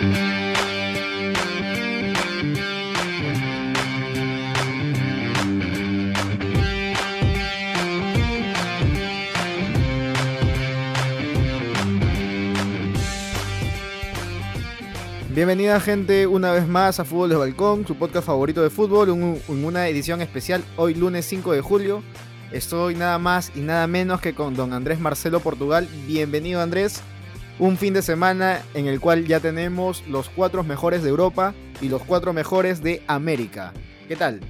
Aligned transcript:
Bienvenida 0.00 0.16
gente 15.80 16.26
una 16.26 16.52
vez 16.52 16.66
más 16.66 16.98
a 16.98 17.04
Fútbol 17.04 17.28
de 17.28 17.36
Balcón, 17.36 17.86
su 17.86 17.94
podcast 17.96 18.26
favorito 18.26 18.62
de 18.62 18.70
fútbol, 18.70 19.10
en 19.10 19.64
una 19.64 19.86
edición 19.88 20.22
especial 20.22 20.64
hoy 20.76 20.94
lunes 20.94 21.26
5 21.26 21.52
de 21.52 21.60
julio. 21.60 22.02
Estoy 22.52 22.94
nada 22.94 23.18
más 23.18 23.52
y 23.54 23.60
nada 23.60 23.86
menos 23.86 24.22
que 24.22 24.34
con 24.34 24.54
don 24.54 24.72
Andrés 24.72 24.98
Marcelo 24.98 25.40
Portugal. 25.40 25.86
Bienvenido 26.06 26.62
Andrés. 26.62 27.02
Un 27.60 27.76
fin 27.76 27.92
de 27.92 28.00
semana 28.00 28.62
en 28.72 28.86
el 28.86 29.00
cual 29.00 29.26
ya 29.26 29.38
tenemos 29.38 30.02
los 30.08 30.30
cuatro 30.30 30.64
mejores 30.64 31.02
de 31.02 31.10
Europa 31.10 31.52
y 31.82 31.90
los 31.90 32.00
cuatro 32.02 32.32
mejores 32.32 32.82
de 32.82 33.02
América. 33.06 33.74
¿Qué 34.08 34.16
tal? 34.16 34.40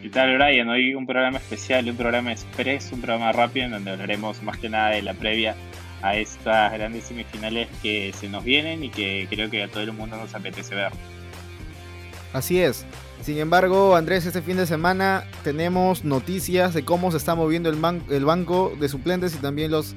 ¿Qué 0.00 0.08
tal 0.10 0.38
Brian? 0.38 0.68
Hoy 0.68 0.94
un 0.94 1.08
programa 1.08 1.38
especial, 1.38 1.90
un 1.90 1.96
programa 1.96 2.30
express, 2.30 2.92
un 2.92 3.00
programa 3.00 3.32
rápido 3.32 3.66
en 3.66 3.72
donde 3.72 3.90
hablaremos 3.90 4.40
más 4.44 4.58
que 4.58 4.68
nada 4.68 4.90
de 4.90 5.02
la 5.02 5.14
previa 5.14 5.56
a 6.02 6.14
estas 6.14 6.72
grandes 6.72 7.02
semifinales 7.06 7.66
que 7.82 8.12
se 8.16 8.28
nos 8.28 8.44
vienen 8.44 8.84
y 8.84 8.90
que 8.90 9.26
creo 9.28 9.50
que 9.50 9.64
a 9.64 9.68
todo 9.68 9.82
el 9.82 9.92
mundo 9.92 10.18
nos 10.18 10.36
apetece 10.36 10.76
ver. 10.76 10.92
Así 12.32 12.60
es. 12.60 12.86
Sin 13.22 13.38
embargo, 13.38 13.96
Andrés, 13.96 14.24
este 14.24 14.40
fin 14.40 14.56
de 14.56 14.66
semana 14.66 15.24
tenemos 15.42 16.04
noticias 16.04 16.74
de 16.74 16.84
cómo 16.84 17.10
se 17.10 17.16
está 17.16 17.34
moviendo 17.34 17.68
el, 17.70 17.78
el 18.10 18.24
banco 18.24 18.72
de 18.78 18.88
suplentes 18.88 19.34
y 19.34 19.38
también 19.38 19.72
los 19.72 19.96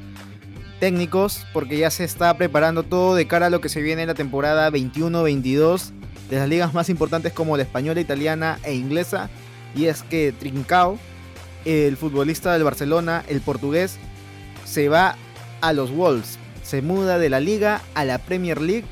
técnicos, 0.81 1.45
porque 1.53 1.77
ya 1.77 1.91
se 1.91 2.03
está 2.03 2.35
preparando 2.35 2.81
todo 2.81 3.13
de 3.13 3.27
cara 3.27 3.45
a 3.45 3.49
lo 3.52 3.62
que 3.62 3.70
se 3.70 3.84
viene 3.84 4.02
en 4.02 4.08
la 4.08 4.16
temporada 4.16 4.71
21-22 4.71 5.91
de 6.27 6.37
las 6.37 6.49
ligas 6.49 6.74
más 6.74 6.90
importantes 6.90 7.34
como 7.34 7.55
la 7.55 7.62
española, 7.62 8.01
italiana 8.01 8.57
e 8.63 8.74
inglesa. 8.74 9.29
Y 9.76 9.85
es 9.85 10.02
que 10.02 10.34
Trincao, 10.37 10.98
el 11.65 11.98
futbolista 11.98 12.52
del 12.54 12.63
Barcelona, 12.63 13.24
el 13.27 13.41
portugués, 13.41 13.99
se 14.65 14.90
va 14.90 15.18
a 15.62 15.71
los 15.71 15.91
Wolves. 15.91 16.40
Se 16.63 16.82
muda 16.82 17.20
de 17.20 17.29
la 17.29 17.40
liga 17.40 17.84
a 17.93 18.04
la 18.04 18.18
Premier 18.18 18.59
League. 18.59 18.85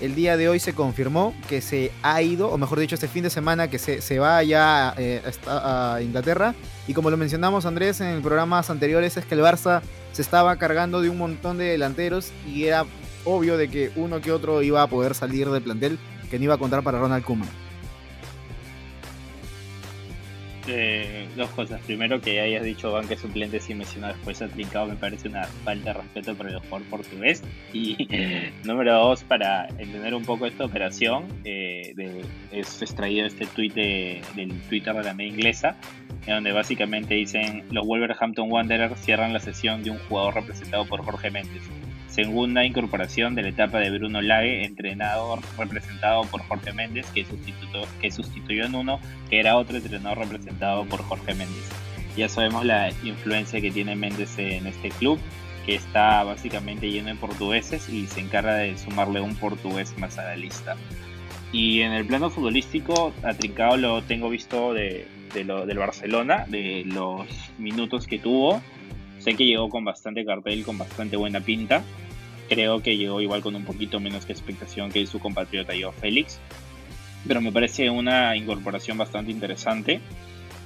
El 0.00 0.14
día 0.14 0.38
de 0.38 0.48
hoy 0.48 0.60
se 0.60 0.72
confirmó 0.72 1.34
que 1.46 1.60
se 1.60 1.92
ha 2.02 2.22
ido, 2.22 2.48
o 2.48 2.56
mejor 2.56 2.80
dicho, 2.80 2.94
este 2.94 3.08
fin 3.08 3.24
de 3.24 3.30
semana 3.30 3.68
que 3.68 3.78
se, 3.78 4.00
se 4.00 4.18
va 4.18 4.42
ya 4.44 4.94
eh, 4.96 5.20
a 5.46 5.98
Inglaterra. 6.00 6.54
Y 6.86 6.94
como 6.94 7.10
lo 7.10 7.18
mencionamos 7.18 7.66
Andrés 7.66 8.00
en 8.00 8.22
programas 8.22 8.70
anteriores, 8.70 9.18
es 9.18 9.26
que 9.26 9.34
el 9.34 9.42
Barça 9.42 9.82
se 10.18 10.22
estaba 10.22 10.56
cargando 10.56 11.00
de 11.00 11.10
un 11.10 11.16
montón 11.16 11.58
de 11.58 11.66
delanteros 11.66 12.32
y 12.44 12.64
era 12.64 12.84
obvio 13.24 13.56
de 13.56 13.68
que 13.68 13.92
uno 13.94 14.20
que 14.20 14.32
otro 14.32 14.62
iba 14.62 14.82
a 14.82 14.88
poder 14.88 15.14
salir 15.14 15.48
del 15.48 15.62
plantel 15.62 15.96
que 16.28 16.40
no 16.40 16.44
iba 16.46 16.54
a 16.54 16.58
contar 16.58 16.82
para 16.82 16.98
Ronald 16.98 17.22
Koeman. 17.22 17.48
Eh, 20.68 21.28
dos 21.36 21.48
cosas. 21.50 21.80
Primero, 21.82 22.20
que 22.20 22.40
hayas 22.40 22.62
dicho 22.62 22.92
banque 22.92 23.16
suplente 23.16 23.58
sin 23.58 23.78
mencionar 23.78 24.14
después 24.14 24.42
a 24.42 24.48
Trincado 24.48 24.86
me 24.86 24.96
parece 24.96 25.28
una 25.28 25.44
falta 25.44 25.92
de 25.92 26.00
respeto 26.00 26.34
por 26.34 26.48
el 26.48 26.58
jugador 26.58 26.82
portugués. 26.88 27.42
Y 27.72 28.06
número 28.64 28.94
dos, 28.94 29.24
para 29.24 29.66
entender 29.78 30.14
un 30.14 30.24
poco 30.24 30.46
esta 30.46 30.64
operación, 30.64 31.24
eh, 31.44 31.94
es 32.52 32.82
extraído 32.82 33.26
este 33.26 33.46
tweet 33.46 34.22
del 34.34 34.60
Twitter 34.68 34.94
de 34.94 35.02
la 35.02 35.14
media 35.14 35.32
inglesa, 35.32 35.76
en 36.26 36.34
donde 36.34 36.52
básicamente 36.52 37.14
dicen 37.14 37.64
los 37.70 37.86
Wolverhampton 37.86 38.50
Wanderers 38.52 39.00
cierran 39.00 39.32
la 39.32 39.40
sesión 39.40 39.82
de 39.82 39.90
un 39.90 39.98
jugador 39.98 40.34
representado 40.34 40.84
por 40.86 41.02
Jorge 41.02 41.30
Méndez 41.30 41.62
segunda 42.18 42.64
incorporación 42.64 43.36
de 43.36 43.42
la 43.42 43.50
etapa 43.50 43.78
de 43.78 43.96
Bruno 43.96 44.20
Lage, 44.20 44.64
entrenador 44.64 45.38
representado 45.56 46.22
por 46.22 46.42
Jorge 46.48 46.72
Méndez, 46.72 47.06
que, 47.14 47.24
que 48.00 48.10
sustituyó 48.10 48.64
en 48.64 48.74
uno 48.74 48.98
que 49.30 49.38
era 49.38 49.56
otro 49.56 49.76
entrenador 49.76 50.18
representado 50.18 50.84
por 50.86 51.00
Jorge 51.04 51.34
Méndez. 51.34 51.68
Ya 52.16 52.28
sabemos 52.28 52.64
la 52.64 52.90
influencia 53.04 53.60
que 53.60 53.70
tiene 53.70 53.94
Méndez 53.94 54.36
en 54.36 54.66
este 54.66 54.88
club, 54.88 55.20
que 55.64 55.76
está 55.76 56.24
básicamente 56.24 56.90
lleno 56.90 57.10
de 57.10 57.14
portugueses 57.14 57.88
y 57.88 58.08
se 58.08 58.18
encarga 58.18 58.56
de 58.56 58.76
sumarle 58.76 59.20
un 59.20 59.36
portugués 59.36 59.96
más 59.96 60.18
a 60.18 60.24
la 60.24 60.34
lista. 60.34 60.74
Y 61.52 61.82
en 61.82 61.92
el 61.92 62.04
plano 62.04 62.30
futbolístico, 62.30 63.12
a 63.22 63.34
Trincao 63.34 63.76
lo 63.76 64.02
tengo 64.02 64.28
visto 64.28 64.74
de, 64.74 65.06
lo, 65.46 65.66
del 65.66 65.78
Barcelona, 65.78 66.46
de 66.48 66.82
los 66.84 67.28
minutos 67.58 68.08
que 68.08 68.18
tuvo. 68.18 68.60
Sé 69.20 69.34
que 69.34 69.46
llegó 69.46 69.68
con 69.68 69.84
bastante 69.84 70.24
cartel, 70.24 70.64
con 70.64 70.78
bastante 70.78 71.16
buena 71.16 71.40
pinta 71.40 71.84
creo 72.48 72.82
que 72.82 72.96
llegó 72.96 73.20
igual 73.20 73.42
con 73.42 73.54
un 73.54 73.64
poquito 73.64 74.00
menos 74.00 74.26
que 74.26 74.32
expectación 74.32 74.90
que 74.90 75.06
su 75.06 75.18
compatriota 75.18 75.74
yo 75.74 75.92
Félix. 75.92 76.40
Pero 77.26 77.40
me 77.40 77.52
parece 77.52 77.90
una 77.90 78.36
incorporación 78.36 78.96
bastante 78.96 79.30
interesante. 79.30 80.00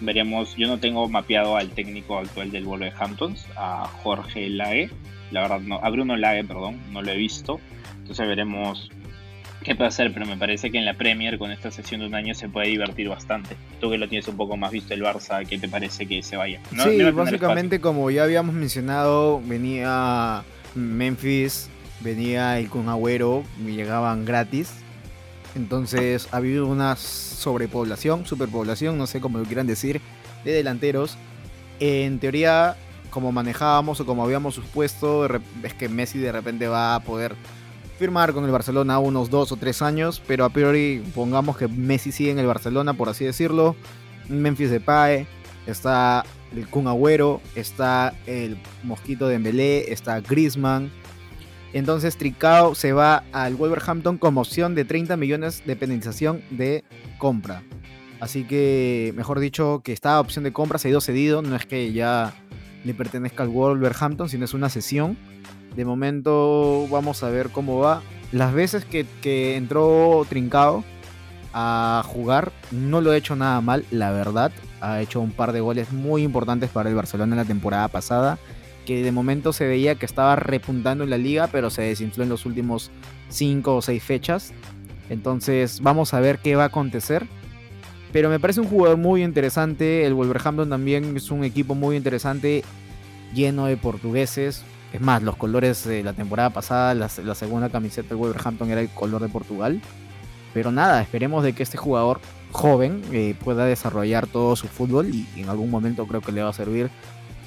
Veremos, 0.01 0.57
yo 0.57 0.67
no 0.69 0.79
tengo 0.79 1.09
mapeado 1.09 1.57
al 1.57 1.71
técnico 1.71 2.19
actual 2.19 2.51
del 2.51 2.67
Hamptons, 2.99 3.47
a 3.57 3.87
Jorge 4.03 4.49
Lague. 4.49 4.91
La 5.31 5.43
verdad, 5.43 5.61
no, 5.61 5.81
a 5.83 5.89
Bruno 5.91 6.17
Lague, 6.17 6.45
perdón, 6.45 6.81
no 6.93 7.03
lo 7.03 7.11
he 7.11 7.17
visto. 7.17 7.61
Entonces 7.99 8.27
veremos 8.27 8.91
qué 9.63 9.75
puede 9.75 9.89
hacer, 9.89 10.13
pero 10.13 10.27
me 10.27 10.37
parece 10.37 10.71
que 10.71 10.79
en 10.79 10.85
la 10.85 10.95
Premier 10.95 11.39
con 11.39 11.51
esta 11.51 11.71
sesión 11.71 12.01
de 12.01 12.07
un 12.07 12.15
año 12.15 12.35
se 12.35 12.49
puede 12.49 12.69
divertir 12.69 13.09
bastante. 13.09 13.57
Tú 13.81 13.91
que 13.91 13.99
lo 13.99 14.09
tienes 14.09 14.29
un 14.29 14.37
poco 14.37 14.57
más 14.57 14.73
visto 14.73 14.93
el 14.93 15.03
Barça, 15.03 15.47
¿qué 15.47 15.59
te 15.59 15.69
parece 15.69 16.07
que 16.07 16.23
se 16.23 16.37
vaya? 16.37 16.61
Sí, 16.71 17.03
básicamente 17.13 17.81
como 17.81 18.11
ya 18.11 18.25
habíamos 18.25 18.55
mencionado, 18.55 19.41
venía 19.45 20.43
Memphis, 20.75 21.71
venía 22.03 22.59
el 22.59 22.69
con 22.69 22.89
Agüero, 22.89 23.45
me 23.63 23.73
llegaban 23.73 24.25
gratis. 24.25 24.71
Entonces 25.55 26.29
ha 26.33 26.39
habido 26.39 26.67
una 26.67 26.97
sobrepoblación, 26.97 28.27
superpoblación, 28.27 28.97
no 28.97 29.07
sé 29.07 29.21
cómo 29.21 29.39
lo 29.39 29.45
quieran 29.45 29.67
decir, 29.67 30.01
de 30.45 30.53
delanteros. 30.53 31.17
En 31.81 32.19
teoría, 32.19 32.77
como 33.11 33.33
manejábamos 33.33 34.01
o 34.01 34.07
como 34.07 34.25
habíamos 34.25 34.55
supuesto, 34.55 35.27
es 35.63 35.75
que 35.75 35.89
Messi 35.89 36.19
de 36.19 36.33
repente 36.33 36.69
va 36.69 36.95
a 36.95 37.01
poder 37.01 37.35
firmar 37.99 38.33
con 38.33 38.45
el 38.45 38.51
Barcelona 38.51 38.99
unos 38.99 39.31
dos 39.31 39.53
o 39.53 39.57
tres 39.57 39.83
años, 39.83 40.23
pero 40.27 40.45
a 40.45 40.51
priori 40.51 41.03
pongamos 41.15 41.57
que 41.57 41.69
Messi 41.69 42.13
sigue 42.13 42.31
en 42.31 42.39
el 42.39 42.47
Barcelona, 42.47 42.95
por 42.95 43.09
así 43.09 43.25
decirlo. 43.25 43.77
Memphis 44.29 44.71
Depay, 44.71 45.27
está 45.67 46.25
el 46.57 46.67
Kun 46.69 46.89
Agüero, 46.89 47.41
está 47.55 48.15
el 48.27 48.57
Mosquito 48.83 49.27
de 49.27 49.35
Dembélé, 49.35 49.93
está 49.93 50.21
Griezmann. 50.21 50.91
Entonces 51.73 52.17
Tricao 52.17 52.75
se 52.75 52.93
va 52.93 53.25
al 53.33 53.57
Wolverhampton 53.57 54.19
con 54.19 54.37
opción 54.37 54.75
de 54.75 54.85
30 54.85 55.17
millones 55.17 55.63
de 55.65 55.77
penalización 55.77 56.43
de 56.51 56.85
compra. 57.19 57.63
Así 58.21 58.45
que, 58.45 59.13
mejor 59.17 59.41
dicho, 59.41 59.81
que 59.83 59.93
esta 59.93 60.21
opción 60.21 60.45
de 60.45 60.53
compra 60.53 60.79
se 60.79 60.89
ha 60.89 60.91
ido 60.91 61.01
cedido, 61.01 61.43
no 61.43 61.57
es 61.57 61.67
que 61.67 61.93
ya 61.93 62.33
le 62.85 62.95
pertenezca 62.95 63.43
al 63.43 63.49
Wolverhampton, 63.49 64.29
sino 64.29 64.45
es 64.45 64.55
una 64.55 64.69
sesión. 64.69 65.17
De 65.75 65.85
momento 65.85 66.87
vamos 66.89 67.23
a 67.23 67.31
ver 67.31 67.51
cómo 67.51 67.79
va. 67.79 68.03
Las 68.31 68.53
veces 68.55 68.85
que, 68.85 69.07
que 69.23 69.57
entró 69.57 70.25
Trincao 70.29 70.85
a 71.55 72.03
jugar, 72.07 72.53
no 72.71 73.01
lo 73.01 73.11
ha 73.11 73.17
hecho 73.17 73.35
nada 73.35 73.61
mal, 73.61 73.85
la 73.91 74.11
verdad 74.11 74.53
ha 74.83 75.01
hecho 75.01 75.21
un 75.21 75.31
par 75.31 75.53
de 75.53 75.61
goles 75.61 75.93
muy 75.93 76.23
importantes 76.25 76.69
para 76.69 76.91
el 76.91 76.95
Barcelona 76.95 77.35
en 77.35 77.39
la 77.39 77.45
temporada 77.45 77.89
pasada, 77.89 78.39
que 78.85 79.03
de 79.03 79.13
momento 79.13 79.53
se 79.53 79.67
veía 79.67 79.95
que 79.95 80.07
estaba 80.07 80.37
repuntando 80.37 81.05
en 81.05 81.11
la 81.11 81.19
liga, 81.19 81.49
pero 81.49 81.71
se 81.71 81.83
desinfló 81.83 82.25
en 82.25 82.31
los 82.31 82.47
últimos 82.47 82.91
5 83.29 83.77
o 83.77 83.83
6 83.83 84.03
fechas. 84.03 84.53
Entonces 85.09 85.81
vamos 85.81 86.15
a 86.15 86.21
ver 86.21 86.39
qué 86.39 86.57
va 86.57 86.65
a 86.65 86.67
acontecer. 86.67 87.27
Pero 88.13 88.29
me 88.29 88.39
parece 88.39 88.61
un 88.61 88.69
jugador 88.69 88.99
muy 88.99 89.23
interesante. 89.23 90.05
El 90.05 90.15
Wolverhampton 90.15 90.69
también 90.69 91.17
es 91.17 91.31
un 91.31 91.45
equipo 91.45 91.75
muy 91.75 91.97
interesante, 91.97 92.63
lleno 93.35 93.67
de 93.67 93.77
portugueses. 93.77 94.63
Es 94.93 95.01
más, 95.01 95.23
los 95.23 95.37
colores 95.37 95.85
de 95.85 96.03
la 96.03 96.13
temporada 96.13 96.51
pasada, 96.51 96.95
la, 96.95 97.09
segunda 97.09 97.71
camiseta 97.71 98.11
del 98.11 98.19
Wolverhampton 98.19 98.71
era 98.71 98.83
el 98.83 98.91
color 98.91 99.23
de 99.23 99.29
Portugal. 99.29 99.81
Pero 100.53 100.71
nada, 100.71 101.01
esperemos 101.01 101.43
de 101.43 101.55
que 101.55 101.63
este 101.63 101.79
jugador 101.79 102.21
joven 102.51 103.03
eh, 103.13 103.35
pueda 103.43 103.65
desarrollar 103.65 104.27
todo 104.27 104.55
su 104.57 104.69
fútbol 104.69 105.09
y 105.09 105.27
en 105.37 105.49
algún 105.49 105.71
momento 105.71 106.07
creo 106.07 106.21
que 106.21 106.33
le 106.33 106.43
va 106.43 106.51
a 106.51 106.53
servir 106.53 106.91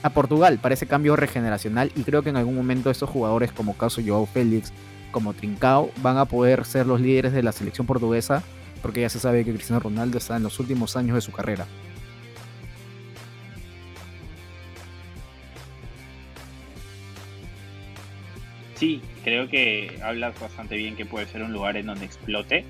a 0.06 0.12
Portugal 0.12 0.60
para 0.62 0.76
ese 0.76 0.86
cambio 0.86 1.16
regeneracional 1.16 1.92
y 1.96 2.04
creo 2.04 2.22
que 2.22 2.30
en 2.30 2.38
algún 2.38 2.54
momento 2.54 2.92
estos 2.92 3.10
jugadores 3.10 3.52
como 3.52 3.76
caso 3.76 4.04
Joao 4.06 4.28
Félix, 4.28 4.72
como 5.10 5.34
Trincao, 5.34 5.90
van 6.04 6.20
a 6.20 6.26
poder 6.26 6.64
ser 6.64 6.86
los 6.86 7.02
líderes 7.02 7.34
de 7.34 7.42
la 7.42 7.52
selección 7.52 7.88
portuguesa 7.88 8.44
porque 8.84 9.02
ya 9.02 9.10
se 9.10 9.20
sabe 9.20 9.44
que 9.44 9.52
Cristiano 9.52 9.80
Ronaldo 9.80 10.20
está 10.20 10.38
en 10.38 10.44
los 10.44 10.60
últimos 10.60 10.96
años 10.96 11.16
de 11.16 11.22
su 11.22 11.32
carrera. 11.32 11.66
Sí, 18.76 19.02
creo 19.24 19.48
que 19.48 20.00
hablas 20.04 20.40
bastante 20.40 20.76
bien 20.76 20.96
que 20.96 21.08
puede 21.08 21.26
ser 21.26 21.42
un 21.42 21.52
lugar 21.52 21.78
en 21.78 21.88
donde 21.88 22.06
explote 22.06 22.64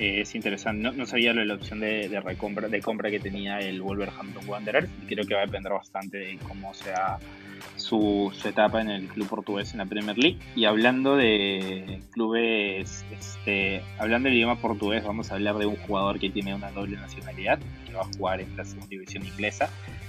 eh, 0.00 0.22
es 0.22 0.34
interesante. 0.34 0.90
No, 0.92 1.04
sabía 1.04 1.34
lo 1.34 1.40
de 1.40 1.46
la 1.46 1.54
opción 1.54 1.78
de, 1.78 2.08
recompra, 2.24 2.68
de 2.68 2.80
compra 2.80 3.10
que 3.10 3.20
tenía 3.20 3.58
el 3.58 3.82
Wolverhampton 3.82 4.48
Wanderers 4.48 4.88
y 5.02 5.06
creo 5.06 5.26
que 5.26 5.34
va 5.34 5.42
a 5.42 5.44
depender 5.44 5.70
bastante 5.72 6.16
de 6.16 6.38
cómo 6.48 6.72
sea 6.72 7.18
su, 7.76 8.32
etapa 8.42 8.80
en 8.80 8.88
el 8.88 9.08
club 9.08 9.28
portugués 9.28 9.72
en 9.72 9.78
la 9.78 9.84
Premier 9.84 10.16
League. 10.16 10.38
Y 10.56 10.64
hablando 10.64 11.16
de 11.16 12.00
clubes, 12.12 13.04
este, 13.12 13.82
hablando 13.98 14.30
del 14.30 14.38
idioma 14.38 14.56
portugués, 14.56 15.04
vamos 15.04 15.30
a 15.30 15.34
hablar 15.34 15.58
de 15.58 15.66
un 15.66 15.76
jugador 15.76 16.18
que 16.18 16.30
tiene 16.30 16.54
una 16.54 16.70
doble 16.70 16.96
nacionalidad, 16.96 17.58
que 17.86 17.92
va 17.92 18.00
a 18.00 18.16
jugar 18.16 18.40
en 18.40 18.56
la 18.56 18.64
segunda 18.64 18.88
división 18.88 19.26
inglesa, 19.26 19.68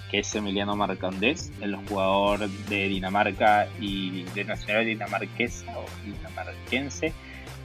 que 0.10 0.20
es 0.20 0.34
Emiliano 0.34 0.74
Marcandés, 0.78 1.52
el 1.60 1.76
jugador 1.76 2.48
de 2.48 2.88
Dinamarca 2.88 3.68
y 3.82 4.24
de 4.36 4.46
nacionalidad 4.46 4.86
dinamarquesa 4.86 5.66
o 5.78 5.86
dinamarquense 6.06 7.12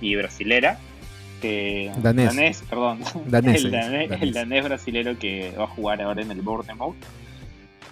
y 0.00 0.16
brasilera. 0.16 0.80
Que, 1.40 1.92
danés. 1.98 2.62
perdón. 2.68 3.00
el, 3.32 4.32
danés, 4.32 4.64
brasilero 4.64 5.18
que 5.18 5.52
va 5.58 5.64
a 5.64 5.68
jugar 5.68 6.00
ahora 6.00 6.22
en 6.22 6.30
el 6.30 6.40
Bournemouth 6.40 6.96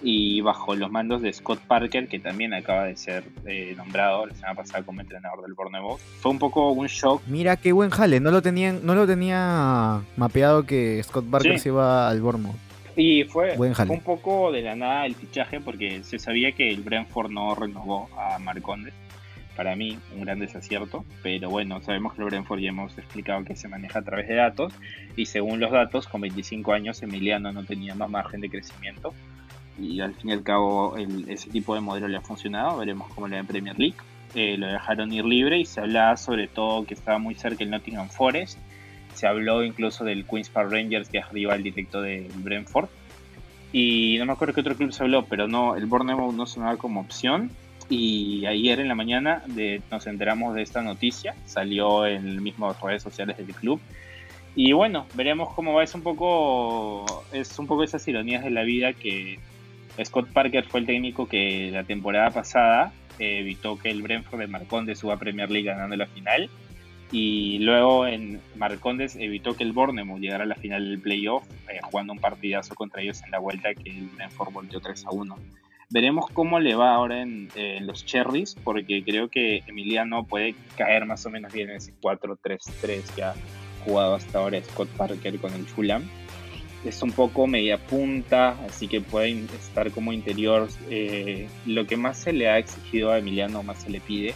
y 0.02 0.42
bajo 0.42 0.74
los 0.74 0.90
mandos 0.90 1.22
de 1.22 1.32
Scott 1.32 1.60
Parker, 1.60 2.08
que 2.08 2.18
también 2.18 2.52
acaba 2.52 2.84
de 2.84 2.96
ser 2.96 3.24
eh, 3.46 3.74
nombrado 3.76 4.26
la 4.26 4.34
semana 4.34 4.54
pasada 4.54 4.84
como 4.84 5.00
entrenador 5.00 5.42
del 5.42 5.54
Bournemouth. 5.54 5.98
Fue 6.20 6.30
un 6.30 6.38
poco 6.38 6.72
un 6.72 6.86
shock. 6.86 7.22
Mira 7.26 7.56
qué 7.56 7.72
buen 7.72 7.90
jale, 7.90 8.20
no 8.20 8.30
lo 8.30 8.42
tenían, 8.42 8.80
no 8.84 8.94
lo 8.94 9.06
tenía 9.06 10.02
mapeado 10.16 10.64
que 10.64 11.02
Scott 11.02 11.24
Parker 11.30 11.58
se 11.58 11.70
iba 11.70 12.08
al 12.08 12.20
Bournemouth. 12.20 12.56
Y 12.96 13.24
fue, 13.24 13.56
un 13.58 14.00
poco 14.00 14.52
de 14.52 14.62
la 14.62 14.76
nada 14.76 15.06
el 15.06 15.16
fichaje 15.16 15.60
porque 15.60 16.04
se 16.04 16.18
sabía 16.18 16.52
que 16.52 16.70
el 16.70 16.82
Brentford 16.82 17.30
no 17.30 17.54
renovó 17.54 18.08
a 18.16 18.38
Marcondes. 18.38 18.94
Para 19.56 19.76
mí, 19.76 19.98
un 20.12 20.22
gran 20.22 20.40
desacierto, 20.40 21.04
pero 21.22 21.48
bueno, 21.48 21.80
sabemos 21.80 22.14
que 22.14 22.22
el 22.22 22.26
Brentford 22.26 22.58
ya 22.58 22.70
hemos 22.70 22.98
explicado 22.98 23.44
que 23.44 23.54
se 23.54 23.68
maneja 23.68 24.00
a 24.00 24.02
través 24.02 24.26
de 24.26 24.34
datos 24.34 24.72
y 25.16 25.26
según 25.26 25.60
los 25.60 25.70
datos, 25.70 26.08
con 26.08 26.20
25 26.22 26.72
años 26.72 27.02
Emiliano 27.02 27.52
no 27.52 27.64
tenía 27.64 27.94
más 27.94 28.10
margen 28.10 28.40
de 28.40 28.50
crecimiento 28.50 29.14
y 29.78 30.00
al 30.00 30.14
fin 30.14 30.30
y 30.30 30.32
al 30.32 30.42
cabo 30.42 30.96
ese 30.96 31.50
tipo 31.50 31.74
de 31.74 31.80
modelo 31.80 32.08
le 32.08 32.16
ha 32.16 32.20
funcionado, 32.20 32.78
veremos 32.78 33.12
cómo 33.14 33.28
le 33.28 33.36
da 33.36 33.40
en 33.40 33.46
Premier 33.46 33.78
League. 33.78 33.96
Eh, 34.34 34.56
lo 34.58 34.66
dejaron 34.66 35.12
ir 35.12 35.24
libre 35.24 35.60
y 35.60 35.64
se 35.64 35.80
hablaba 35.80 36.16
sobre 36.16 36.48
todo 36.48 36.84
que 36.84 36.94
estaba 36.94 37.18
muy 37.18 37.36
cerca 37.36 37.62
el 37.62 37.70
Nottingham 37.70 38.08
Forest, 38.08 38.58
se 39.14 39.28
habló 39.28 39.62
incluso 39.62 40.04
del 40.04 40.24
Queen's 40.26 40.48
Park 40.48 40.72
Rangers 40.72 41.08
que 41.08 41.18
es 41.18 41.28
rival 41.30 41.62
directo 41.62 42.02
de 42.02 42.28
Brentford 42.38 42.88
y 43.72 44.16
no 44.18 44.26
me 44.26 44.32
acuerdo 44.32 44.54
qué 44.54 44.60
otro 44.60 44.76
club 44.76 44.92
se 44.92 45.04
habló, 45.04 45.24
pero 45.26 45.46
no, 45.46 45.76
el 45.76 45.86
Bournemouth 45.86 46.34
no 46.34 46.46
sonaba 46.46 46.76
como 46.76 47.00
opción 47.00 47.50
y 47.88 48.46
ayer 48.46 48.80
en 48.80 48.88
la 48.88 48.94
mañana 48.94 49.42
nos 49.90 50.06
enteramos 50.06 50.54
de 50.54 50.62
esta 50.62 50.82
noticia, 50.82 51.34
salió 51.46 52.06
en 52.06 52.42
mismas 52.42 52.80
redes 52.80 53.02
sociales 53.02 53.36
del 53.36 53.54
club 53.54 53.80
y 54.56 54.72
bueno, 54.72 55.06
veremos 55.14 55.52
cómo 55.54 55.74
va. 55.74 55.82
Es 55.82 55.94
un 55.94 56.02
poco, 56.02 57.24
es 57.32 57.58
un 57.58 57.66
poco 57.66 57.82
esas 57.82 58.06
ironías 58.06 58.44
de 58.44 58.50
la 58.50 58.62
vida 58.62 58.92
que 58.92 59.38
Scott 60.04 60.28
Parker 60.32 60.64
fue 60.64 60.80
el 60.80 60.86
técnico 60.86 61.26
que 61.26 61.70
la 61.72 61.84
temporada 61.84 62.30
pasada 62.30 62.92
eh, 63.18 63.40
evitó 63.40 63.78
que 63.78 63.90
el 63.90 64.02
Brentford 64.02 64.40
de 64.40 64.46
Marcondes 64.46 64.98
suba 65.00 65.14
a 65.14 65.18
Premier 65.18 65.50
League 65.50 65.66
ganando 65.66 65.96
la 65.96 66.06
final. 66.06 66.48
Y 67.10 67.58
luego 67.60 68.06
en 68.06 68.40
Marcondes 68.56 69.16
evitó 69.16 69.56
que 69.56 69.62
el 69.62 69.72
Bournemouth 69.72 70.20
llegara 70.20 70.44
a 70.44 70.46
la 70.46 70.56
final 70.56 70.88
del 70.88 71.00
playoff, 71.00 71.44
eh, 71.68 71.80
jugando 71.82 72.12
un 72.12 72.18
partidazo 72.18 72.74
contra 72.74 73.02
ellos 73.02 73.22
en 73.24 73.30
la 73.32 73.38
vuelta 73.38 73.74
que 73.74 73.90
el 73.90 74.08
Brentford 74.16 74.52
volteó 74.52 74.80
3 74.80 75.06
a 75.06 75.10
1. 75.10 75.36
Veremos 75.94 76.26
cómo 76.32 76.58
le 76.58 76.74
va 76.74 76.92
ahora 76.92 77.22
en, 77.22 77.48
los 77.86 78.04
Cherries, 78.04 78.56
porque 78.64 79.04
creo 79.04 79.28
que 79.28 79.62
Emiliano 79.68 80.24
puede 80.24 80.56
caer 80.76 81.06
más 81.06 81.24
o 81.24 81.30
menos 81.30 81.52
bien 81.52 81.70
en 81.70 81.76
ese 81.76 81.94
4-3-3 82.02 83.14
que 83.14 83.22
ha 83.22 83.34
jugado 83.84 84.16
hasta 84.16 84.40
ahora 84.40 84.60
Scott 84.60 84.88
Parker 84.96 85.38
con 85.38 85.54
el 85.54 85.64
Fulham 85.64 86.02
es 86.84 87.00
un 87.00 87.12
poco 87.12 87.46
media 87.46 87.78
punta, 87.78 88.56
así 88.66 88.88
que 88.88 89.00
puede 89.00 89.44
estar 89.56 89.92
como 89.92 90.12
interior. 90.12 90.68
Eh, 90.90 91.46
lo 91.64 91.86
que 91.86 91.96
más 91.96 92.18
se 92.18 92.32
le 92.32 92.48
ha 92.48 92.58
exigido 92.58 93.12
a 93.12 93.18
Emiliano, 93.18 93.62
más 93.62 93.82
se 93.82 93.90
le 93.90 94.00
pide, 94.00 94.34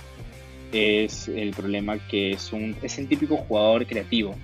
es 0.71 1.27
el 1.27 1.51
problema 1.51 1.99
que 1.99 2.31
es, 2.31 2.53
un, 2.53 2.77
es 2.83 2.99
el 2.99 3.09
típico 3.09 3.37
jugador 3.37 3.85
creativo, 3.85 4.37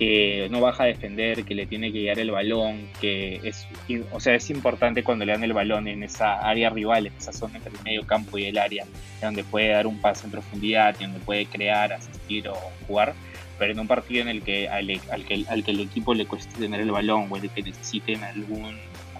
que 0.00 0.48
no 0.50 0.62
baja 0.62 0.84
a 0.84 0.86
defender, 0.86 1.44
que 1.44 1.54
le 1.54 1.66
tiene 1.66 1.92
que 1.92 1.98
guiar 1.98 2.18
el 2.18 2.30
balón, 2.30 2.88
que 3.02 3.38
es, 3.44 3.68
o 4.10 4.18
sea, 4.18 4.34
es 4.34 4.48
importante 4.48 5.04
cuando 5.04 5.26
le 5.26 5.32
dan 5.32 5.44
el 5.44 5.52
balón 5.52 5.88
en 5.88 6.02
esa 6.02 6.38
área 6.38 6.70
rival, 6.70 7.08
en 7.08 7.12
esa 7.18 7.34
zona 7.34 7.58
entre 7.58 7.72
el 7.76 7.84
medio 7.84 8.06
campo 8.06 8.38
y 8.38 8.46
el 8.46 8.56
área, 8.56 8.86
donde 9.20 9.44
puede 9.44 9.68
dar 9.68 9.86
un 9.86 10.00
pase 10.00 10.24
en 10.24 10.30
profundidad, 10.30 10.98
donde 10.98 11.20
puede 11.20 11.44
crear, 11.44 11.92
asistir 11.92 12.48
o 12.48 12.54
jugar 12.86 13.14
pero 13.58 13.74
en 13.74 13.80
un 13.80 13.86
partido 13.86 14.22
en 14.22 14.28
el 14.28 14.40
que 14.40 14.70
al, 14.70 14.86
que 14.86 15.44
al 15.46 15.62
que 15.62 15.70
el 15.70 15.80
equipo 15.80 16.14
le 16.14 16.24
cueste 16.24 16.58
tener 16.58 16.80
el 16.80 16.90
balón 16.90 17.26
o 17.28 17.36
el 17.36 17.50
que 17.50 17.62
necesiten 17.62 18.24
algún, 18.24 18.74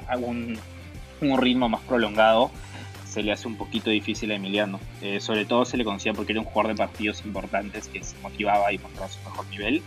algún 0.08 0.58
un 1.20 1.38
ritmo 1.38 1.68
más 1.68 1.82
prolongado, 1.82 2.50
se 3.06 3.22
le 3.22 3.32
hace 3.32 3.46
un 3.46 3.56
poquito 3.56 3.90
difícil 3.90 4.30
a 4.30 4.36
Emiliano. 4.36 4.80
Eh, 5.02 5.20
sobre 5.20 5.44
todo 5.44 5.66
se 5.66 5.76
le 5.76 5.84
conocía 5.84 6.14
porque 6.14 6.32
era 6.32 6.40
un 6.40 6.46
jugador 6.46 6.72
de 6.72 6.78
partidos 6.78 7.22
importantes 7.26 7.88
que 7.88 8.02
se 8.02 8.16
motivaba 8.20 8.72
y 8.72 8.78
mostraba 8.78 9.10
su 9.10 9.18
mejor 9.28 9.46
nivel. 9.48 9.82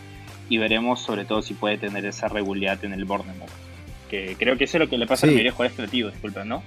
Y 0.53 0.59
veremos 0.59 1.01
sobre 1.01 1.25
todo 1.25 1.41
si 1.41 1.55
puede 1.55 1.79
tener 1.79 2.05
esa 2.05 2.27
regularidad 2.27 2.85
en 2.85 2.93
el 2.93 3.05
Bournemouth. 3.05 3.49
Que 4.07 4.35
creo 4.37 4.55
que 4.55 4.65
eso 4.65 4.77
es 4.77 4.81
lo 4.81 4.87
que 4.87 4.99
le 4.99 5.07
pasa 5.07 5.25
a 5.25 5.31
los 5.31 5.39
jugadores 5.39 5.73
creativos, 5.73 6.11
disculpa, 6.13 6.45
¿no? 6.45 6.61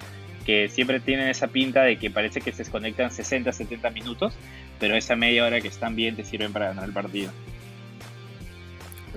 Que 0.44 0.68
siempre 0.68 0.98
tienen 0.98 1.28
esa 1.28 1.46
pinta 1.46 1.82
de 1.82 1.96
que 1.96 2.10
parece 2.10 2.40
que 2.40 2.50
se 2.50 2.64
desconectan 2.64 3.12
60, 3.12 3.52
70 3.52 3.90
minutos, 3.90 4.34
pero 4.80 4.96
esa 4.96 5.14
media 5.14 5.44
hora 5.44 5.60
que 5.60 5.68
están 5.68 5.94
bien 5.94 6.16
te 6.16 6.24
sirven 6.24 6.52
para 6.52 6.66
ganar 6.66 6.86
el 6.86 6.92
partido. 6.92 7.30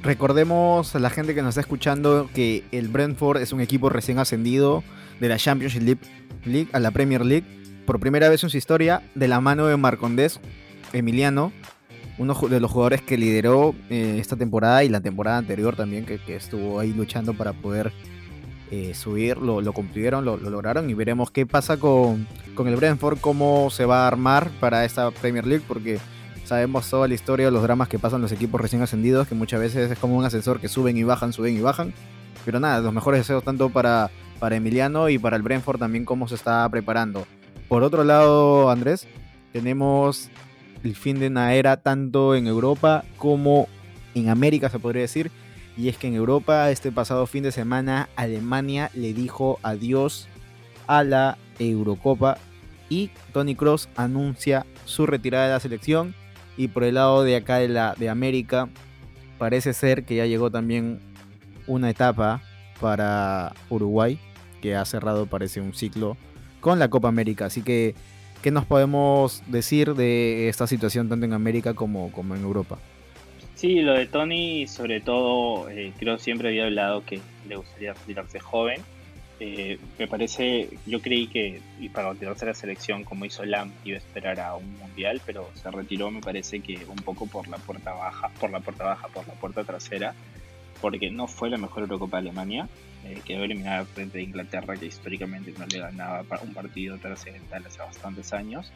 Recordemos 0.04 0.96
a 0.96 1.00
la 1.00 1.10
gente 1.10 1.34
que 1.34 1.42
nos 1.42 1.50
está 1.50 1.62
escuchando 1.62 2.30
que 2.36 2.64
el 2.72 2.90
Brentford 2.90 3.42
es 3.42 3.52
un 3.54 3.62
equipo 3.62 3.90
recién 3.90 4.20
ascendido 4.20 4.84
de 5.20 5.30
la 5.30 5.38
Championship 5.38 5.98
League 6.46 6.68
a 6.74 6.80
la 6.80 6.92
Premier 6.92 7.26
League 7.26 7.48
por 7.88 8.00
primera 8.00 8.30
vez 8.30 8.44
en 8.44 8.52
su 8.52 8.58
historia 8.58 9.02
de 9.16 9.28
la 9.28 9.42
mano 9.42 9.66
de 9.66 9.78
Marcondés 9.78 10.40
Emiliano, 10.94 11.52
uno 12.20 12.36
de 12.36 12.60
los 12.60 12.70
jugadores 12.70 13.02
que 13.02 13.18
lideró 13.18 13.74
eh, 13.90 14.18
esta 14.20 14.36
temporada 14.36 14.84
y 14.84 14.90
la 14.90 15.02
temporada 15.02 15.38
anterior 15.38 15.76
también, 15.76 16.06
que, 16.06 16.20
estuvo 16.36 16.80
ahí 16.80 16.94
luchando 16.94 17.34
para 17.34 17.54
poder 17.54 17.92
eh, 18.70 18.94
subir, 18.94 19.38
lo, 19.38 19.74
cumplieron, 19.74 20.24
lo, 20.26 20.38
lograron 20.38 20.90
y 20.90 20.94
veremos 20.94 21.32
qué 21.32 21.48
pasa 21.48 21.78
con, 21.78 22.28
con 22.54 22.68
el 22.68 22.76
Brentford, 22.76 23.20
cómo 23.20 23.72
se 23.72 23.86
va 23.86 24.04
a 24.04 24.08
armar 24.08 24.52
para 24.60 24.86
esta 24.86 25.10
Premier 25.10 25.48
League, 25.48 25.64
porque 25.68 26.00
Sabemos 26.50 26.90
toda 26.90 27.08
la 27.08 27.14
historia 27.14 27.46
de 27.46 27.52
los 27.52 27.62
dramas 27.62 27.90
que 27.90 28.00
pasan 28.00 28.24
los 28.24 28.32
equipos 28.32 28.60
recién 28.60 28.82
ascendidos, 28.82 29.28
que 29.28 29.36
muchas 29.36 29.60
veces 29.60 29.92
es 29.92 30.00
como 30.00 30.18
un 30.18 30.26
ascensor 30.26 30.60
que 30.60 30.68
suben 30.68 30.98
y 30.98 31.04
bajan, 31.04 31.32
suben 31.32 31.56
y 31.56 31.62
bajan. 31.62 31.94
Pero 32.44 32.60
nada, 32.60 32.82
los 32.82 32.92
mejores 32.92 33.20
deseos 33.20 33.44
tanto 33.44 33.70
para, 33.70 34.10
para 34.40 34.56
Emiliano 34.56 35.10
y 35.10 35.20
para 35.20 35.36
el 35.36 35.44
Brentford 35.44 35.78
también 35.78 36.06
cómo 36.06 36.28
se 36.28 36.34
está 36.34 36.68
preparando. 36.68 37.28
Por 37.68 37.84
otro 37.84 38.04
lado, 38.04 38.72
Andrés, 38.72 39.08
tenemos 39.54 40.32
el 40.84 40.96
fin 40.96 41.20
de 41.20 41.28
una 41.28 41.54
era 41.54 41.78
tanto 41.78 42.36
en 42.36 42.48
Europa 42.48 43.04
como 43.18 43.68
en 44.16 44.30
América, 44.30 44.70
se 44.70 44.80
podría 44.80 45.02
decir. 45.02 45.32
Y 45.78 45.88
es 45.88 45.98
que 45.98 46.08
en 46.08 46.16
Europa, 46.16 46.70
este 46.72 46.92
pasado 46.92 47.26
fin 47.26 47.44
de 47.44 47.52
semana, 47.52 48.10
Alemania 48.16 48.92
le 48.94 49.14
dijo 49.14 49.60
adiós 49.64 50.28
a 50.88 51.04
la 51.04 51.38
Eurocopa 51.58 52.38
y 52.90 53.12
Tony 53.32 53.56
Cross 53.56 53.88
anuncia 53.96 54.66
su 54.86 55.06
retirada 55.06 55.46
de 55.46 55.54
la 55.54 55.60
selección. 55.60 56.16
Y 56.58 56.68
por 56.68 56.84
el 56.84 56.96
lado 56.96 57.24
de 57.24 57.38
acá 57.38 57.58
de, 57.58 57.70
la, 57.70 57.96
de 57.98 58.10
América, 58.10 58.68
parece 59.38 59.74
ser 59.74 60.04
que 60.04 60.16
ya 60.16 60.26
llegó 60.26 60.52
también 60.52 61.00
una 61.68 61.90
etapa 61.90 62.42
para 62.82 63.54
Uruguay, 63.70 64.20
que 64.62 64.76
ha 64.76 64.84
cerrado, 64.84 65.28
parece, 65.28 65.62
un 65.62 65.74
ciclo 65.74 66.18
con 66.60 66.80
la 66.80 66.90
Copa 66.90 67.08
América. 67.08 67.46
Así 67.46 67.62
que, 67.62 67.96
¿qué 68.42 68.52
nos 68.52 68.66
podemos 68.66 69.44
decir 69.48 69.96
de 69.96 70.50
esta 70.50 70.68
situación 70.68 71.10
tanto 71.10 71.26
en 71.26 71.34
América 71.34 71.74
como, 71.74 72.12
como 72.12 72.36
en 72.36 72.42
Europa? 72.44 72.78
Sí, 73.56 73.82
lo 73.82 73.94
de 73.94 74.06
Tony, 74.06 74.68
sobre 74.68 75.02
todo, 75.02 75.70
eh, 75.70 75.92
creo 76.00 76.18
siempre 76.18 76.50
había 76.50 76.66
hablado 76.66 77.04
que 77.06 77.20
le 77.48 77.58
gustaría 77.58 77.94
retirarse 77.94 78.40
joven 78.40 78.82
eh, 79.42 79.80
me 79.98 80.06
parece, 80.06 80.70
yo 80.86 81.02
creí 81.02 81.28
que 81.28 81.62
y 81.80 81.88
para 81.88 82.12
retirarse 82.12 82.46
la 82.46 82.54
selección 82.54 83.06
como 83.06 83.24
hizo 83.24 83.46
Lam 83.46 83.72
iba 83.86 83.96
a 83.96 84.00
esperar 84.00 84.38
a 84.42 84.56
un 84.56 84.78
mundial, 84.78 85.22
pero 85.26 85.50
se 85.54 85.72
retiró 85.72 86.12
me 86.12 86.20
parece 86.20 86.60
que 86.60 86.86
un 86.90 86.98
poco 86.98 87.26
por 87.26 87.48
la 87.48 87.58
puerta 87.58 87.94
baja, 87.94 88.30
por 88.40 88.50
la 88.52 88.60
puerta 88.60 88.84
baja, 88.84 89.08
por 89.08 89.26
la 89.26 89.34
puerta 89.36 89.64
trasera, 89.64 90.14
porque 90.82 91.10
no 91.10 91.28
fue 91.28 91.50
la 91.50 91.58
mejor 91.58 91.84
Eurocopa 91.84 92.18
de 92.18 92.30
Alemania, 92.30 92.68
eh, 93.06 93.20
quedó 93.26 93.44
eliminada 93.44 93.86
frente 93.86 94.20
a 94.20 94.22
Inglaterra 94.22 94.76
que 94.76 94.88
históricamente 94.88 95.54
no 95.58 95.66
le 95.66 95.80
ganaba 95.80 96.24
un 96.44 96.54
partido 96.54 96.98
trascendental 96.98 97.66
hace 97.66 97.80
bastantes 97.80 98.34
años. 98.34 98.72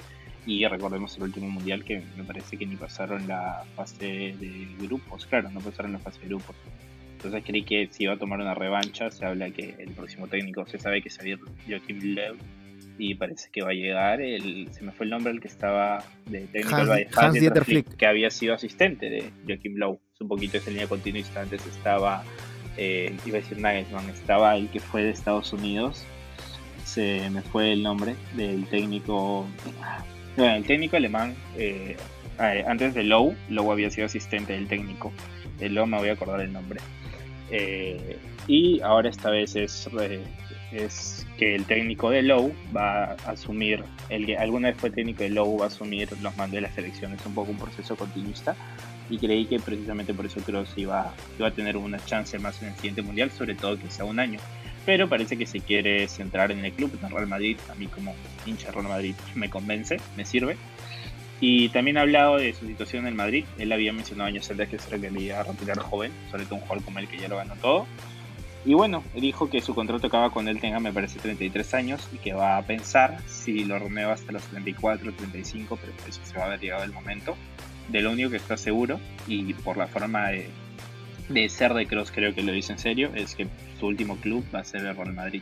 Y 0.45 0.65
recordemos 0.67 1.15
el 1.17 1.23
último 1.23 1.49
mundial 1.49 1.85
que 1.85 2.03
me 2.17 2.23
parece 2.23 2.57
que 2.57 2.65
ni 2.65 2.75
pasaron 2.75 3.27
la 3.27 3.63
fase 3.75 4.35
de 4.37 4.67
grupos, 4.79 5.25
claro, 5.25 5.49
no 5.49 5.61
pasaron 5.61 5.93
la 5.93 5.99
fase 5.99 6.19
de 6.19 6.27
grupos. 6.27 6.55
Entonces 7.13 7.43
creí 7.45 7.63
que 7.63 7.87
si 7.89 8.03
iba 8.03 8.13
a 8.13 8.17
tomar 8.17 8.41
una 8.41 8.53
revancha, 8.53 9.09
se 9.09 9.25
habla 9.25 9.49
que 9.51 9.75
el 9.79 9.91
próximo 9.91 10.27
técnico 10.27 10.65
se 10.65 10.77
sabe 10.77 11.01
que 11.01 11.07
es 11.07 11.17
Joachim 11.65 12.15
Löw 12.15 12.35
y 12.97 13.15
parece 13.15 13.49
que 13.51 13.61
va 13.61 13.69
a 13.71 13.73
llegar 13.73 14.21
el 14.21 14.67
se 14.71 14.83
me 14.83 14.91
fue 14.91 15.05
el 15.05 15.11
nombre 15.11 15.31
el 15.31 15.39
que 15.39 15.47
estaba 15.47 16.03
de 16.25 16.41
técnico 16.47 16.75
Hans, 17.15 17.33
Dieter 17.33 17.65
Flick, 17.65 17.95
que 17.95 18.05
había 18.05 18.29
sido 18.29 18.53
asistente 18.53 19.09
de 19.09 19.31
Joachim 19.47 19.77
Löw 19.77 19.99
es 20.13 20.21
un 20.21 20.27
poquito 20.27 20.57
esa 20.57 20.69
línea 20.69 20.87
continuista 20.87 21.41
antes 21.41 21.65
estaba 21.65 22.23
eh, 22.77 23.15
iba 23.25 23.37
a 23.37 23.41
decir 23.41 23.57
Nagelsmann 23.59 24.09
estaba 24.09 24.55
el 24.55 24.69
que 24.69 24.79
fue 24.79 25.03
de 25.03 25.11
Estados 25.11 25.53
Unidos 25.53 26.05
se 26.93 27.29
me 27.31 27.41
fue 27.41 27.73
el 27.73 27.83
nombre 27.83 28.15
del 28.35 28.65
técnico. 28.67 29.45
Bueno, 30.37 30.55
el 30.55 30.63
técnico 30.63 30.97
alemán, 30.97 31.35
eh, 31.57 31.95
antes 32.67 32.93
de 32.93 33.03
Lowe, 33.03 33.35
Lowe 33.49 33.71
había 33.71 33.89
sido 33.89 34.05
asistente 34.05 34.53
del 34.53 34.67
técnico. 34.67 35.11
De 35.59 35.69
Lowe 35.69 35.87
me 35.87 35.97
voy 35.97 36.09
a 36.09 36.13
acordar 36.13 36.41
el 36.41 36.53
nombre. 36.53 36.79
Eh, 37.49 38.17
y 38.47 38.79
ahora 38.81 39.09
esta 39.09 39.29
vez 39.29 39.55
es, 39.55 39.89
es 40.71 41.25
que 41.37 41.55
el 41.55 41.65
técnico 41.65 42.09
de 42.09 42.21
Lowe 42.21 42.53
va 42.75 43.05
a 43.05 43.15
asumir, 43.25 43.83
el 44.09 44.25
que 44.25 44.37
alguna 44.37 44.69
vez 44.69 44.77
fue 44.77 44.91
técnico 44.91 45.23
de 45.23 45.29
Lowe, 45.29 45.59
va 45.59 45.65
a 45.65 45.67
asumir 45.67 46.09
los 46.21 46.35
mandos 46.37 46.55
de 46.55 46.61
las 46.61 46.75
selecciones, 46.75 47.25
un 47.25 47.33
poco 47.33 47.51
un 47.51 47.57
proceso 47.57 47.95
continuista 47.95 48.55
y 49.09 49.17
creí 49.17 49.45
que 49.45 49.59
precisamente 49.59 50.13
por 50.13 50.25
eso 50.25 50.41
Cross 50.41 50.73
iba, 50.77 51.13
iba 51.37 51.47
a 51.47 51.51
tener 51.51 51.77
una 51.77 52.03
chance 52.05 52.37
más 52.39 52.61
en 52.61 52.69
el 52.69 52.75
siguiente 52.75 53.01
mundial, 53.01 53.31
sobre 53.31 53.55
todo 53.55 53.77
que 53.77 53.89
sea 53.89 54.05
un 54.05 54.19
año. 54.19 54.39
Pero 54.85 55.07
parece 55.07 55.37
que 55.37 55.45
se 55.45 55.59
quiere 55.59 56.07
centrar 56.07 56.51
en 56.51 56.63
el 56.63 56.73
club, 56.73 56.97
en 57.01 57.09
Real 57.09 57.27
Madrid. 57.27 57.57
A 57.71 57.75
mí, 57.75 57.87
como 57.87 58.15
hincha 58.45 58.67
de 58.67 58.73
Real 58.73 58.87
Madrid, 58.87 59.15
me 59.35 59.49
convence, 59.49 59.99
me 60.17 60.25
sirve. 60.25 60.57
Y 61.39 61.69
también 61.69 61.97
ha 61.97 62.01
hablado 62.01 62.37
de 62.37 62.53
su 62.53 62.65
situación 62.65 63.07
en 63.07 63.15
Madrid. 63.15 63.45
Él 63.57 63.71
había 63.71 63.91
mencionado 63.91 64.29
años 64.29 64.49
antes 64.49 64.69
que 64.69 64.79
se 64.79 64.99
quería 64.99 65.43
retirar 65.43 65.79
joven, 65.79 66.11
sobre 66.31 66.45
todo 66.45 66.55
un 66.55 66.61
jugador 66.61 66.83
como 66.85 66.99
él 66.99 67.07
que 67.07 67.17
ya 67.17 67.27
lo 67.27 67.37
ganó 67.37 67.55
todo. 67.55 67.85
Y 68.65 68.75
bueno, 68.75 69.03
dijo 69.13 69.49
que 69.49 69.59
su 69.59 69.75
contrato 69.75 70.07
acaba 70.07 70.29
con 70.29 70.47
él 70.47 70.61
tenga, 70.61 70.79
me 70.79 70.93
parece, 70.93 71.19
33 71.19 71.73
años 71.73 72.07
y 72.13 72.17
que 72.17 72.33
va 72.33 72.57
a 72.57 72.61
pensar 72.61 73.17
si 73.27 73.65
lo 73.65 73.77
renueva 73.77 74.13
hasta 74.13 74.31
los 74.31 74.43
34, 74.43 75.11
35, 75.11 75.77
pero 75.81 75.91
eso 76.07 76.21
se 76.23 76.37
va 76.37 76.45
a 76.45 76.49
ver 76.49 76.61
llegado 76.61 76.85
el 76.85 76.93
momento 76.93 77.35
de 77.89 78.01
lo 78.01 78.11
único 78.11 78.29
que 78.29 78.37
está 78.37 78.57
seguro, 78.57 78.99
y 79.27 79.53
por 79.53 79.77
la 79.77 79.87
forma 79.87 80.29
de, 80.29 81.49
ser 81.49 81.73
de 81.73 81.87
Cross 81.87 82.11
creo 82.11 82.33
que 82.33 82.43
lo 82.43 82.51
dice 82.51 82.73
en 82.73 82.79
serio, 82.79 83.11
es 83.15 83.35
que 83.35 83.47
su 83.79 83.87
último 83.87 84.17
club 84.17 84.45
va 84.53 84.59
a 84.59 84.63
ser 84.63 84.85
el 84.85 84.95
Real 84.95 85.13
Madrid. 85.13 85.41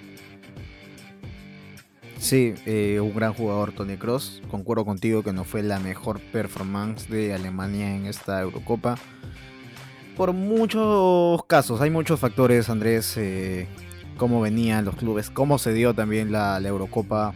Sí, 2.18 2.54
eh, 2.68 3.00
un 3.02 3.16
gran 3.16 3.34
jugador 3.34 3.72
Tony 3.72 3.98
Cross. 3.98 4.44
Concuerdo 4.50 4.86
contigo 4.86 5.24
que 5.24 5.34
no 5.34 5.44
fue 5.44 5.64
la 5.64 5.80
mejor 5.80 6.20
performance 6.20 7.10
de 7.10 7.34
Alemania 7.34 7.96
en 7.96 8.06
esta 8.06 8.42
Eurocopa. 8.42 8.96
Por 10.16 10.32
muchos 10.34 11.44
casos, 11.46 11.82
hay 11.82 11.90
muchos 11.90 12.20
factores, 12.20 12.70
Andrés, 12.70 13.18
eh, 13.18 13.68
cómo 14.18 14.40
venían 14.40 14.86
los 14.86 14.96
clubes, 14.98 15.32
cómo 15.32 15.58
se 15.58 15.74
dio 15.74 15.96
también 15.96 16.32
la 16.32 16.60
Eurocopa 16.60 17.34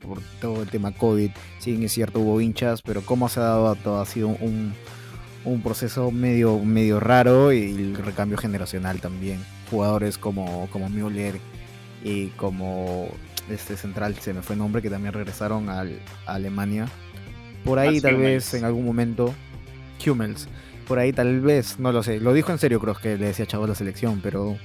por 0.00 0.20
todo 0.40 0.62
el 0.62 0.68
tema 0.68 0.92
COVID. 0.92 1.30
Sí, 1.58 1.82
es 1.84 1.92
cierto, 1.92 2.20
hubo 2.20 2.40
hinchas, 2.40 2.82
pero 2.82 3.02
cómo 3.02 3.28
se 3.28 3.40
ha 3.40 3.44
dado 3.44 3.74
todo 3.76 4.00
ha 4.00 4.06
sido 4.06 4.28
un, 4.28 4.74
proceso 5.62 6.10
medio, 6.10 6.58
medio 6.58 7.00
raro 7.00 7.52
y 7.52 7.70
el 7.70 7.96
recambio 7.96 8.38
generacional 8.38 9.00
también. 9.00 9.38
Jugadores 9.70 10.18
como, 10.18 10.68
como 10.70 10.88
Müller 10.88 11.36
y 12.02 12.28
como 12.28 13.08
este 13.48 13.76
central, 13.76 14.16
se 14.16 14.32
me 14.32 14.42
fue 14.42 14.54
el 14.54 14.60
nombre, 14.60 14.82
que 14.82 14.90
también 14.90 15.12
regresaron 15.12 15.68
a 15.68 15.84
Alemania. 16.26 16.86
Por 17.64 17.78
ahí 17.78 18.00
tal 18.00 18.16
vez 18.16 18.54
en 18.54 18.64
algún 18.64 18.84
momento, 18.84 19.34
Hummels, 20.04 20.48
por 20.86 20.98
ahí 20.98 21.12
tal 21.12 21.40
vez, 21.40 21.78
no 21.78 21.92
lo 21.92 22.02
sé, 22.02 22.20
lo 22.20 22.32
dijo 22.32 22.52
en 22.52 22.58
serio 22.58 22.80
creo 22.80 22.94
que 22.94 23.16
le 23.16 23.26
decía 23.26 23.46
chavo 23.46 23.66
la 23.66 23.74
selección, 23.74 24.20
pero 24.22 24.56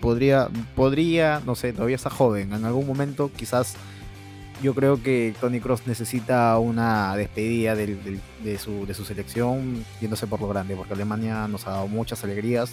podría, 0.00 0.48
podría, 0.74 1.42
no 1.44 1.54
sé, 1.54 1.72
todavía 1.72 1.96
está 1.96 2.10
joven, 2.10 2.52
en 2.52 2.64
algún 2.64 2.86
momento 2.86 3.30
quizás 3.36 3.76
yo 4.62 4.74
creo 4.74 5.02
que 5.02 5.34
Tony 5.40 5.60
Cross 5.60 5.86
necesita 5.86 6.58
una 6.58 7.16
despedida 7.16 7.74
de, 7.74 8.58
su, 8.58 8.86
selección 9.04 9.84
yéndose 10.00 10.26
por 10.26 10.40
lo 10.40 10.48
grande, 10.48 10.74
porque 10.74 10.94
Alemania 10.94 11.46
nos 11.48 11.66
ha 11.66 11.70
dado 11.72 11.88
muchas 11.88 12.24
alegrías. 12.24 12.72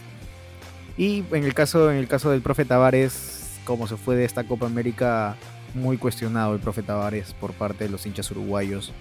Y 0.98 1.24
en 1.32 1.44
el 1.44 1.54
caso, 1.54 1.88
del 1.88 2.42
profe 2.42 2.66
Tavares, 2.66 3.60
como 3.66 3.88
se 3.88 3.98
fue 3.98 4.16
de 4.16 4.26
esta 4.26 4.46
Copa 4.46 4.66
América, 4.66 5.36
muy 5.74 5.98
cuestionado 5.98 6.54
el 6.54 6.60
profe 6.60 6.82
Tavares 6.82 7.34
por 7.34 7.54
parte 7.54 7.84
de 7.84 7.90
los 7.90 8.06
hinchas 8.06 8.32
uruguayos 8.32 8.94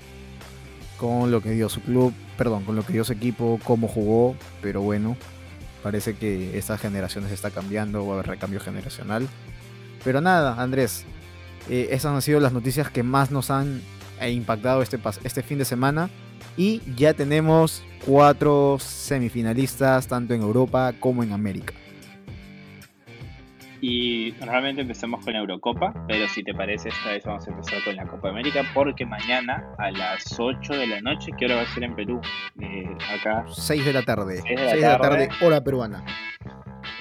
con 0.99 1.31
lo 1.31 1.41
que 1.41 1.51
dio 1.51 1.69
su 1.69 1.81
club, 1.81 2.13
perdón, 2.39 2.65
con 2.65 2.77
lo 2.77 2.85
que 2.85 2.93
dio 2.93 3.05
su 3.05 3.13
equipo, 3.13 3.59
cómo 3.65 3.89
jugó, 3.89 4.37
pero 4.63 4.81
bueno, 4.81 5.17
parece 5.83 6.15
que 6.15 6.57
esta 6.57 6.79
generación 6.79 7.27
se 7.29 7.35
está 7.35 7.51
cambiando, 7.51 8.07
va 8.07 8.13
a 8.13 8.15
haber 8.19 8.29
recambio 8.29 8.61
generacional. 8.61 9.29
Pero 10.05 10.21
nada, 10.21 10.61
Andrés, 10.63 11.05
eh, 11.69 11.89
esas 11.91 12.13
han 12.13 12.23
sido 12.23 12.41
las 12.41 12.53
noticias 12.53 12.91
que 12.91 13.03
más 13.03 13.31
nos 13.31 13.51
han 13.51 13.81
eh, 14.21 14.31
impactado 14.31 14.83
este, 14.83 14.99
este 15.25 15.43
fin 15.43 15.59
de 15.59 15.65
semana. 15.65 16.11
Y 16.57 16.83
ya 16.97 17.15
tenemos 17.15 17.83
cuatro 18.07 18.79
semifinalistas, 18.79 20.07
tanto 20.07 20.35
en 20.35 20.43
Europa 20.43 20.93
como 21.01 21.23
en 21.23 21.33
América. 21.33 21.75
Y 23.87 24.33
normalmente 24.41 24.81
empezamos 24.81 25.23
con 25.23 25.35
la 25.35 25.41
Eurocopa, 25.41 25.93
pero 26.09 26.27
si 26.27 26.43
te 26.43 26.55
parece, 26.55 26.89
esta 26.89 27.11
vez 27.11 27.23
vamos 27.25 27.47
a 27.47 27.51
empezar 27.51 27.85
con 27.85 27.95
la 27.95 28.07
Copa 28.07 28.31
América, 28.31 28.63
porque 28.73 29.05
mañana 29.05 29.63
a 29.77 29.91
las 29.91 30.41
8 30.41 30.73
de 30.73 30.87
la 30.87 31.03
noche, 31.03 31.33
¿qué 31.39 31.45
hora 31.45 31.57
va 31.57 31.63
a 31.63 31.67
ser 31.67 31.85
en 31.85 31.95
Perú? 31.95 32.19
Eh, 32.63 32.89
acá. 33.15 33.45
6 33.47 33.85
de 33.85 33.93
la 33.93 34.01
tarde. 34.01 34.41
6 34.41 34.59
de 34.59 34.81
la, 34.81 34.99
tarde, 34.99 35.29
hora 35.43 35.63
peruana. 35.63 36.03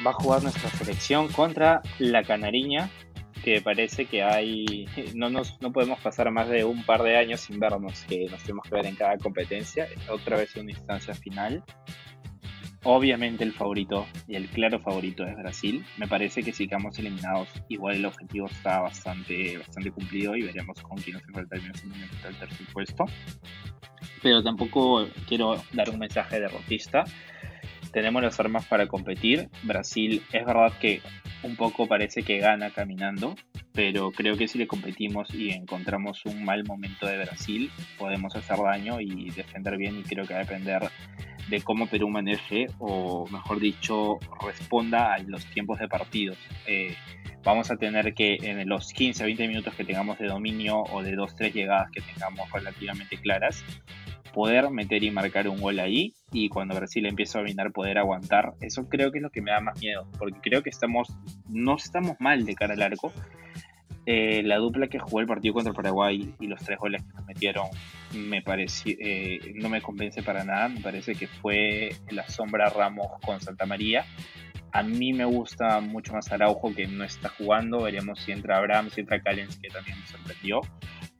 Va 0.05 0.11
a 0.11 0.13
jugar 0.13 0.43
nuestra 0.43 0.69
selección 0.71 1.29
contra 1.29 1.81
la 1.99 2.21
Canariña, 2.23 2.89
que 3.43 3.61
parece 3.61 4.05
que 4.05 4.23
hay, 4.23 4.87
no, 5.15 5.29
nos, 5.29 5.61
no 5.61 5.71
podemos 5.71 5.99
pasar 5.99 6.31
más 6.31 6.49
de 6.49 6.63
un 6.63 6.83
par 6.83 7.03
de 7.03 7.17
años 7.17 7.41
sin 7.41 7.59
vernos, 7.59 8.03
que 8.07 8.25
nos 8.29 8.41
tenemos 8.41 8.63
que 8.67 8.75
ver 8.75 8.85
en 8.85 8.95
cada 8.95 9.17
competencia, 9.17 9.87
otra 10.09 10.37
vez 10.37 10.55
una 10.55 10.71
instancia 10.71 11.13
final. 11.13 11.63
Obviamente 12.85 13.45
el 13.45 13.53
favorito 13.53 14.05
y 14.27 14.35
el 14.35 14.49
claro 14.49 14.77
favorito 14.77 15.25
es 15.25 15.37
Brasil. 15.37 15.85
Me 15.97 16.05
parece 16.05 16.43
que 16.43 16.51
si 16.51 16.67
quedamos 16.67 16.99
eliminados, 16.99 17.47
igual 17.69 17.95
el 17.95 18.05
objetivo 18.05 18.47
está 18.47 18.81
bastante, 18.81 19.57
bastante 19.57 19.89
cumplido 19.91 20.35
y 20.35 20.41
veremos 20.41 20.81
con 20.81 20.97
quién 20.97 21.15
nos 21.15 21.23
enfrenta 21.23 21.55
el 22.27 22.35
tercer 22.35 22.67
puesto. 22.73 23.05
Pero 24.21 24.43
tampoco 24.43 25.07
quiero 25.29 25.63
dar 25.71 25.89
un 25.91 25.99
mensaje 25.99 26.41
derrotista 26.41 27.05
tenemos 27.93 28.23
las 28.23 28.39
armas 28.39 28.65
para 28.65 28.87
competir. 28.87 29.49
Brasil 29.61 30.23
es 30.33 30.45
verdad 30.45 30.73
que 30.81 31.01
un 31.43 31.55
poco 31.55 31.87
parece 31.87 32.23
que 32.23 32.39
gana 32.39 32.71
caminando, 32.71 33.35
pero 33.71 34.11
creo 34.11 34.35
que 34.35 34.47
si 34.47 34.57
le 34.57 34.67
competimos 34.67 35.33
y 35.33 35.51
encontramos 35.51 36.25
un 36.25 36.43
mal 36.43 36.65
momento 36.65 37.05
de 37.05 37.19
Brasil, 37.19 37.71
podemos 37.97 38.35
hacer 38.35 38.57
daño 38.57 38.99
y 38.99 39.29
defender 39.29 39.77
bien 39.77 39.99
y 39.99 40.03
creo 40.03 40.25
que 40.25 40.33
va 40.33 40.39
a 40.39 40.43
depender 40.43 40.89
de 41.49 41.61
cómo 41.61 41.87
Perú 41.87 42.09
maneje 42.09 42.67
o 42.79 43.27
mejor 43.29 43.59
dicho 43.59 44.17
responda 44.43 45.13
a 45.13 45.19
los 45.19 45.45
tiempos 45.45 45.79
de 45.79 45.87
partidos. 45.87 46.37
Eh, 46.65 46.95
vamos 47.43 47.69
a 47.69 47.77
tener 47.77 48.15
que 48.15 48.37
en 48.41 48.67
los 48.67 48.91
15 48.91 49.23
20 49.23 49.47
minutos 49.47 49.75
que 49.75 49.83
tengamos 49.83 50.17
de 50.17 50.27
dominio 50.27 50.79
o 50.79 51.03
de 51.03 51.15
2-3 51.15 51.53
llegadas 51.53 51.91
que 51.91 52.01
tengamos 52.01 52.49
relativamente 52.51 53.17
claras, 53.17 53.63
poder 54.33 54.69
meter 54.69 55.03
y 55.03 55.11
marcar 55.11 55.47
un 55.47 55.61
gol 55.61 55.79
ahí 55.79 56.13
y 56.31 56.49
cuando 56.49 56.75
Brasil 56.75 57.05
empieza 57.05 57.37
a 57.37 57.41
dominar 57.41 57.71
poder 57.71 57.97
aguantar. 57.97 58.53
Eso 58.59 58.89
creo 58.89 59.11
que 59.11 59.19
es 59.19 59.21
lo 59.21 59.29
que 59.29 59.41
me 59.41 59.51
da 59.51 59.61
más 59.61 59.79
miedo, 59.79 60.07
porque 60.17 60.39
creo 60.41 60.63
que 60.63 60.69
estamos, 60.69 61.07
no 61.47 61.77
estamos 61.77 62.17
mal 62.19 62.45
de 62.45 62.55
cara 62.55 62.73
al 62.73 62.81
arco. 62.81 63.13
Eh, 64.05 64.43
la 64.43 64.57
dupla 64.57 64.87
que 64.87 64.99
jugó 64.99 65.21
el 65.21 65.27
partido 65.27 65.53
contra 65.53 65.71
Paraguay 65.71 66.33
y 66.41 66.47
los 66.47 66.61
tres 66.61 66.77
goles 66.77 67.01
que 67.03 67.13
nos 67.13 67.25
metieron 67.25 67.67
me 68.13 68.41
pareció, 68.41 68.93
eh, 68.99 69.39
no 69.55 69.69
me 69.69 69.81
convence 69.81 70.21
para 70.23 70.43
nada. 70.43 70.67
Me 70.67 70.81
parece 70.81 71.15
que 71.15 71.27
fue 71.27 71.95
la 72.09 72.27
sombra 72.27 72.69
Ramos 72.69 73.07
con 73.25 73.39
Santa 73.39 73.65
María. 73.65 74.05
A 74.73 74.81
mí 74.81 75.13
me 75.13 75.23
gusta 75.23 75.79
mucho 75.79 76.13
más 76.13 76.31
Araujo 76.31 76.73
que 76.73 76.87
no 76.87 77.03
está 77.03 77.29
jugando. 77.29 77.83
Veremos 77.83 78.19
si 78.19 78.31
entra 78.31 78.57
Abraham, 78.57 78.89
si 78.89 79.01
entra 79.01 79.21
Callens, 79.21 79.57
que 79.57 79.69
también 79.69 79.99
me 79.99 80.07
sorprendió 80.07 80.61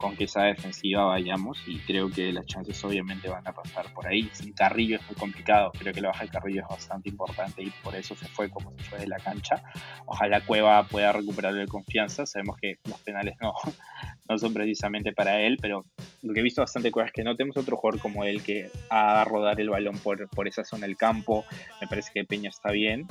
con 0.04 0.18
que 0.18 0.26
esa 0.26 0.44
defensiva 0.44 1.06
vayamos 1.06 1.58
y 1.66 1.80
creo 1.80 2.10
que 2.10 2.34
las 2.34 2.46
chances 2.46 2.84
obviamente 2.84 3.30
van 3.30 3.48
a 3.48 3.54
pasar 3.54 3.86
por 3.94 4.06
ahí. 4.06 4.30
Sin 4.34 4.52
Carrillo 4.52 4.98
es 4.98 5.06
muy 5.08 5.16
complicado, 5.16 5.72
creo 5.80 5.94
que 5.94 6.02
la 6.02 6.10
baja 6.10 6.26
de 6.26 6.30
Carrillo 6.30 6.62
es 6.64 6.68
bastante 6.68 7.08
importante 7.08 7.64
y 7.64 7.70
por 7.82 7.96
eso 7.96 8.14
se 8.14 8.28
fue 8.28 8.50
como 8.50 8.72
se 8.72 8.84
fue 8.84 9.00
de 9.00 9.08
la 9.08 9.16
cancha. 9.16 9.64
Ojalá 10.06 10.42
Cueva 10.42 10.86
pueda 10.90 11.14
recuperarle 11.14 11.68
confianza, 11.68 12.26
sabemos 12.26 12.58
que 12.62 12.80
los 12.84 13.00
penales 13.00 13.36
no, 13.40 13.54
no 14.28 14.38
son 14.38 14.54
precisamente 14.54 15.14
para 15.14 15.40
él, 15.40 15.58
pero 15.62 15.86
lo 16.22 16.34
que 16.34 16.42
he 16.42 16.44
visto 16.44 16.62
bastante 16.62 16.92
Cueva 16.92 17.08
es 17.08 17.14
que 17.14 17.24
no 17.24 17.38
tenemos 17.38 17.56
otro 17.56 17.78
jugador 17.78 18.02
como 18.02 18.26
él 18.26 18.44
que 18.44 18.70
haga 18.90 19.24
rodar 19.24 19.62
el 19.62 19.70
balón 19.70 19.98
por, 20.00 20.28
por 20.28 20.50
esa 20.50 20.66
zona 20.66 20.86
del 20.86 20.98
campo, 20.98 21.46
me 21.80 21.88
parece 21.88 22.12
que 22.14 22.26
Peña 22.26 22.50
está 22.50 22.72
bien 22.72 23.08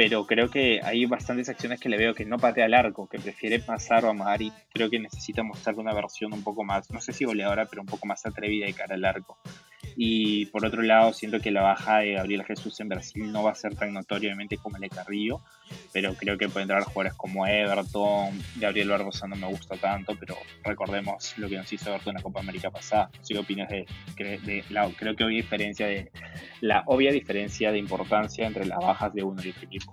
pero 0.00 0.26
creo 0.26 0.48
que 0.48 0.80
hay 0.82 1.04
bastantes 1.04 1.50
acciones 1.50 1.78
que 1.78 1.90
le 1.90 1.98
veo 1.98 2.14
que 2.14 2.24
no 2.24 2.38
patea 2.38 2.64
al 2.64 2.72
arco, 2.72 3.06
que 3.06 3.18
prefiere 3.18 3.58
pasar 3.58 4.06
o 4.06 4.08
amar 4.08 4.40
y 4.40 4.50
creo 4.72 4.88
que 4.88 4.98
necesita 4.98 5.42
mostrarle 5.42 5.82
una 5.82 5.92
versión 5.92 6.32
un 6.32 6.42
poco 6.42 6.64
más, 6.64 6.90
no 6.90 7.02
sé 7.02 7.12
si 7.12 7.26
goleadora, 7.26 7.66
pero 7.66 7.82
un 7.82 7.86
poco 7.86 8.06
más 8.06 8.24
atrevida 8.24 8.64
de 8.64 8.72
cara 8.72 8.94
al 8.94 9.04
arco. 9.04 9.36
Y 9.96 10.46
por 10.46 10.64
otro 10.64 10.82
lado, 10.82 11.12
siento 11.12 11.40
que 11.40 11.50
la 11.50 11.62
baja 11.62 11.98
de 11.98 12.12
Gabriel 12.12 12.44
Jesús 12.44 12.78
en 12.80 12.88
Brasil 12.88 13.30
no 13.30 13.42
va 13.42 13.52
a 13.52 13.54
ser 13.54 13.74
tan 13.74 13.92
notoria, 13.92 14.28
obviamente, 14.28 14.56
como 14.56 14.76
el 14.76 14.82
de 14.82 14.88
Carrillo, 14.90 15.40
pero 15.92 16.14
creo 16.14 16.38
que 16.38 16.48
pueden 16.48 16.70
entrar 16.70 16.84
jugadores 16.84 17.14
como 17.14 17.46
Everton, 17.46 18.38
Gabriel 18.56 18.90
Barbosa 18.90 19.26
no 19.26 19.36
me 19.36 19.46
gusta 19.46 19.76
tanto, 19.76 20.16
pero 20.18 20.36
recordemos 20.64 21.34
lo 21.38 21.48
que 21.48 21.56
nos 21.56 21.72
hizo 21.72 21.90
Everton 21.90 22.12
en 22.12 22.16
la 22.16 22.22
Copa 22.22 22.40
América 22.40 22.70
pasada. 22.70 23.10
Qué 23.26 23.38
opinas 23.38 23.68
de, 23.68 23.86
de, 24.16 24.64
la, 24.70 24.88
creo 24.90 25.14
que 25.16 25.24
obvia 25.24 25.36
diferencia 25.36 25.86
de 25.86 26.10
la 26.60 26.82
obvia 26.86 27.12
diferencia 27.12 27.72
de 27.72 27.78
importancia 27.78 28.46
entre 28.46 28.66
las 28.66 28.78
bajas 28.78 29.12
de 29.14 29.22
uno 29.22 29.42
y 29.42 29.50
otro 29.50 29.64
equipo. 29.64 29.92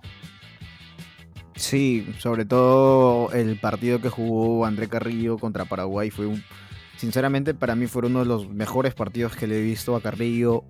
Sí, 1.58 2.06
sobre 2.18 2.44
todo 2.44 3.32
el 3.32 3.58
partido 3.58 4.00
que 4.00 4.08
jugó 4.08 4.64
André 4.64 4.88
Carrillo 4.88 5.38
contra 5.38 5.64
Paraguay 5.64 6.10
fue 6.10 6.26
un... 6.26 6.42
Sinceramente 6.98 7.54
para 7.54 7.76
mí 7.76 7.86
fue 7.86 8.04
uno 8.06 8.18
de 8.18 8.24
los 8.26 8.50
mejores 8.50 8.92
partidos 8.92 9.36
que 9.36 9.46
le 9.46 9.60
he 9.60 9.62
visto 9.62 9.94
a 9.94 10.02
Carrillo 10.02 10.64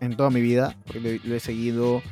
en 0.00 0.16
toda 0.16 0.28
mi 0.28 0.40
vida, 0.40 0.76
lo 1.24 1.34
he 1.36 1.38
seguido 1.38 2.02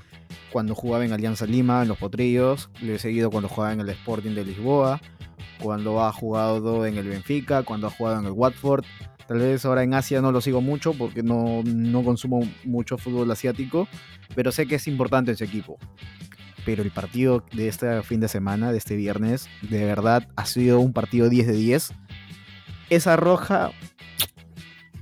cuando 0.52 0.76
jugaba 0.76 1.04
en 1.04 1.12
Alianza 1.12 1.46
Lima, 1.46 1.82
en 1.82 1.88
los 1.88 1.98
Potrillos, 1.98 2.70
lo 2.80 2.94
he 2.94 2.98
seguido 3.00 3.28
cuando 3.28 3.48
jugaba 3.48 3.72
en 3.72 3.80
el 3.80 3.88
Sporting 3.88 4.36
de 4.36 4.44
Lisboa, 4.44 5.00
cuando 5.60 6.00
ha 6.00 6.12
jugado 6.12 6.86
en 6.86 6.96
el 6.96 7.08
Benfica, 7.08 7.64
cuando 7.64 7.88
ha 7.88 7.90
jugado 7.90 8.20
en 8.20 8.26
el 8.26 8.32
Watford. 8.32 8.84
Tal 9.26 9.38
vez 9.38 9.64
ahora 9.64 9.82
en 9.82 9.94
Asia 9.94 10.20
no 10.20 10.30
lo 10.30 10.40
sigo 10.40 10.60
mucho 10.60 10.92
porque 10.92 11.24
no, 11.24 11.62
no 11.64 12.04
consumo 12.04 12.40
mucho 12.64 12.98
fútbol 12.98 13.30
asiático, 13.32 13.88
pero 14.36 14.52
sé 14.52 14.66
que 14.66 14.76
es 14.76 14.86
importante 14.86 15.32
ese 15.32 15.44
equipo. 15.44 15.76
Pero 16.64 16.82
el 16.82 16.92
partido 16.92 17.44
de 17.52 17.66
este 17.66 18.02
fin 18.04 18.20
de 18.20 18.28
semana, 18.28 18.70
de 18.70 18.78
este 18.78 18.94
viernes, 18.96 19.48
de 19.62 19.84
verdad 19.84 20.28
ha 20.36 20.46
sido 20.46 20.80
un 20.80 20.92
partido 20.92 21.28
10 21.28 21.46
de 21.46 21.52
10. 21.54 21.92
Esa 22.90 23.16
roja 23.16 23.72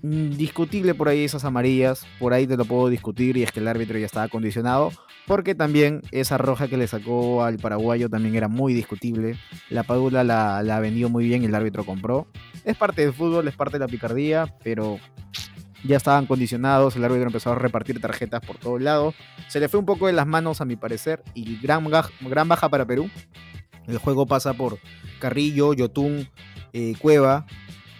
Mm, 0.03 0.37
discutible 0.37 0.95
por 0.95 1.09
ahí 1.09 1.25
esas 1.25 1.45
amarillas, 1.45 2.07
por 2.21 2.33
ahí 2.33 2.47
te 2.47 2.57
lo 2.57 2.65
puedo 2.65 2.89
discutir 2.89 3.37
y 3.37 3.43
es 3.43 3.51
que 3.51 3.59
el 3.61 3.67
árbitro 3.67 3.99
ya 3.99 4.07
estaba 4.07 4.27
acondicionado, 4.27 4.93
porque 5.27 5.55
también 5.57 6.03
esa 6.13 6.39
roja 6.39 6.69
que 6.69 6.77
le 6.77 6.87
sacó 6.87 7.43
al 7.43 7.59
paraguayo 7.59 8.09
también 8.09 8.37
era 8.37 8.49
muy 8.49 8.75
discutible, 8.75 9.37
la 9.71 9.83
Padula 9.83 10.23
la, 10.23 10.63
la 10.63 10.79
vendió 10.79 11.09
muy 11.09 11.25
bien 11.25 11.43
y 11.43 11.47
el 11.47 11.55
árbitro 11.55 11.85
compró. 11.85 12.29
Es 12.65 12.77
parte 12.77 13.03
del 13.03 13.13
fútbol, 13.13 13.49
es 13.49 13.57
parte 13.57 13.79
de 13.79 13.81
la 13.81 13.89
picardía, 13.89 14.55
pero 14.63 14.99
ya 15.83 15.97
estaban 15.97 16.27
condicionados, 16.27 16.95
el 16.95 17.05
árbitro 17.05 17.27
empezó 17.27 17.51
a 17.51 17.57
repartir 17.57 18.01
tarjetas 18.01 18.41
por 18.41 18.57
todos 18.57 18.81
lados, 18.81 19.17
se 19.49 19.59
le 19.59 19.69
fue 19.69 19.81
un 19.81 19.87
poco 19.87 20.07
de 20.07 20.13
las 20.13 20.27
manos 20.27 20.61
a 20.61 20.65
mi 20.65 20.77
parecer 20.77 21.25
y 21.35 21.59
gran, 21.59 21.89
gran 22.21 22.49
baja 22.49 22.69
para 22.69 22.87
Perú. 22.87 23.11
El 23.89 23.99
juego 23.99 24.27
pasa 24.27 24.53
por 24.53 24.79
Carrillo, 25.19 25.73
Yotun, 25.73 26.29
eh, 26.73 26.95
Cueva, 27.01 27.47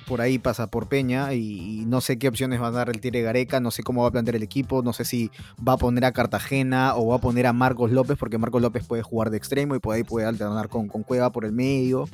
por 0.09 0.23
ahí 0.23 0.39
pasa 0.39 0.69
por 0.69 0.89
Peña 0.89 1.35
y, 1.35 1.85
no 1.87 2.01
sé 2.01 2.19
qué 2.19 2.29
opciones 2.29 2.61
va 2.61 2.69
a 2.69 2.71
dar 2.71 2.89
el 2.89 3.01
Tire 3.01 3.21
Gareca, 3.21 3.61
no 3.61 3.71
sé 3.71 3.83
cómo 3.83 4.03
va 4.03 4.09
a 4.09 4.11
plantear 4.11 4.37
el 4.37 4.43
equipo, 4.43 4.83
no 4.83 4.95
sé 4.95 5.05
si 5.05 5.31
va 5.67 5.75
a 5.75 5.77
poner 5.77 6.07
a 6.07 6.13
Cartagena 6.13 6.97
o 6.97 7.09
va 7.09 7.17
a 7.17 7.21
poner 7.21 7.47
a 7.47 7.53
Marcos 7.53 7.93
López, 7.93 8.17
porque 8.19 8.39
Marcos 8.39 8.63
López 8.63 8.87
puede 8.87 9.03
jugar 9.03 9.29
de 9.29 9.37
extremo 9.37 9.75
y 9.75 9.81
por 9.81 9.95
ahí 9.95 10.05
puede 10.05 10.27
alternar 10.27 10.69
con, 10.69 10.89
con 10.89 11.03
Cueva 11.03 11.31
por 11.31 11.45
el 11.45 11.53
medio. 11.53 12.09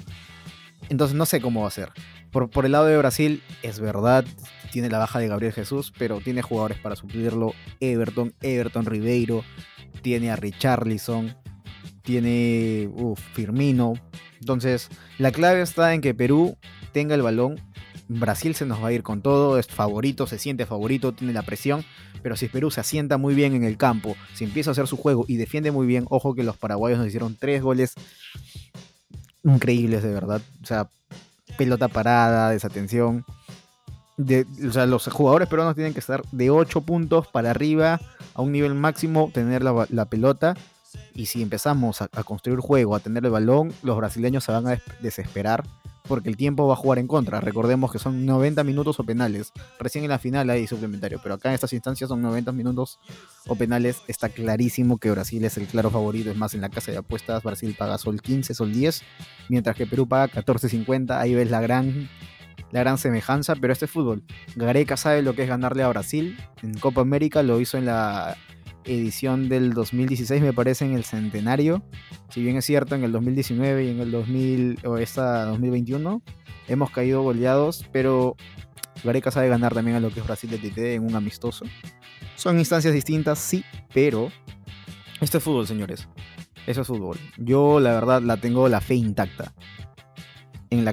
Entonces 0.88 1.16
no 1.16 1.24
sé 1.24 1.40
cómo 1.40 1.62
va 1.62 1.68
a 1.68 1.70
ser. 1.70 1.90
Por, 2.32 2.50
por 2.50 2.66
el 2.66 2.72
lado 2.72 2.86
de 2.86 2.98
Brasil, 2.98 3.42
es 3.62 3.78
verdad, 3.78 4.24
tiene 4.72 4.90
la 4.90 4.98
baja 4.98 5.20
de 5.20 5.28
Gabriel 5.28 5.52
Jesús, 5.52 5.92
pero 5.96 6.20
tiene 6.20 6.42
jugadores 6.42 6.78
para 6.78 6.96
suplirlo. 6.96 7.54
Everton, 7.78 8.34
Everton 8.42 8.86
Ribeiro, 8.86 9.44
tiene 10.02 10.32
a 10.32 10.36
Richarlison, 10.36 11.36
tiene 12.02 12.90
Firmino. 13.34 13.94
Entonces, 14.40 14.88
la 15.18 15.30
clave 15.30 15.62
está 15.62 15.94
en 15.94 16.00
que 16.00 16.12
Perú 16.12 16.58
tenga 16.92 17.14
el 17.14 17.22
balón 17.22 17.60
Brasil 18.08 18.54
se 18.54 18.66
nos 18.66 18.82
va 18.82 18.88
a 18.88 18.92
ir 18.92 19.02
con 19.02 19.22
todo, 19.22 19.58
es 19.58 19.66
favorito, 19.66 20.26
se 20.26 20.38
siente 20.38 20.66
favorito, 20.66 21.12
tiene 21.12 21.32
la 21.32 21.42
presión, 21.42 21.84
pero 22.22 22.36
si 22.36 22.48
Perú 22.48 22.70
se 22.70 22.80
asienta 22.80 23.16
muy 23.16 23.34
bien 23.34 23.54
en 23.54 23.64
el 23.64 23.76
campo, 23.76 24.16
si 24.34 24.44
empieza 24.44 24.70
a 24.70 24.72
hacer 24.72 24.86
su 24.86 24.96
juego 24.96 25.24
y 25.28 25.36
defiende 25.36 25.70
muy 25.70 25.86
bien, 25.86 26.06
ojo 26.10 26.34
que 26.34 26.42
los 26.42 26.56
paraguayos 26.56 26.98
nos 26.98 27.08
hicieron 27.08 27.36
tres 27.36 27.62
goles 27.62 27.94
increíbles 29.42 30.02
de 30.02 30.12
verdad, 30.12 30.42
o 30.62 30.66
sea, 30.66 30.88
pelota 31.56 31.88
parada, 31.88 32.50
desatención. 32.50 33.24
o 34.18 34.72
sea, 34.72 34.86
los 34.86 35.06
jugadores 35.06 35.48
peruanos 35.48 35.74
tienen 35.74 35.94
que 35.94 36.00
estar 36.00 36.22
de 36.30 36.50
8 36.50 36.80
puntos 36.82 37.26
para 37.28 37.50
arriba 37.50 38.00
a 38.34 38.42
un 38.42 38.52
nivel 38.52 38.74
máximo, 38.74 39.30
tener 39.32 39.62
la, 39.62 40.04
pelota. 40.06 40.54
Y 41.12 41.26
si 41.26 41.42
empezamos 41.42 42.02
a, 42.02 42.08
a, 42.12 42.22
construir 42.22 42.60
juego, 42.60 42.94
a 42.94 43.00
tener 43.00 43.24
el 43.24 43.30
balón, 43.30 43.72
los 43.82 43.96
brasileños 43.96 44.44
se 44.44 44.52
van 44.52 44.66
a 44.68 44.80
desesperar 45.00 45.64
porque 46.06 46.28
el 46.28 46.36
tiempo 46.36 46.66
va 46.66 46.74
a 46.74 46.76
jugar 46.76 46.98
en 46.98 47.06
contra. 47.06 47.40
Recordemos 47.40 47.90
que 47.90 47.98
son 47.98 48.26
90 48.26 48.62
minutos 48.64 49.00
o 49.00 49.04
penales. 49.04 49.52
Recién 49.78 50.04
en 50.04 50.10
la 50.10 50.18
final 50.18 50.50
hay 50.50 50.66
suplementario, 50.66 51.18
pero 51.22 51.36
acá 51.36 51.48
en 51.48 51.54
estas 51.54 51.72
instancias 51.72 52.08
son 52.08 52.20
90 52.20 52.52
minutos 52.52 52.98
o 53.46 53.56
penales. 53.56 54.02
Está 54.06 54.28
clarísimo 54.28 54.98
que 54.98 55.10
Brasil 55.10 55.44
es 55.44 55.56
el 55.56 55.66
claro 55.66 55.90
favorito. 55.90 56.30
Es 56.30 56.36
más, 56.36 56.54
en 56.54 56.60
la 56.60 56.68
casa 56.68 56.92
de 56.92 56.98
apuestas 56.98 57.42
Brasil 57.42 57.74
paga 57.78 57.96
sol 57.96 58.20
15, 58.20 58.54
sol 58.54 58.72
10, 58.72 59.02
mientras 59.48 59.76
que 59.76 59.86
Perú 59.86 60.06
paga 60.06 60.28
14.50. 60.28 61.18
Ahí 61.18 61.34
ves 61.34 61.50
la 61.50 61.62
gran, 61.62 62.10
la 62.70 62.80
gran 62.80 62.98
semejanza, 62.98 63.56
pero 63.56 63.72
este 63.72 63.86
es 63.86 63.90
fútbol. 63.90 64.22
Gareca 64.56 64.98
sabe 64.98 65.22
lo 65.22 65.34
que 65.34 65.44
es 65.44 65.48
ganarle 65.48 65.84
a 65.84 65.88
Brasil. 65.88 66.36
En 66.62 66.78
Copa 66.78 67.00
América 67.00 67.42
lo 67.42 67.60
hizo 67.60 67.78
en 67.78 67.86
la 67.86 68.36
edición 68.84 69.48
del 69.48 69.72
2016, 69.72 70.42
me 70.42 70.52
parece, 70.52 70.84
en 70.84 70.94
el 70.94 71.04
centenario. 71.04 71.82
Si 72.30 72.42
bien 72.42 72.56
es 72.56 72.64
cierto, 72.64 72.94
en 72.94 73.04
el 73.04 73.12
2019 73.12 73.84
y 73.84 73.90
en 73.90 74.00
el 74.00 74.10
2000, 74.10 74.80
o 74.84 74.98
esta 74.98 75.44
2021 75.46 76.22
hemos 76.68 76.90
caído 76.90 77.22
goleados, 77.22 77.86
pero 77.92 78.36
Gareca 79.02 79.30
sabe 79.30 79.48
ganar 79.48 79.74
también 79.74 79.96
a 79.96 80.00
lo 80.00 80.10
que 80.10 80.20
es 80.20 80.26
Brasil 80.26 80.50
de 80.50 80.58
TT 80.58 80.78
en 80.94 81.04
un 81.04 81.14
amistoso. 81.14 81.64
Son 82.36 82.58
instancias 82.58 82.94
distintas, 82.94 83.38
sí, 83.38 83.64
pero 83.92 84.30
esto 85.20 85.38
es 85.38 85.44
fútbol, 85.44 85.66
señores. 85.66 86.08
Eso 86.66 86.80
es 86.80 86.86
fútbol. 86.86 87.18
Yo, 87.36 87.80
la 87.80 87.92
verdad, 87.92 88.22
la 88.22 88.38
tengo 88.38 88.68
la 88.68 88.80
fe 88.80 88.94
intacta. 88.94 89.52
En 90.70 90.88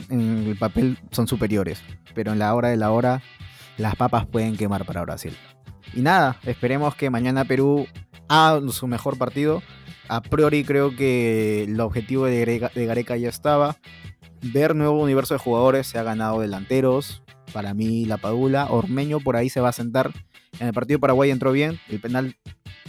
el 0.47 0.57
papel 0.57 0.99
son 1.11 1.27
superiores, 1.27 1.81
pero 2.13 2.33
en 2.33 2.39
la 2.39 2.53
hora 2.53 2.69
de 2.69 2.77
la 2.77 2.91
hora, 2.91 3.23
las 3.77 3.95
papas 3.95 4.27
pueden 4.27 4.55
quemar 4.55 4.85
para 4.85 5.01
Brasil. 5.01 5.35
Y 5.93 6.01
nada, 6.01 6.37
esperemos 6.43 6.95
que 6.95 7.09
mañana 7.09 7.45
Perú 7.45 7.87
haga 8.27 8.61
su 8.71 8.87
mejor 8.87 9.17
partido. 9.17 9.61
A 10.07 10.21
priori 10.21 10.63
creo 10.63 10.95
que 10.95 11.63
el 11.63 11.79
objetivo 11.79 12.25
de 12.25 12.69
Gareca, 12.75 13.17
ya 13.17 13.29
estaba. 13.29 13.77
Ver 14.41 14.75
nuevo 14.75 15.01
universo 15.01 15.33
de 15.33 15.39
jugadores, 15.39 15.87
se 15.87 15.99
ha 15.99 16.03
ganado 16.03 16.39
delanteros. 16.39 17.23
Para 17.53 17.73
mí, 17.73 18.05
la 18.05 18.17
Padula. 18.17 18.67
Ormeño 18.69 19.19
por 19.19 19.35
ahí 19.35 19.49
se 19.49 19.61
va 19.61 19.69
a 19.69 19.73
sentar. 19.73 20.11
En 20.59 20.67
el 20.67 20.73
partido 20.73 20.99
Paraguay 20.99 21.31
entró 21.31 21.51
bien. 21.51 21.79
El 21.89 21.99
penal, 21.99 22.35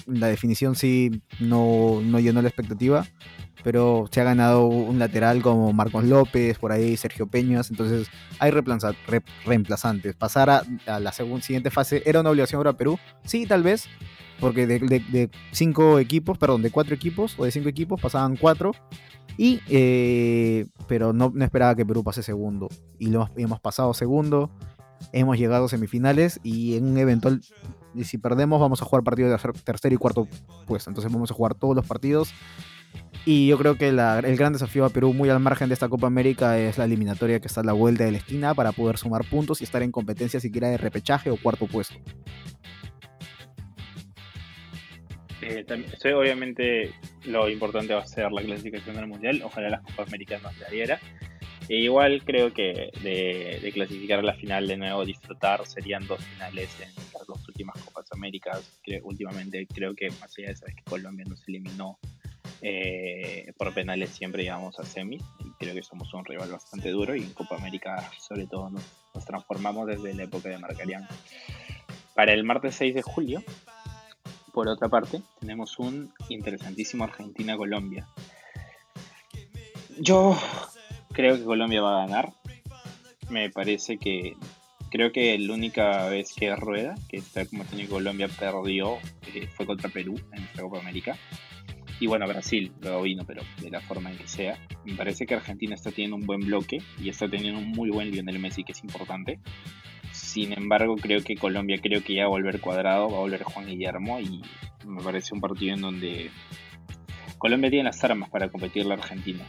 la 0.07 0.28
definición 0.28 0.74
sí 0.74 1.22
no, 1.40 2.00
no 2.02 2.20
llenó 2.20 2.42
la 2.42 2.48
expectativa 2.48 3.07
pero 3.62 4.09
se 4.11 4.20
ha 4.20 4.24
ganado 4.24 4.66
un 4.66 4.98
lateral 4.98 5.42
como 5.42 5.72
Marcos 5.72 6.05
López, 6.05 6.59
por 6.59 6.72
ahí 6.72 6.96
Sergio 6.96 7.26
Peñas, 7.26 7.70
entonces 7.70 8.09
hay 8.38 8.50
reemplazantes. 8.50 10.14
Pasar 10.14 10.50
a, 10.50 11.00
la 11.00 11.12
segunda, 11.12 11.44
siguiente 11.44 11.70
fase 11.70 12.02
era 12.05 12.20
una 12.20 12.31
obligación 12.31 12.61
para 12.61 12.76
Perú, 12.76 12.98
sí, 13.24 13.46
tal 13.46 13.62
vez, 13.62 13.88
porque 14.40 14.66
de, 14.66 15.31
cinco 15.52 15.98
equipos, 15.98 16.38
perdón, 16.38 16.62
de 16.62 16.70
cuatro 16.70 16.94
equipos 16.94 17.38
o 17.38 17.44
de 17.44 17.50
cinco 17.50 17.68
equipos 17.68 18.00
pasaban 18.00 18.37
cuatro, 18.37 18.72
y, 19.38 19.61
eh, 19.68 20.66
pero 20.88 21.12
no, 21.12 21.33
esperaba 21.40 21.74
que 21.74 21.87
Perú 21.87 22.02
pase 22.02 22.22
segundo, 22.22 22.68
y 22.98 23.07
lo 23.07 23.31
hemos 23.37 23.61
pasado 23.61 23.94
segundo, 23.94 24.50
hemos 25.12 25.38
llegado 25.38 25.66
a 25.66 25.68
semifinales 25.68 26.40
y 26.42 26.76
en 26.76 26.87
un 26.87 26.98
eventual 26.98 27.40
y 27.94 28.05
si 28.05 28.18
perdemos 28.18 28.61
vamos 28.61 28.83
a 28.83 28.85
jugar 28.85 29.05
partido 29.05 29.31
de 29.31 29.38
tercer 29.64 29.92
y 29.92 29.96
cuarto 29.96 30.26
puesto. 30.66 30.90
Entonces 30.90 31.12
vamos 31.12 31.31
a 31.31 31.35
jugar 31.35 31.55
todos 31.55 31.76
los 31.76 31.87
partidos 31.87 32.33
y 33.24 33.46
yo 33.46 33.57
creo 33.57 33.76
que 33.76 33.88
el 33.88 34.37
gran 34.37 34.52
desafío 34.52 34.85
a 34.85 34.90
Perú, 34.90 35.12
muy 35.12 35.28
al 35.28 35.38
margen 35.38 35.68
de 35.68 35.74
esta 35.74 35.88
Copa 35.88 36.09
América, 36.09 36.59
es 36.59 36.76
la 36.76 36.85
eliminatoria 36.85 37.38
que 37.38 37.46
está 37.46 37.61
a 37.61 37.64
la 37.64 37.72
vuelta 37.72 38.05
de 38.05 38.11
la 38.11 38.18
esquina 38.18 38.52
para 38.55 38.72
poder 38.72 38.98
sumar 38.98 39.24
puntos 39.24 39.61
y 39.61 39.64
estar 39.64 39.83
en 39.83 39.92
competencia 39.92 40.40
siquiera 40.40 40.68
de 40.68 40.76
repechaje 40.76 41.31
o 41.31 41.37
cuarto 41.37 41.66
puesto. 41.66 41.94
Eh, 45.40 45.64
obviamente 46.14 46.92
lo 47.24 47.48
importante 47.48 47.94
va 47.94 48.02
a 48.02 48.07
ser 48.07 48.31
la 48.33 48.42
clasificación 48.42 48.96
del 48.96 49.07
Mundial, 49.07 49.42
ojalá 49.44 49.70
las 49.70 49.83
Copas 49.83 50.09
Americanas 50.09 50.59
la 50.59 50.68
diera. 50.68 51.00
E 51.68 51.77
igual 51.77 52.22
creo 52.25 52.53
que 52.53 52.90
de, 53.03 53.70
clasificar 53.72 54.18
a 54.18 54.22
la 54.22 54.35
final 54.35 54.66
de 54.66 54.77
nuevo, 54.77 55.05
disfrutar, 55.05 55.66
serían 55.66 56.07
dos 56.07 56.22
finales 56.25 56.68
en 56.81 56.94
las 57.12 57.27
dos 57.27 57.48
últimas 57.48 57.81
Copas 57.83 58.07
Américas. 58.12 58.81
Que 58.83 59.01
últimamente 59.03 59.66
creo 59.66 59.94
que 59.94 60.11
más 60.20 60.37
allá 60.38 60.48
de 60.48 60.53
esa 60.53 60.66
vez 60.66 60.77
que 60.77 60.85
Colombia 60.85 61.25
nos 61.29 61.46
eliminó 61.48 61.98
eh, 62.64 63.53
por 63.57 63.75
penales 63.75 64.11
siempre 64.11 64.44
llegamos 64.44 64.79
a 64.79 64.85
semis 64.85 65.22
y 65.40 65.51
creo 65.59 65.75
que 65.75 65.83
somos 65.83 66.14
un 66.14 66.25
rival 66.25 66.53
bastante 66.53 66.90
duro 66.90 67.16
y 67.16 67.22
en 67.22 67.33
Copa 67.33 67.57
América 67.57 68.09
sobre 68.20 68.46
todo 68.46 68.70
nos, 68.70 68.85
transformamos 69.27 69.88
desde 69.88 70.14
la 70.14 70.22
época 70.25 70.48
de 70.48 70.59
Marcarián. 70.59 71.07
Para 72.14 72.33
el 72.33 72.44
martes 72.44 72.77
6 72.77 72.94
de 72.94 73.03
julio, 73.03 73.42
por 74.53 74.68
otra 74.68 74.88
parte, 74.88 75.22
tenemos 75.40 75.79
un 75.79 76.12
interesantísimo 76.29 77.05
Argentina-Colombia. 77.05 78.07
Yo 79.98 80.38
creo 81.12 81.37
que 81.37 81.44
Colombia 81.44 81.83
va 81.83 82.03
a 82.03 82.07
ganar. 82.07 82.33
Me 83.31 83.51
parece 83.51 83.98
que 83.98 84.37
creo 84.90 85.12
que 85.12 85.38
la 85.38 85.55
única 85.55 86.09
vez 86.09 86.33
que 86.35 86.55
Rueda, 86.55 86.94
que 87.09 87.16
está 87.16 87.46
como 87.46 87.64
tiene 87.64 87.88
Colombia, 87.88 88.29
perdió 88.29 88.98
eh, 89.35 89.48
fue 89.55 89.66
contra 89.66 89.88
Perú 89.88 90.20
en 90.33 90.42
esta 90.44 90.62
Copa 90.62 90.81
América. 90.81 91.16
Y 92.01 92.09
bueno, 92.09 92.27
Brasil 92.27 92.72
luego 92.81 93.03
vino, 93.03 93.25
pero 93.25 93.42
de 93.61 93.70
la 93.70 93.81
forma 93.81 94.11
en 94.11 94.18
que 94.18 94.27
sea. 94.27 94.59
Me 94.85 94.94
parece 94.94 95.25
que 95.25 95.35
Argentina 95.35 95.75
está 95.75 95.90
teniendo 95.90 96.16
un 96.16 96.27
buen 96.27 96.40
bloque 96.40 96.79
y 97.01 97.09
está 97.09 97.29
teniendo 97.29 97.61
un 97.61 97.70
muy 97.70 97.90
buen 97.90 98.11
Lionel 98.11 98.40
Messi, 98.40 98.64
que 98.64 98.72
es 98.72 98.83
importante. 98.83 99.38
Sin 100.11 100.53
embargo, 100.53 100.96
creo 100.96 101.22
que 101.22 101.37
Colombia 101.37 101.79
creo 101.81 102.03
que 102.03 102.14
ya 102.14 102.22
va 102.22 102.27
a 102.27 102.31
volver 102.31 102.61
cuadrado, 102.61 103.09
va 103.09 103.18
a 103.18 103.20
volver 103.20 103.44
Juan 103.44 103.66
Guillermo 103.66 104.20
y 104.20 104.42
me 104.85 105.03
parece 105.03 105.33
un 105.33 105.40
partido 105.40 105.75
en 105.75 105.81
donde 105.81 106.31
Colombia 107.38 107.70
tiene 107.70 107.85
las 107.85 108.03
armas 108.05 108.29
para 108.31 108.48
competir 108.48 108.85
la 108.85 108.94
Argentina. 108.94 109.44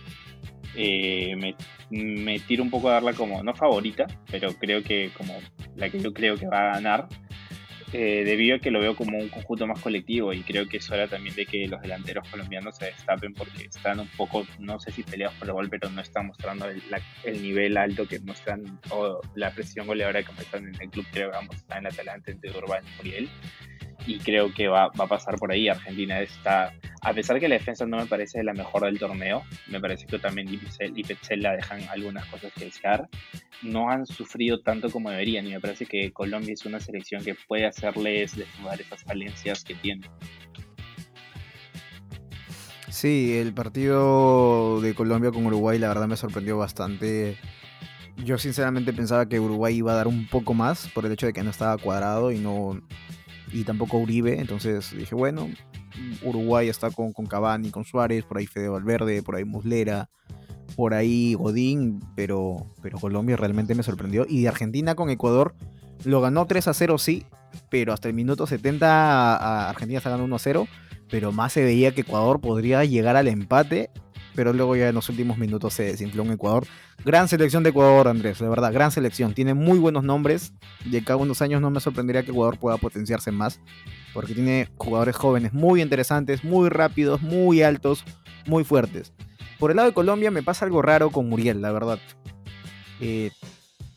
Eh, 0.75 1.35
me, 1.35 1.55
me, 1.91 2.39
tiro 2.39 2.63
un 2.63 2.69
poco 2.69 2.89
a 2.89 2.93
darla 2.93 3.13
como, 3.13 3.43
no 3.43 3.53
favorita, 3.53 4.07
pero 4.31 4.53
creo 4.53 4.83
que 4.83 5.11
como 5.15 5.39
la 5.75 5.89
que 5.89 5.99
yo 5.99 6.13
creo 6.13 6.35
que 6.35 6.47
va 6.47 6.71
a 6.71 6.73
ganar, 6.75 7.07
eh, 7.95 8.23
debido 8.25 8.55
a 8.55 8.59
que 8.59 8.71
lo 8.71 8.79
veo 8.79 8.95
como 8.95 9.19
un 9.19 9.29
conjunto 9.29 9.67
más 9.67 9.79
colectivo 9.79 10.33
y 10.33 10.41
creo 10.41 10.67
que 10.67 10.77
es 10.77 10.89
hora 10.89 11.07
también 11.07 11.35
de 11.35 11.45
que 11.45 11.67
los 11.67 11.79
delanteros 11.79 12.27
colombianos 12.27 12.75
se 12.75 12.85
destapen 12.85 13.35
porque 13.35 13.65
están 13.65 13.99
un 13.99 14.07
poco, 14.17 14.47
no 14.57 14.79
sé 14.79 14.91
si 14.91 15.03
peleados 15.03 15.35
por 15.35 15.47
el 15.49 15.53
gol, 15.53 15.69
pero 15.69 15.91
no 15.91 16.01
están 16.01 16.25
mostrando 16.25 16.67
el, 16.67 17.41
nivel 17.43 17.77
alto 17.77 18.07
que 18.07 18.19
muestran 18.19 18.79
o 18.89 19.21
la 19.35 19.51
presión 19.51 19.85
goleadora 19.85 20.23
que 20.23 20.31
muestran 20.31 20.69
en 20.69 20.81
el 20.81 20.89
club, 20.89 21.05
creo 21.11 21.29
que 21.29 21.37
vamos 21.37 21.55
a 21.55 21.59
estar 21.59 21.77
en 21.77 21.83
la 21.83 21.89
Atalanta 21.89 22.31
entre 22.31 22.49
Urbán 22.49 22.83
y 22.83 22.97
Muriel 22.97 23.29
y 24.05 24.19
creo 24.19 24.53
que 24.53 24.67
va, 24.67 24.87
va, 24.99 25.05
a 25.05 25.07
pasar 25.07 25.35
por 25.35 25.51
ahí. 25.51 25.69
Argentina 25.69 26.19
está, 26.19 26.73
a 27.01 27.13
pesar 27.13 27.39
que 27.39 27.47
la 27.47 27.55
defensa 27.55 27.85
no 27.85 27.97
me 27.97 28.05
parece 28.05 28.43
la 28.43 28.53
mejor 28.53 28.83
del 28.83 28.99
torneo, 28.99 29.43
me 29.67 29.79
parece 29.79 30.05
que 30.05 30.19
también 30.19 30.47
y 30.51 31.03
Petzela 31.03 31.53
dejan 31.53 31.81
algunas 31.89 32.25
cosas 32.27 32.51
que 32.53 32.65
desear, 32.65 33.07
no 33.61 33.89
han 33.89 34.05
sufrido 34.05 34.61
tanto 34.61 34.89
como 34.89 35.09
deberían 35.09 35.47
y 35.47 35.51
me 35.51 35.59
parece 35.59 35.85
que 35.85 36.11
Colombia 36.11 36.53
es 36.53 36.65
una 36.65 36.79
selección 36.79 37.23
que 37.23 37.35
puede 37.47 37.65
hacerles 37.65 38.35
desnudar 38.35 38.81
esas 38.81 39.03
falencias 39.03 39.63
que 39.63 39.75
tiene. 39.75 40.09
Sí, 42.89 43.37
el 43.37 43.53
partido 43.53 44.79
de 44.81 44.93
Colombia 44.93 45.31
con 45.31 45.45
Uruguay 45.45 45.79
la 45.79 45.87
verdad 45.87 46.07
me 46.07 46.15
sorprendió 46.15 46.57
bastante. 46.57 47.37
Yo 48.17 48.37
sinceramente 48.37 48.93
pensaba 48.93 49.27
que 49.27 49.39
Uruguay 49.39 49.75
iba 49.75 49.93
a 49.93 49.95
dar 49.95 50.07
un 50.07 50.27
poco 50.27 50.53
más 50.53 50.87
por 50.89 51.05
el 51.05 51.11
hecho 51.11 51.25
de 51.25 51.33
que 51.33 51.41
no 51.41 51.49
estaba 51.49 51.75
cuadrado 51.79 52.31
y 52.31 52.37
no, 52.37 52.79
y 53.53 53.63
tampoco 53.63 53.97
Uribe. 53.97 54.39
Entonces 54.39 54.91
dije, 54.97 55.15
bueno, 55.15 55.47
Uruguay 56.23 56.67
está 56.67 56.89
con, 56.89 57.13
con 57.13 57.27
Cavani, 57.27 57.69
con 57.69 57.85
Suárez, 57.85 58.25
por 58.25 58.37
ahí 58.37 58.47
Fede 58.47 58.67
Valverde, 58.67 59.21
por 59.21 59.35
ahí 59.35 59.45
Muslera, 59.45 60.09
por 60.75 60.93
ahí 60.93 61.35
Godín, 61.35 62.01
pero, 62.15 62.73
pero 62.81 62.99
Colombia 62.99 63.37
realmente 63.37 63.75
me 63.75 63.83
sorprendió. 63.83 64.25
Y 64.27 64.41
de 64.41 64.49
Argentina 64.49 64.95
con 64.95 65.09
Ecuador 65.09 65.55
lo 66.03 66.19
ganó 66.19 66.45
3 66.47 66.67
a 66.67 66.73
0, 66.73 66.97
sí, 66.97 67.25
pero 67.69 67.93
hasta 67.93 68.07
el 68.07 68.15
minuto 68.15 68.47
70 68.47 69.69
Argentina 69.69 69.99
está 69.99 70.09
ganando 70.09 70.25
1 70.25 70.35
a 70.35 70.39
0. 70.39 70.67
Pero 71.09 71.31
más 71.31 71.53
se 71.53 71.63
veía 71.63 71.93
que 71.93 72.01
Ecuador 72.01 72.41
podría 72.41 72.83
llegar 72.85 73.15
al 73.15 73.27
empate 73.27 73.91
pero 74.35 74.53
luego 74.53 74.75
ya 74.75 74.89
en 74.89 74.95
los 74.95 75.09
últimos 75.09 75.37
minutos 75.37 75.73
se 75.73 75.83
desinfló 75.83 76.23
en 76.23 76.31
Ecuador. 76.31 76.65
Gran 77.05 77.27
selección 77.27 77.63
de 77.63 77.69
Ecuador, 77.69 78.07
Andrés, 78.07 78.39
de 78.39 78.49
verdad, 78.49 78.73
gran 78.73 78.91
selección. 78.91 79.33
Tiene 79.33 79.53
muy 79.53 79.79
buenos 79.79 80.03
nombres. 80.03 80.53
De 80.85 81.03
cada 81.03 81.17
unos 81.17 81.41
años 81.41 81.61
no 81.61 81.69
me 81.69 81.79
sorprendería 81.79 82.23
que 82.23 82.31
Ecuador 82.31 82.57
pueda 82.57 82.77
potenciarse 82.77 83.31
más, 83.31 83.59
porque 84.13 84.33
tiene 84.33 84.69
jugadores 84.77 85.15
jóvenes 85.15 85.53
muy 85.53 85.81
interesantes, 85.81 86.43
muy 86.43 86.69
rápidos, 86.69 87.21
muy 87.21 87.61
altos, 87.61 88.03
muy 88.45 88.63
fuertes. 88.63 89.13
Por 89.59 89.71
el 89.71 89.77
lado 89.77 89.89
de 89.89 89.93
Colombia 89.93 90.31
me 90.31 90.43
pasa 90.43 90.65
algo 90.65 90.81
raro 90.81 91.09
con 91.09 91.29
Muriel, 91.29 91.61
la 91.61 91.71
verdad. 91.71 91.99
Eh, 92.99 93.31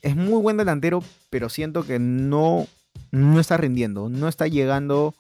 es 0.03 0.17
muy 0.17 0.41
buen 0.41 0.57
delantero, 0.57 1.03
pero 1.31 1.49
siento 1.49 1.85
que 1.85 1.99
no, 1.99 2.67
no 3.11 3.41
está 3.41 3.57
rindiendo, 3.57 4.09
no 4.09 4.29
está 4.29 4.47
llegando 4.47 5.15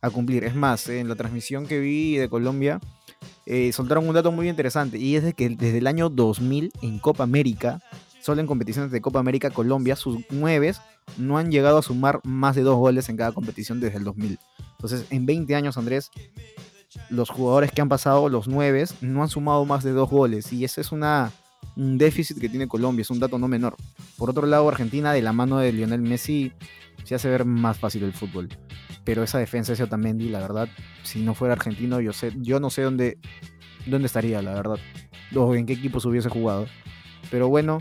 a 0.00 0.10
cumplir. 0.10 0.44
Es 0.44 0.54
más, 0.54 0.88
en 0.88 1.08
la 1.08 1.14
transmisión 1.14 1.66
que 1.66 1.78
vi 1.78 2.16
de 2.16 2.28
Colombia, 2.28 2.80
eh, 3.52 3.72
soltaron 3.72 4.08
un 4.08 4.14
dato 4.14 4.30
muy 4.30 4.48
interesante 4.48 4.96
y 4.96 5.16
es 5.16 5.24
de 5.24 5.32
que 5.32 5.48
desde 5.48 5.78
el 5.78 5.88
año 5.88 6.08
2000 6.08 6.70
en 6.82 7.00
Copa 7.00 7.24
América, 7.24 7.80
solo 8.20 8.40
en 8.40 8.46
competiciones 8.46 8.92
de 8.92 9.00
Copa 9.00 9.18
América 9.18 9.50
Colombia, 9.50 9.96
sus 9.96 10.20
nueves 10.30 10.80
no 11.18 11.36
han 11.36 11.50
llegado 11.50 11.78
a 11.78 11.82
sumar 11.82 12.20
más 12.22 12.54
de 12.54 12.62
dos 12.62 12.76
goles 12.76 13.08
en 13.08 13.16
cada 13.16 13.32
competición 13.32 13.80
desde 13.80 13.98
el 13.98 14.04
2000. 14.04 14.38
Entonces, 14.76 15.04
en 15.10 15.26
20 15.26 15.52
años, 15.56 15.76
Andrés, 15.76 16.12
los 17.08 17.28
jugadores 17.28 17.72
que 17.72 17.80
han 17.80 17.88
pasado, 17.88 18.28
los 18.28 18.46
nueves, 18.46 18.94
no 19.00 19.20
han 19.24 19.28
sumado 19.28 19.64
más 19.64 19.82
de 19.82 19.90
dos 19.90 20.08
goles 20.08 20.52
y 20.52 20.64
ese 20.64 20.82
es 20.82 20.92
un 20.92 21.98
déficit 21.98 22.38
que 22.38 22.48
tiene 22.48 22.68
Colombia, 22.68 23.02
es 23.02 23.10
un 23.10 23.18
dato 23.18 23.36
no 23.36 23.48
menor. 23.48 23.74
Por 24.16 24.30
otro 24.30 24.46
lado, 24.46 24.68
Argentina, 24.68 25.12
de 25.12 25.22
la 25.22 25.32
mano 25.32 25.58
de 25.58 25.72
Lionel 25.72 26.02
Messi, 26.02 26.52
se 27.02 27.16
hace 27.16 27.28
ver 27.28 27.44
más 27.44 27.80
fácil 27.80 28.04
el 28.04 28.12
fútbol 28.12 28.48
pero 29.10 29.24
esa 29.24 29.40
defensa 29.40 29.74
de 29.74 29.82
Otamendi, 29.82 30.28
la 30.28 30.38
verdad, 30.38 30.68
si 31.02 31.18
no 31.18 31.34
fuera 31.34 31.54
argentino, 31.54 32.00
yo 32.00 32.12
sé, 32.12 32.32
yo 32.36 32.60
no 32.60 32.70
sé 32.70 32.82
dónde, 32.82 33.18
dónde 33.86 34.06
estaría, 34.06 34.40
la 34.40 34.54
verdad, 34.54 34.78
o 35.34 35.52
en 35.56 35.66
qué 35.66 35.72
equipos 35.72 36.04
hubiese 36.04 36.28
jugado. 36.28 36.68
Pero 37.28 37.48
bueno, 37.48 37.80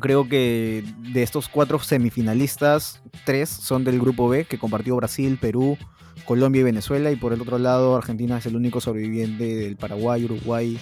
creo 0.00 0.28
que 0.28 0.82
de 1.12 1.22
estos 1.22 1.48
cuatro 1.48 1.78
semifinalistas, 1.78 3.04
tres 3.24 3.50
son 3.50 3.84
del 3.84 4.00
grupo 4.00 4.28
B, 4.28 4.44
que 4.44 4.58
compartió 4.58 4.96
Brasil, 4.96 5.38
Perú, 5.40 5.78
Colombia 6.24 6.62
y 6.62 6.64
Venezuela, 6.64 7.12
y 7.12 7.14
por 7.14 7.32
el 7.32 7.40
otro 7.40 7.60
lado, 7.60 7.94
Argentina 7.94 8.38
es 8.38 8.46
el 8.46 8.56
único 8.56 8.80
sobreviviente 8.80 9.44
del 9.44 9.76
Paraguay, 9.76 10.24
Uruguay 10.24 10.76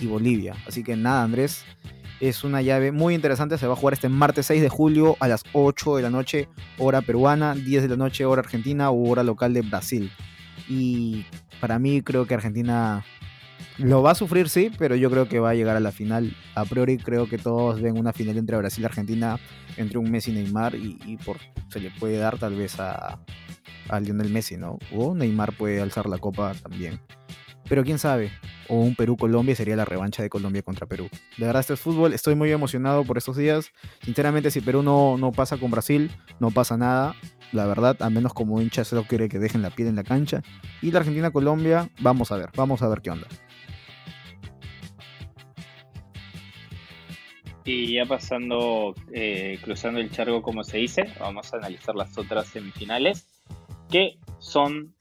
y 0.00 0.06
Bolivia. 0.06 0.54
Así 0.66 0.82
que 0.82 0.96
nada, 0.96 1.24
Andrés, 1.24 1.62
es 2.28 2.42
una 2.42 2.62
llave 2.62 2.90
muy 2.90 3.14
interesante. 3.14 3.58
Se 3.58 3.66
va 3.66 3.74
a 3.74 3.76
jugar 3.76 3.94
este 3.94 4.08
martes 4.08 4.46
6 4.46 4.62
de 4.62 4.68
julio 4.68 5.16
a 5.20 5.28
las 5.28 5.44
8 5.52 5.96
de 5.96 6.02
la 6.02 6.10
noche, 6.10 6.48
hora 6.78 7.02
peruana, 7.02 7.54
10 7.54 7.82
de 7.82 7.88
la 7.88 7.96
noche, 7.96 8.24
hora 8.24 8.40
argentina 8.40 8.90
u 8.90 9.10
hora 9.10 9.22
local 9.22 9.52
de 9.52 9.62
Brasil. 9.62 10.10
Y 10.68 11.26
para 11.60 11.78
mí 11.78 12.02
creo 12.02 12.26
que 12.26 12.34
Argentina 12.34 13.04
lo 13.78 14.02
va 14.02 14.12
a 14.12 14.14
sufrir, 14.14 14.48
sí, 14.48 14.70
pero 14.78 14.94
yo 14.96 15.10
creo 15.10 15.28
que 15.28 15.40
va 15.40 15.50
a 15.50 15.54
llegar 15.54 15.76
a 15.76 15.80
la 15.80 15.92
final. 15.92 16.34
A 16.54 16.64
priori 16.64 16.96
creo 16.96 17.28
que 17.28 17.38
todos 17.38 17.80
ven 17.80 17.98
una 17.98 18.12
final 18.12 18.38
entre 18.38 18.56
Brasil 18.56 18.82
y 18.82 18.86
Argentina, 18.86 19.38
entre 19.76 19.98
un 19.98 20.10
Messi 20.10 20.30
y 20.30 20.34
Neymar, 20.34 20.76
y, 20.76 21.18
por, 21.24 21.38
se 21.68 21.80
le 21.80 21.90
puede 21.90 22.16
dar 22.16 22.38
tal 22.38 22.54
vez 22.54 22.78
a, 22.80 23.18
a 23.88 24.00
Lionel 24.00 24.30
Messi, 24.30 24.56
¿no? 24.56 24.78
O 24.92 25.14
Neymar 25.14 25.52
puede 25.52 25.82
alzar 25.82 26.08
la 26.08 26.18
copa 26.18 26.54
también. 26.54 27.00
Pero 27.68 27.82
quién 27.82 27.98
sabe, 27.98 28.30
o 28.68 28.76
un 28.76 28.94
Perú-Colombia 28.94 29.54
sería 29.54 29.76
la 29.76 29.84
revancha 29.84 30.22
de 30.22 30.30
Colombia 30.30 30.62
contra 30.62 30.86
Perú. 30.86 31.08
De 31.36 31.46
verdad, 31.46 31.60
este 31.60 31.74
es 31.74 31.80
fútbol, 31.80 32.12
estoy 32.12 32.34
muy 32.34 32.50
emocionado 32.50 33.04
por 33.04 33.18
estos 33.18 33.36
días. 33.36 33.70
Sinceramente, 34.02 34.50
si 34.50 34.60
Perú 34.60 34.82
no, 34.82 35.16
no 35.18 35.32
pasa 35.32 35.56
con 35.56 35.70
Brasil, 35.70 36.10
no 36.40 36.50
pasa 36.50 36.76
nada. 36.76 37.14
La 37.52 37.66
verdad, 37.66 37.96
a 38.00 38.10
menos 38.10 38.34
como 38.34 38.60
hincha 38.60 38.84
solo 38.84 39.04
quiere 39.04 39.28
que 39.28 39.38
dejen 39.38 39.62
la 39.62 39.70
piel 39.70 39.88
en 39.88 39.96
la 39.96 40.04
cancha. 40.04 40.42
Y 40.82 40.90
la 40.90 41.00
Argentina-Colombia, 41.00 41.88
vamos 42.00 42.32
a 42.32 42.36
ver, 42.36 42.50
vamos 42.56 42.82
a 42.82 42.88
ver 42.88 43.00
qué 43.00 43.10
onda. 43.10 43.28
Y 47.64 47.94
ya 47.94 48.04
pasando, 48.04 48.94
eh, 49.12 49.58
cruzando 49.62 49.98
el 49.98 50.10
charco 50.10 50.42
como 50.42 50.64
se 50.64 50.78
dice, 50.78 51.06
vamos 51.18 51.52
a 51.54 51.56
analizar 51.56 51.94
las 51.94 52.16
otras 52.18 52.48
semifinales, 52.48 53.26
que 53.90 54.18
son 54.38 54.94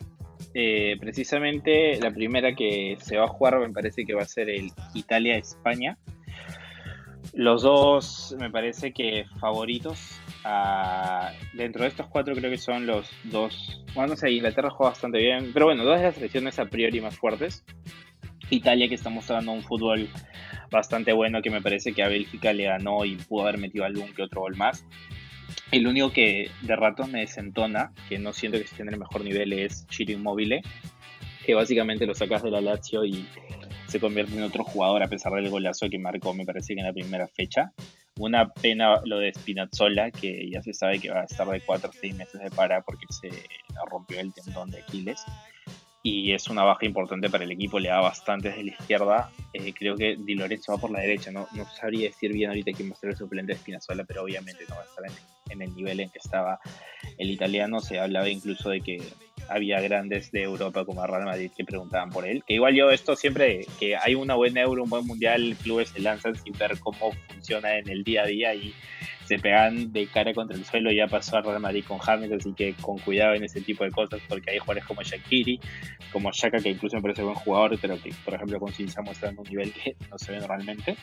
eh, 0.54 0.98
precisamente 1.00 2.00
la 2.00 2.12
primera 2.12 2.56
que 2.56 2.98
se 3.00 3.18
va 3.18 3.26
a 3.26 3.28
jugar 3.28 3.60
me 3.60 3.70
parece 3.70 4.06
que 4.06 4.14
va 4.14 4.22
a 4.22 4.26
ser 4.26 4.50
el 4.50 4.72
Italia-España. 4.94 5.98
Los 7.34 7.64
dos 7.64 8.36
me 8.40 8.52
parece 8.52 8.94
que 8.94 9.26
favoritos. 9.40 10.22
dentro 11.54 11.84
de 11.84 11.88
estos 11.88 12.08
cuatro 12.08 12.36
creo 12.36 12.52
que 12.52 12.58
son 12.58 12.86
los 12.86 13.10
dos. 13.24 13.84
Bueno, 13.96 14.10
no 14.10 14.16
sé, 14.16 14.32
Inglaterra 14.32 14.70
juega 14.70 14.92
bastante 14.92 15.18
bien. 15.18 15.52
Pero 15.54 15.66
bueno, 15.66 15.84
dos 15.84 15.98
de 15.98 16.04
las 16.04 16.16
selecciones 16.16 16.60
a 16.60 16.66
priori 16.66 17.02
más 17.02 17.18
fuertes. 17.18 17.64
Italia 18.50 18.88
que 18.88 18.96
está 18.96 19.10
mostrando 19.10 19.52
un 19.52 19.64
fútbol 19.64 20.08
bastante 20.70 21.14
bueno 21.14 21.42
que 21.42 21.50
me 21.50 21.62
parece 21.62 21.94
que 21.94 22.04
a 22.04 22.08
Bélgica 22.08 22.54
le 22.54 22.66
ganó 22.66 23.06
y 23.06 23.16
pudo 23.16 23.44
haber 23.44 23.58
metido 23.58 23.86
algún 23.86 24.14
que 24.14 24.24
otro 24.24 24.42
gol 24.42 24.56
más. 24.56 24.86
El 25.74 25.88
único 25.88 26.12
que 26.12 26.52
de 26.62 26.76
ratos 26.76 27.10
me 27.10 27.22
desentona, 27.22 27.92
que 28.08 28.20
no 28.20 28.32
siento 28.32 28.60
que 28.60 28.66
esté 28.66 28.84
en 28.84 28.90
el 28.90 29.00
mejor 29.00 29.24
nivel, 29.24 29.54
es 29.54 29.88
Chiro 29.88 30.12
Immobile, 30.12 30.62
que 31.44 31.56
básicamente 31.56 32.06
lo 32.06 32.14
sacas 32.14 32.44
de 32.44 32.52
la 32.52 32.62
Lazio 32.62 33.04
y 33.04 33.28
se 33.88 34.00
convierte 34.00 34.36
en 34.36 34.44
otro 34.44 34.64
jugador 34.64 35.02
a 35.02 35.08
pesar 35.08 35.34
del 35.34 35.50
golazo 35.50 35.90
que 35.90 35.98
marcó, 35.98 36.32
me 36.36 36.46
parece 36.46 36.76
que 36.76 36.82
en 36.82 36.86
la 36.86 36.94
primera 36.94 37.28
fecha. 37.28 37.74
Una 38.20 38.54
pena 38.54 39.02
lo 39.04 39.18
de 39.18 39.34
Spinazzola, 39.34 40.12
que 40.12 40.48
ya 40.48 40.62
se 40.62 40.76
sabe 40.76 41.00
que 41.00 41.10
va 41.10 41.22
a 41.22 41.26
estar 41.26 41.48
de 41.48 41.62
4 41.62 41.90
o 41.90 41.92
6 41.92 42.16
meses 42.18 42.40
de 42.40 42.52
para 42.52 42.84
porque 42.84 43.08
se 43.10 43.32
rompió 43.90 44.20
el 44.20 44.32
tendón 44.32 44.70
de 44.70 44.78
Aquiles 44.78 45.26
y 46.04 46.34
es 46.34 46.50
una 46.50 46.64
baja 46.64 46.86
importante 46.86 47.30
para 47.30 47.46
el 47.46 47.52
equipo, 47.52 47.80
le 47.80 47.88
da 47.88 48.02
bastante 48.02 48.50
desde 48.50 48.66
la 48.66 48.72
izquierda. 48.72 49.32
Eh, 49.54 49.74
creo 49.74 49.96
que 49.96 50.18
Di 50.20 50.36
Lorenzo 50.36 50.74
va 50.74 50.78
por 50.78 50.92
la 50.92 51.00
derecha, 51.00 51.32
no, 51.32 51.48
no 51.54 51.66
sabría 51.66 52.10
decir 52.10 52.34
bien 52.34 52.50
ahorita 52.50 52.74
quién 52.74 52.90
va 52.90 52.94
a 52.94 52.98
ser 52.98 53.12
el 53.12 53.16
suplente 53.16 53.54
de 53.54 53.60
Spinazzola, 53.60 54.04
pero 54.04 54.24
obviamente 54.24 54.66
no 54.68 54.76
va 54.76 54.82
a 54.82 54.86
estar 54.86 55.06
en, 55.06 55.12
el 55.12 55.33
nivel 55.76 56.00
en 56.00 56.10
que 56.10 56.20
estaba 56.20 56.60
el 57.18 57.32
italiano. 57.32 57.80
Se 57.80 58.00
hablaba 58.00 58.30
incluso 58.30 58.70
de 58.70 58.82
que 58.82 59.02
había 59.50 59.82
grandes 59.82 60.32
de 60.32 60.44
Europa 60.44 60.86
como 60.86 61.06
Real 61.06 61.26
Madrid 61.26 61.52
que 61.56 61.64
preguntaban 61.64 62.10
por 62.10 62.28
él. 62.28 62.44
Que 62.48 62.56
igual 62.56 62.76
yo 62.76 62.90
esto 62.92 63.16
siempre, 63.16 63.66
que 63.80 63.96
hay 63.96 64.16
una 64.16 64.36
buena 64.36 64.62
Euro, 64.62 64.84
un 64.84 64.90
buen 64.90 65.06
Mundial, 65.06 65.56
clubes 65.62 65.90
se 65.90 66.00
lanzan 66.00 66.36
sin 66.36 66.54
ver 66.54 66.80
cómo 66.80 67.12
funciona 67.28 67.78
en 67.78 67.90
el 67.90 68.04
día 68.04 68.24
a 68.24 68.28
día 68.28 68.56
y 68.56 68.74
se 69.26 69.40
pegan 69.40 69.92
de 69.92 70.08
cara 70.08 70.34
contra 70.34 70.56
el 70.58 70.66
suelo. 70.66 70.92
Ya 70.92 71.08
pasó 71.08 71.38
a 71.38 71.42
Real 71.42 71.60
Madrid 71.60 71.84
con 71.88 71.98
James, 72.00 72.32
así 72.32 72.54
que 72.54 72.74
con 72.76 72.98
cuidado 73.00 73.34
en 73.36 73.44
ese 73.44 73.62
tipo 73.62 73.84
de 73.84 73.92
cosas, 73.92 74.22
porque 74.28 74.52
hay 74.52 74.60
jugadores 74.60 74.86
como 74.86 75.02
Shakiri, 75.02 75.60
como 76.12 76.32
Shaka, 76.32 76.60
que 76.60 76.70
incluso 76.70 76.96
me 76.98 77.02
parece 77.02 77.24
buen 77.24 77.36
jugador, 77.36 77.78
pero 77.82 78.02
que, 78.02 78.14
por 78.24 78.34
ejemplo, 78.34 78.60
con 78.60 78.74
Sinsa 78.74 79.02
muestran 79.02 79.38
un 79.38 79.46
nivel 79.46 79.72
que 79.74 79.96
no 80.10 80.18
se 80.18 80.32
ve 80.32 80.40
normalmente. 80.40 80.96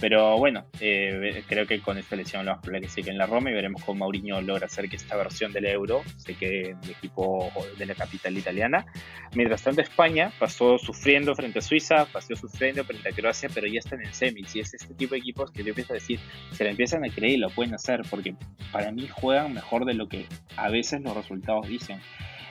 Pero 0.00 0.38
bueno, 0.38 0.64
eh, 0.80 1.42
creo 1.48 1.66
que 1.66 1.80
con 1.80 1.98
esta 1.98 2.14
elección 2.14 2.44
lo 2.44 2.52
vamos 2.52 2.68
a 2.68 2.80
que 2.80 2.88
se 2.88 3.02
quede 3.02 3.12
en 3.12 3.18
la 3.18 3.26
Roma 3.26 3.50
y 3.50 3.54
veremos 3.54 3.82
cómo 3.82 4.00
Mauriño 4.00 4.40
logra 4.40 4.66
hacer 4.66 4.88
que 4.88 4.96
esta 4.96 5.16
versión 5.16 5.52
del 5.52 5.66
Euro 5.66 6.02
se 6.16 6.34
quede 6.34 6.70
en 6.70 6.78
el 6.84 6.90
equipo 6.90 7.52
de 7.76 7.86
la 7.86 7.94
capital 7.94 8.36
italiana. 8.38 8.86
Mientras 9.34 9.62
tanto, 9.62 9.80
España 9.80 10.32
pasó 10.38 10.78
sufriendo 10.78 11.34
frente 11.34 11.58
a 11.58 11.62
Suiza, 11.62 12.06
pasó 12.06 12.36
sufriendo 12.36 12.84
frente 12.84 13.08
a 13.08 13.12
Croacia, 13.12 13.48
pero 13.52 13.66
ya 13.66 13.80
están 13.80 14.00
en 14.00 14.14
semis. 14.14 14.54
Y 14.54 14.60
es 14.60 14.74
este 14.74 14.94
tipo 14.94 15.14
de 15.14 15.20
equipos 15.20 15.50
que 15.50 15.64
yo 15.64 15.70
empiezo 15.70 15.92
a 15.92 15.94
decir, 15.94 16.20
se 16.52 16.64
le 16.64 16.70
empiezan 16.70 17.04
a 17.04 17.08
creer 17.08 17.32
y 17.32 17.36
lo 17.38 17.50
pueden 17.50 17.74
hacer, 17.74 18.02
porque 18.08 18.34
para 18.70 18.92
mí 18.92 19.08
juegan 19.08 19.52
mejor 19.52 19.84
de 19.84 19.94
lo 19.94 20.08
que 20.08 20.26
a 20.56 20.68
veces 20.68 21.00
los 21.02 21.16
resultados 21.16 21.66
dicen. 21.66 22.00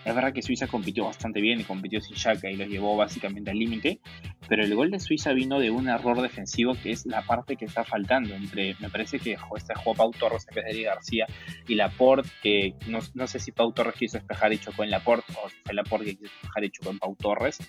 Es 0.07 0.15
verdad 0.15 0.31
que 0.31 0.41
Suiza 0.41 0.67
compitió 0.67 1.03
bastante 1.03 1.41
bien 1.41 1.59
y 1.59 1.65
compitió 1.65 1.99
sin 1.99 2.15
Shaka 2.15 2.49
y 2.49 2.55
los 2.55 2.69
llevó 2.69 2.95
básicamente 2.95 3.51
al 3.51 3.59
límite, 3.59 3.99
pero 4.47 4.63
el 4.63 4.73
gol 4.73 4.89
de 4.89 5.01
Suiza 5.01 5.33
vino 5.33 5.59
de 5.59 5.69
un 5.69 5.89
error 5.89 6.21
defensivo 6.21 6.75
que 6.81 6.91
es 6.91 7.05
la 7.05 7.23
parte 7.23 7.57
que 7.57 7.65
está 7.65 7.83
faltando. 7.83 8.33
Entre, 8.33 8.77
me 8.79 8.89
parece 8.89 9.19
que 9.19 9.35
este 9.57 9.75
jugó 9.75 9.95
Pau 9.95 10.11
Torres 10.11 10.47
en 10.47 10.55
vez 10.55 10.73
de 10.73 10.83
García 10.83 11.25
y 11.67 11.75
Laporte, 11.75 12.29
que 12.41 12.75
no, 12.87 12.99
no, 13.15 13.27
sé 13.27 13.39
si 13.39 13.51
Pau 13.51 13.73
Torres 13.73 13.95
quiso 13.95 14.17
despejar 14.17 14.53
y 14.53 14.59
chocó 14.59 14.85
en 14.85 14.91
Laporte 14.91 15.33
o 15.43 15.49
si 15.49 15.57
fue 15.65 15.73
Laporte 15.73 16.05
que 16.05 16.15
quiso 16.15 16.31
despejar 16.31 16.63
y 16.63 16.69
chocó 16.69 16.91
en 16.91 16.99
Pau 16.99 17.15
Torres. 17.17 17.59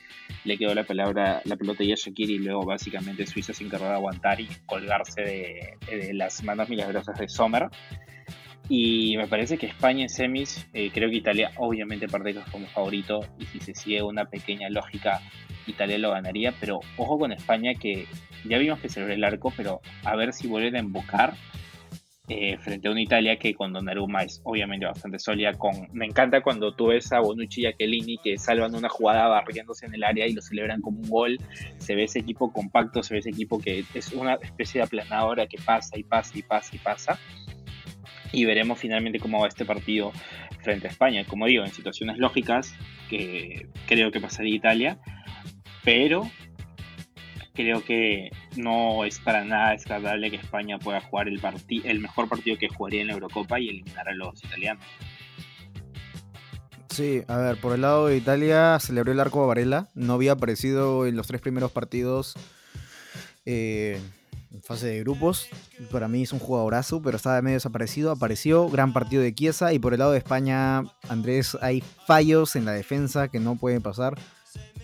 Le 0.44 0.56
quedó 0.56 0.76
la, 0.76 0.84
palabra, 0.84 1.42
la 1.44 1.56
pelota 1.56 1.82
a 1.82 1.86
Shakiri 1.86 2.34
y 2.34 2.38
luego 2.38 2.64
básicamente 2.64 3.26
Suiza 3.26 3.52
se 3.52 3.64
encargó 3.64 3.86
de 3.86 3.94
aguantar 3.94 4.40
y 4.40 4.46
colgarse 4.64 5.22
de, 5.22 5.76
de 5.90 6.14
las 6.14 6.44
manos 6.44 6.68
milagrosas 6.68 7.18
de 7.18 7.28
Sommer. 7.28 7.68
Y 8.68 9.16
me 9.16 9.26
parece 9.26 9.56
que 9.56 9.66
España 9.66 10.02
en 10.02 10.08
semis, 10.10 10.66
eh, 10.74 10.90
creo 10.92 11.08
que 11.08 11.16
Italia 11.16 11.52
obviamente 11.56 12.06
parte 12.06 12.34
como 12.52 12.66
favorito 12.66 13.20
y 13.38 13.46
si 13.46 13.60
se 13.60 13.74
sigue 13.74 14.02
una 14.02 14.26
pequeña 14.26 14.68
lógica, 14.68 15.20
Italia 15.66 15.98
lo 15.98 16.10
ganaría, 16.10 16.52
pero 16.60 16.80
ojo 16.96 17.18
con 17.18 17.32
España 17.32 17.72
que 17.74 18.06
ya 18.44 18.58
vimos 18.58 18.78
que 18.80 18.88
ve 19.02 19.14
el 19.14 19.24
arco, 19.24 19.52
pero 19.56 19.80
a 20.04 20.16
ver 20.16 20.34
si 20.34 20.48
vuelven 20.48 20.76
a 20.76 20.80
embocar 20.80 21.34
eh, 22.30 22.58
frente 22.58 22.88
a 22.88 22.90
una 22.90 23.00
Italia 23.00 23.38
que 23.38 23.54
con 23.54 23.72
Donnarumma 23.72 24.22
es 24.22 24.42
obviamente 24.44 24.84
bastante 24.84 25.18
sólida. 25.18 25.54
Con, 25.54 25.88
me 25.92 26.04
encanta 26.04 26.42
cuando 26.42 26.74
tú 26.74 26.88
ves 26.88 27.10
a 27.12 27.20
Bonucci 27.20 27.62
y 27.62 27.66
a 27.66 27.72
Chiellini 27.72 28.18
que 28.18 28.36
salvan 28.36 28.74
una 28.74 28.90
jugada 28.90 29.28
barriéndose 29.28 29.86
en 29.86 29.94
el 29.94 30.04
área 30.04 30.26
y 30.26 30.34
lo 30.34 30.42
celebran 30.42 30.82
como 30.82 31.00
un 31.00 31.08
gol. 31.08 31.38
Se 31.78 31.94
ve 31.94 32.04
ese 32.04 32.18
equipo 32.18 32.52
compacto, 32.52 33.02
se 33.02 33.14
ve 33.14 33.20
ese 33.20 33.30
equipo 33.30 33.58
que 33.58 33.82
es 33.94 34.12
una 34.12 34.34
especie 34.34 34.80
de 34.80 34.86
aplanadora 34.86 35.46
que 35.46 35.56
pasa 35.56 35.98
y 35.98 36.02
pasa 36.02 36.38
y 36.38 36.42
pasa 36.42 36.76
y 36.76 36.78
pasa 36.78 37.18
y 38.32 38.44
veremos 38.44 38.78
finalmente 38.78 39.18
cómo 39.18 39.40
va 39.40 39.48
este 39.48 39.64
partido 39.64 40.12
frente 40.62 40.86
a 40.86 40.90
España. 40.90 41.24
Como 41.24 41.46
digo, 41.46 41.64
en 41.64 41.72
situaciones 41.72 42.18
lógicas, 42.18 42.74
que 43.08 43.68
creo 43.86 44.10
que 44.10 44.20
pasaría 44.20 44.54
Italia, 44.54 44.98
pero 45.84 46.30
creo 47.54 47.84
que 47.84 48.30
no 48.56 49.04
es 49.04 49.18
para 49.18 49.44
nada 49.44 49.72
descartable 49.72 50.30
que 50.30 50.36
España 50.36 50.78
pueda 50.78 51.00
jugar 51.00 51.28
el, 51.28 51.40
el 51.84 52.00
mejor 52.00 52.28
partido 52.28 52.56
que 52.56 52.68
jugaría 52.68 53.00
en 53.00 53.08
la 53.08 53.14
Eurocopa 53.14 53.58
y 53.58 53.68
eliminar 53.68 54.08
a 54.08 54.14
los 54.14 54.44
italianos. 54.44 54.84
Sí, 56.90 57.22
a 57.28 57.36
ver, 57.36 57.56
por 57.60 57.74
el 57.74 57.82
lado 57.82 58.08
de 58.08 58.16
Italia 58.16 58.78
celebró 58.80 59.12
el 59.12 59.20
arco 59.20 59.42
a 59.42 59.46
Varela, 59.46 59.88
no 59.94 60.14
había 60.14 60.32
aparecido 60.32 61.06
en 61.06 61.16
los 61.16 61.26
tres 61.26 61.40
primeros 61.40 61.70
partidos. 61.70 62.34
Eh, 63.44 64.00
en 64.52 64.62
fase 64.62 64.86
de 64.86 65.00
grupos. 65.00 65.48
Para 65.90 66.08
mí 66.08 66.22
es 66.22 66.32
un 66.32 66.38
jugadorazo, 66.38 67.02
pero 67.02 67.16
estaba 67.16 67.40
medio 67.42 67.56
desaparecido. 67.56 68.10
Apareció, 68.10 68.68
gran 68.68 68.92
partido 68.92 69.22
de 69.22 69.34
Chiesa. 69.34 69.72
Y 69.72 69.78
por 69.78 69.92
el 69.92 70.00
lado 70.00 70.12
de 70.12 70.18
España, 70.18 70.84
Andrés, 71.08 71.56
hay 71.60 71.82
fallos 72.06 72.56
en 72.56 72.64
la 72.64 72.72
defensa 72.72 73.28
que 73.28 73.40
no 73.40 73.56
pueden 73.56 73.82
pasar. 73.82 74.18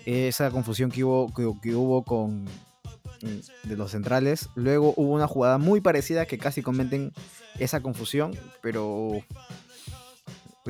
Esa 0.05 0.51
confusión 0.51 0.91
que 0.91 1.05
hubo, 1.05 1.33
que, 1.33 1.75
hubo 1.75 2.05
con 2.05 2.45
mm, 2.45 3.69
de 3.69 3.77
los 3.77 3.93
centrales. 3.93 4.49
Luego 4.55 4.93
hubo 4.97 5.13
una 5.13 5.27
jugada 5.27 5.59
muy 5.59 5.81
parecida 5.81 6.27
que 6.27 6.39
casi 6.39 6.63
cometen 6.63 7.13
esa 7.59 7.81
confusión, 7.81 8.37
pero 8.61 9.23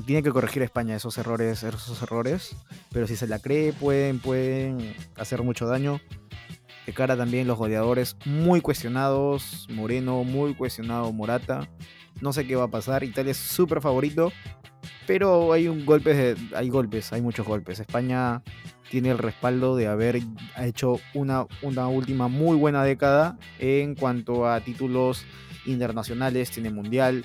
tiene 0.07 0.23
que 0.23 0.31
corregir 0.31 0.63
España 0.63 0.97
esos 0.97 1.19
errores, 1.19 1.63
esos 1.63 2.03
errores. 2.03 2.55
Pero 2.93 3.07
si 3.09 3.17
se 3.17 3.27
la 3.27 3.41
cree, 3.41 3.73
pueden, 3.73 4.21
pueden 4.21 4.95
hacer 5.17 5.43
mucho 5.43 5.67
daño 5.67 6.01
de 6.87 6.93
cara 6.93 7.17
también 7.17 7.47
los 7.47 7.59
goleadores 7.59 8.17
muy 8.25 8.61
cuestionados. 8.61 9.67
Moreno 9.71 10.25
muy 10.25 10.55
cuestionado. 10.55 11.13
Morata. 11.13 11.69
No 12.21 12.33
sé 12.33 12.47
qué 12.47 12.57
va 12.57 12.65
a 12.65 12.71
pasar. 12.71 13.05
Italia 13.05 13.33
es 13.33 13.39
súper 13.39 13.81
favorito. 13.81 14.33
Pero 15.07 15.53
hay 15.53 15.69
un 15.69 15.85
golpe 15.85 16.35
hay 16.55 16.69
golpes, 16.69 17.13
hay 17.13 17.21
muchos 17.21 17.47
golpes. 17.47 17.81
España 17.81 18.43
tiene 18.91 19.11
el 19.11 19.19
respaldo 19.19 19.77
de 19.77 19.87
haber 19.87 20.21
hecho 20.59 21.01
una, 21.15 21.47
una 21.63 21.89
última 21.89 22.29
muy 22.29 22.57
buena 22.57 22.85
década 22.85 23.39
en 23.59 23.95
cuanto 23.95 24.49
a 24.49 24.61
títulos 24.61 25.25
internacionales. 25.67 26.51
Tiene 26.51 26.71
Mundial, 26.71 27.25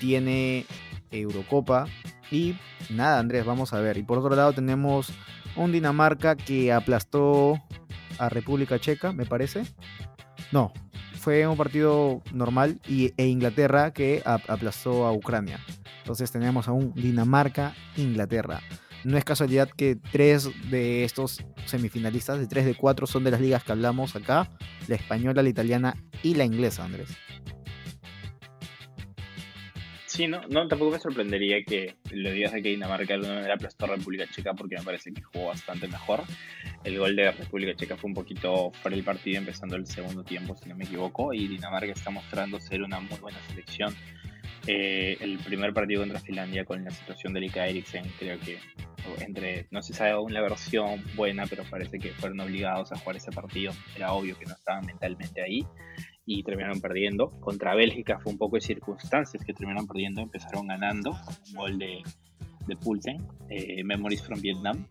tiene 0.00 0.66
Eurocopa. 1.10 1.86
Y 2.30 2.56
nada, 2.90 3.18
Andrés, 3.18 3.44
vamos 3.44 3.72
a 3.72 3.80
ver. 3.80 3.96
Y 3.96 4.02
por 4.02 4.18
otro 4.18 4.34
lado 4.36 4.52
tenemos 4.52 5.12
un 5.56 5.72
Dinamarca 5.72 6.36
que 6.36 6.72
aplastó 6.72 7.60
a 8.18 8.28
República 8.28 8.78
Checa, 8.78 9.12
me 9.12 9.26
parece. 9.26 9.62
No, 10.52 10.72
fue 11.14 11.46
un 11.46 11.56
partido 11.56 12.22
normal 12.32 12.80
y, 12.88 13.12
e 13.16 13.26
Inglaterra 13.26 13.92
que 13.92 14.22
aplazó 14.24 15.06
a 15.06 15.12
Ucrania. 15.12 15.60
Entonces 15.98 16.32
tenemos 16.32 16.68
a 16.68 16.72
un 16.72 16.94
Dinamarca-Inglaterra. 16.94 18.60
No 19.04 19.16
es 19.16 19.24
casualidad 19.24 19.68
que 19.68 19.96
tres 19.96 20.48
de 20.70 21.04
estos 21.04 21.44
semifinalistas, 21.66 22.38
de 22.38 22.46
tres 22.46 22.64
de 22.64 22.74
cuatro, 22.74 23.06
son 23.06 23.24
de 23.24 23.30
las 23.30 23.40
ligas 23.40 23.62
que 23.62 23.72
hablamos 23.72 24.16
acá: 24.16 24.50
la 24.88 24.96
española, 24.96 25.42
la 25.42 25.48
italiana 25.48 25.96
y 26.22 26.34
la 26.34 26.44
inglesa, 26.44 26.84
Andrés. 26.84 27.08
No, 30.26 30.66
tampoco 30.66 30.90
me 30.90 30.98
sorprendería 30.98 31.62
que 31.62 31.94
lo 32.10 32.32
digas 32.32 32.52
de 32.52 32.62
que 32.62 32.70
Dinamarca 32.70 33.06
de 33.06 33.14
alguna 33.14 33.34
manera 33.34 33.54
aplastó 33.54 33.84
a 33.84 33.96
República 33.96 34.26
Checa 34.28 34.52
porque 34.52 34.76
me 34.76 34.82
parece 34.82 35.12
que 35.12 35.22
jugó 35.22 35.46
bastante 35.46 35.86
mejor. 35.86 36.22
El 36.82 36.98
gol 36.98 37.14
de 37.14 37.30
República 37.30 37.76
Checa 37.76 37.96
fue 37.96 38.08
un 38.08 38.14
poquito 38.14 38.72
fuera 38.72 38.96
del 38.96 39.04
partido 39.04 39.38
empezando 39.38 39.76
el 39.76 39.86
segundo 39.86 40.24
tiempo, 40.24 40.56
si 40.56 40.68
no 40.68 40.74
me 40.74 40.84
equivoco, 40.84 41.32
y 41.32 41.46
Dinamarca 41.46 41.92
está 41.92 42.10
mostrando 42.10 42.58
ser 42.58 42.82
una 42.82 42.98
muy 42.98 43.18
buena 43.18 43.38
selección. 43.48 43.94
Eh, 44.66 45.16
el 45.20 45.38
primer 45.38 45.72
partido 45.72 46.02
contra 46.02 46.18
Finlandia 46.18 46.64
con 46.64 46.84
la 46.84 46.90
situación 46.90 47.32
de 47.32 47.40
Lika 47.40 47.68
Eriksen, 47.68 48.04
creo 48.18 48.40
que 48.40 48.58
entre, 49.20 49.68
no 49.70 49.82
se 49.82 49.94
sabe 49.94 50.10
aún 50.10 50.34
la 50.34 50.42
versión 50.42 51.02
buena, 51.14 51.46
pero 51.46 51.62
parece 51.70 51.98
que 51.98 52.10
fueron 52.10 52.40
obligados 52.40 52.90
a 52.92 52.98
jugar 52.98 53.16
ese 53.16 53.30
partido. 53.30 53.72
Era 53.94 54.12
obvio 54.12 54.36
que 54.38 54.46
no 54.46 54.54
estaban 54.54 54.84
mentalmente 54.84 55.42
ahí 55.42 55.64
y 56.28 56.42
terminaron 56.42 56.78
perdiendo. 56.82 57.30
Contra 57.40 57.74
Bélgica 57.74 58.18
fue 58.18 58.32
un 58.32 58.38
poco 58.38 58.56
de 58.56 58.60
circunstancias 58.60 59.42
que 59.42 59.54
terminaron 59.54 59.86
perdiendo, 59.86 60.20
empezaron 60.20 60.66
ganando, 60.66 61.16
un 61.48 61.54
gol 61.54 61.78
de, 61.78 62.02
de 62.66 62.76
Pulsen, 62.76 63.26
eh, 63.48 63.82
Memories 63.82 64.22
from 64.22 64.38
Vietnam. 64.38 64.86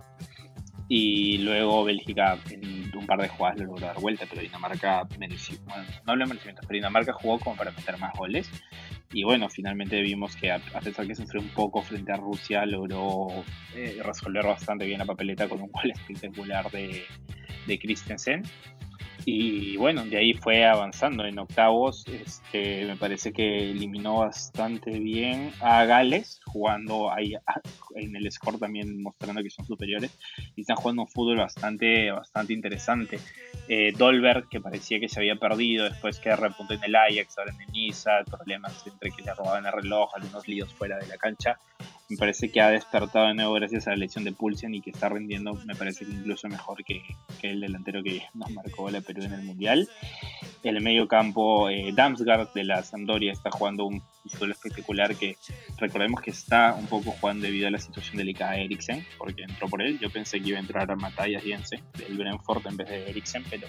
Y 0.89 1.38
luego 1.39 1.84
Bélgica 1.84 2.39
en 2.50 2.97
un 2.97 3.06
par 3.06 3.21
de 3.21 3.28
jugadas 3.28 3.60
lo 3.60 3.65
logró 3.65 3.86
dar 3.86 4.00
vuelta, 4.00 4.26
pero 4.28 4.41
Dinamarca 4.41 5.08
mereció, 5.19 5.60
bueno, 5.65 5.84
no 6.06 6.13
hablo 6.13 6.26
de 6.26 6.30
merecimiento, 6.30 6.62
pero 6.65 6.78
Dinamarca 6.78 7.13
jugó 7.13 7.38
como 7.39 7.56
para 7.56 7.71
meter 7.71 8.00
más 8.00 8.17
goles. 8.17 8.50
Y 9.13 9.23
bueno, 9.23 9.47
finalmente 9.47 10.02
vimos 10.02 10.36
que 10.36 10.52
a, 10.52 10.60
pesar 10.60 11.06
que 11.06 11.13
sufrió 11.13 11.41
un 11.41 11.50
poco 11.50 11.84
frente 11.84 12.13
a 12.13 12.15
Rusia, 12.15 12.65
logró 12.65 13.28
eh, 13.76 14.00
resolver 14.04 14.43
bastante 14.43 14.86
bien 14.86 14.97
la 14.97 15.06
papeleta 15.06 15.47
con 15.47 15.62
un 15.62 15.71
gol 15.71 15.91
espectacular 15.91 16.71
de, 16.71 17.04
de 17.67 17.80
Christensen. 17.80 18.41
Y 19.29 19.75
bueno, 19.75 20.05
de 20.05 20.15
ahí 20.15 20.33
fue 20.33 20.63
avanzando 20.65 21.25
en 21.25 21.37
octavos. 21.37 22.05
Este, 22.07 22.85
me 22.85 22.95
parece 22.95 23.33
que 23.33 23.71
eliminó 23.71 24.19
bastante 24.19 24.89
bien 24.99 25.51
a 25.59 25.83
Gales, 25.83 26.39
jugando 26.45 27.11
ahí 27.11 27.35
en 27.95 28.15
el 28.15 28.31
score 28.31 28.57
también 28.57 29.03
mostrando 29.03 29.43
que 29.43 29.49
son 29.49 29.65
superiores. 29.65 30.17
Y 30.55 30.61
están 30.61 30.77
jugando 30.77 31.01
un 31.01 31.09
fútbol 31.09 31.39
bastante, 31.39 32.09
bastante 32.09 32.53
interesante. 32.53 33.19
Eh, 33.67 33.91
Dolberg, 33.97 34.47
que 34.47 34.61
parecía 34.61 34.97
que 34.97 35.09
se 35.09 35.19
había 35.19 35.35
perdido 35.35 35.83
después 35.83 36.19
que 36.19 36.33
repuntó 36.33 36.75
en 36.75 36.85
el 36.85 36.95
Ajax, 36.95 37.37
ahora 37.37 37.51
en 37.51 37.73
Niza, 37.73 38.23
problemas 38.23 38.87
entre 38.87 39.11
que 39.11 39.23
le 39.23 39.33
robaban 39.33 39.65
el 39.65 39.73
reloj, 39.73 40.09
algunos 40.15 40.47
líos 40.47 40.73
fuera 40.73 40.97
de 40.99 41.07
la 41.07 41.17
cancha 41.17 41.59
me 42.09 42.15
parece 42.15 42.49
que 42.49 42.61
ha 42.61 42.69
despertado 42.69 43.27
de 43.27 43.33
nuevo 43.33 43.53
gracias 43.53 43.85
a 43.87 43.91
la 43.91 43.97
elección 43.97 44.23
de 44.23 44.31
Pulsen 44.31 44.73
y 44.73 44.81
que 44.81 44.91
está 44.91 45.09
rindiendo, 45.09 45.53
me 45.65 45.75
parece 45.75 46.05
que 46.05 46.11
incluso 46.11 46.47
mejor 46.47 46.83
que, 46.85 47.01
el 47.41 47.59
delantero 47.59 48.01
que 48.01 48.23
nos 48.33 48.49
marcó 48.51 48.89
la 48.89 49.01
Perú 49.01 49.23
en 49.23 49.33
el 49.33 49.43
Mundial. 49.43 49.89
El 50.63 50.81
medio 50.81 51.07
campo, 51.07 51.69
eh, 51.69 51.91
Damsgaard 51.93 52.53
de 52.53 52.63
la 52.63 52.83
Sampdoria 52.83 53.31
está 53.31 53.51
jugando 53.51 53.85
un 53.85 54.01
fútbol 54.25 54.51
espectacular 54.51 55.15
que 55.15 55.37
recordemos 55.77 56.21
que 56.21 56.31
está 56.31 56.75
un 56.75 56.87
poco 56.87 57.11
jugando 57.11 57.45
debido 57.45 57.67
a 57.67 57.71
la 57.71 57.79
situación 57.79 58.17
delicada 58.17 58.53
de 58.53 58.65
Eriksen, 58.65 59.05
porque 59.17 59.43
entró 59.43 59.67
por 59.67 59.81
él. 59.81 59.99
Yo 59.99 60.09
pensé 60.09 60.41
que 60.41 60.49
iba 60.49 60.57
a 60.57 60.61
entrar 60.61 60.89
a 60.89 60.95
Matthias 60.95 61.43
Jensen 61.43 61.81
del 61.97 62.17
Brentford 62.17 62.65
en 62.67 62.77
vez 62.77 62.89
de 62.89 63.09
Eriksen, 63.09 63.43
pero 63.49 63.67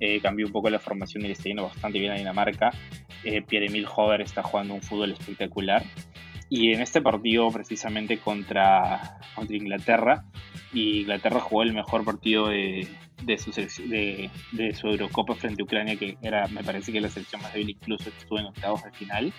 eh, 0.00 0.20
cambió 0.20 0.46
un 0.46 0.52
poco 0.52 0.70
la 0.70 0.78
formación 0.78 1.24
y 1.24 1.26
le 1.26 1.32
está 1.32 1.44
yendo 1.44 1.64
bastante 1.64 1.98
bien 1.98 2.12
a 2.12 2.16
Dinamarca. 2.16 2.70
Eh, 3.24 3.42
Pierre-Emil 3.42 3.86
Hover 3.94 4.20
está 4.20 4.42
jugando 4.42 4.74
un 4.74 4.82
fútbol 4.82 5.12
espectacular 5.12 5.84
Y 6.56 6.72
en 6.72 6.82
este 6.82 7.02
partido, 7.02 7.50
precisamente 7.50 8.18
contra, 8.18 9.18
contra 9.34 9.56
Inglaterra, 9.56 10.24
y 10.72 11.00
Inglaterra 11.00 11.40
jugó 11.40 11.64
el 11.64 11.72
mejor 11.72 12.04
partido 12.04 12.46
de, 12.46 12.86
de 13.24 13.38
su, 13.38 13.50
de, 13.50 14.30
de, 14.52 14.72
su 14.72 14.86
Eurocopa 14.86 15.34
frente 15.34 15.62
a 15.62 15.64
Ucrania, 15.64 15.96
que 15.96 16.16
era, 16.22 16.46
me 16.46 16.62
parece 16.62 16.92
que 16.92 17.00
la 17.00 17.08
selección 17.08 17.42
más 17.42 17.54
débil, 17.54 17.70
incluso 17.70 18.08
estuvo 18.08 18.38
en 18.38 18.46
octavos 18.46 18.84
de 18.84 18.92
final, 18.92 19.32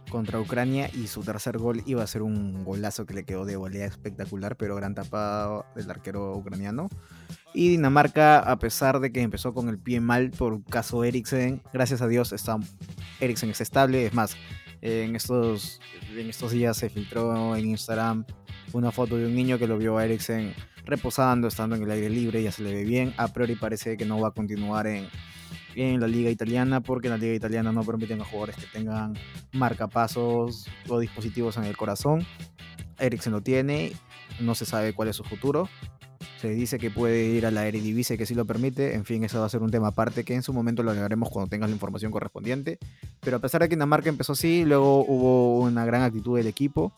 contra 0.09 0.39
Ucrania 0.39 0.89
y 0.93 1.07
su 1.07 1.21
tercer 1.21 1.57
gol 1.57 1.83
iba 1.85 2.03
a 2.03 2.07
ser 2.07 2.23
un 2.23 2.63
golazo 2.63 3.05
que 3.05 3.13
le 3.13 3.23
quedó 3.23 3.45
de 3.45 3.55
volea 3.55 3.85
espectacular, 3.85 4.55
pero 4.57 4.75
gran 4.75 4.95
tapado 4.95 5.65
del 5.75 5.89
arquero 5.89 6.35
ucraniano. 6.35 6.89
Y 7.53 7.69
Dinamarca, 7.69 8.39
a 8.39 8.57
pesar 8.57 8.99
de 8.99 9.11
que 9.11 9.21
empezó 9.21 9.53
con 9.53 9.69
el 9.69 9.79
pie 9.79 9.99
mal 10.01 10.31
por 10.31 10.63
caso 10.65 11.03
Eriksen, 11.03 11.61
gracias 11.71 12.01
a 12.01 12.07
Dios 12.07 12.31
está, 12.33 12.57
Eriksen 13.19 13.51
es 13.51 13.61
estable, 13.61 14.05
es 14.05 14.13
más, 14.13 14.35
en 14.81 15.15
estos, 15.15 15.79
en 16.15 16.29
estos 16.29 16.51
días 16.51 16.77
se 16.77 16.89
filtró 16.89 17.55
en 17.55 17.69
Instagram 17.69 18.25
una 18.73 18.91
foto 18.91 19.17
de 19.17 19.25
un 19.25 19.35
niño 19.35 19.57
que 19.57 19.67
lo 19.67 19.77
vio 19.77 19.97
a 19.97 20.05
Eriksen 20.05 20.53
reposando, 20.85 21.47
estando 21.47 21.75
en 21.75 21.83
el 21.83 21.91
aire 21.91 22.09
libre, 22.09 22.41
ya 22.41 22.51
se 22.51 22.63
le 22.63 22.73
ve 22.73 22.83
bien. 22.83 23.13
A 23.17 23.27
priori 23.27 23.55
parece 23.55 23.97
que 23.97 24.05
no 24.05 24.19
va 24.19 24.29
a 24.29 24.31
continuar 24.31 24.87
en, 24.87 25.07
en 25.75 25.99
la 25.99 26.07
liga 26.07 26.29
italiana 26.29 26.81
porque 26.81 27.07
en 27.07 27.13
la 27.13 27.17
liga 27.17 27.33
italiana 27.33 27.71
no 27.71 27.83
permiten 27.83 28.21
a 28.21 28.25
jugadores 28.25 28.55
que 28.57 28.65
tengan 28.67 29.17
marcapasos 29.53 30.67
o 30.87 30.99
dispositivos 30.99 31.57
en 31.57 31.65
el 31.65 31.77
corazón. 31.77 32.25
Eriksen 32.99 33.33
lo 33.33 33.41
tiene, 33.41 33.93
no 34.39 34.55
se 34.55 34.65
sabe 34.65 34.93
cuál 34.93 35.09
es 35.09 35.15
su 35.15 35.23
futuro. 35.23 35.69
Se 36.39 36.49
dice 36.49 36.79
que 36.79 36.89
puede 36.89 37.25
ir 37.25 37.45
a 37.45 37.51
la 37.51 37.67
Eredivisie 37.67 38.17
que 38.17 38.25
sí 38.25 38.33
lo 38.33 38.45
permite. 38.45 38.95
En 38.95 39.03
fin, 39.03 39.23
eso 39.23 39.39
va 39.39 39.45
a 39.45 39.49
ser 39.49 39.61
un 39.61 39.71
tema 39.71 39.89
aparte 39.89 40.23
que 40.23 40.35
en 40.35 40.43
su 40.43 40.53
momento 40.53 40.83
lo 40.83 40.91
hablaremos 40.91 41.29
cuando 41.29 41.49
tengas 41.49 41.69
la 41.69 41.75
información 41.75 42.11
correspondiente. 42.11 42.79
Pero 43.19 43.37
a 43.37 43.39
pesar 43.39 43.61
de 43.61 43.67
que 43.67 43.75
Dinamarca 43.75 44.09
empezó 44.09 44.33
así, 44.33 44.63
luego 44.63 45.03
hubo 45.05 45.59
una 45.59 45.85
gran 45.85 46.01
actitud 46.01 46.37
del 46.37 46.47
equipo. 46.47 46.93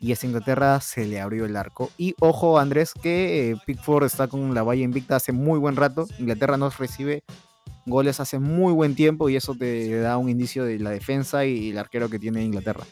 Y 0.00 0.12
a 0.12 0.16
Inglaterra 0.22 0.80
se 0.80 1.06
le 1.06 1.20
abrió 1.20 1.44
el 1.44 1.56
arco. 1.56 1.90
Y 1.98 2.14
ojo, 2.20 2.58
Andrés, 2.58 2.92
que 2.94 3.50
eh, 3.50 3.56
Pickford 3.66 4.04
está 4.04 4.28
con 4.28 4.54
la 4.54 4.62
valla 4.62 4.82
invicta 4.82 5.16
hace 5.16 5.32
muy 5.32 5.58
buen 5.58 5.76
rato. 5.76 6.06
Inglaterra 6.18 6.56
no 6.56 6.70
recibe 6.70 7.22
goles 7.86 8.20
hace 8.20 8.38
muy 8.38 8.72
buen 8.72 8.94
tiempo 8.94 9.28
y 9.28 9.36
eso 9.36 9.54
te 9.54 9.98
da 9.98 10.16
un 10.16 10.28
indicio 10.28 10.64
de 10.64 10.78
la 10.78 10.90
defensa 10.90 11.44
y 11.44 11.70
el 11.70 11.78
arquero 11.78 12.08
que 12.08 12.18
tiene 12.18 12.42
Inglaterra. 12.42 12.84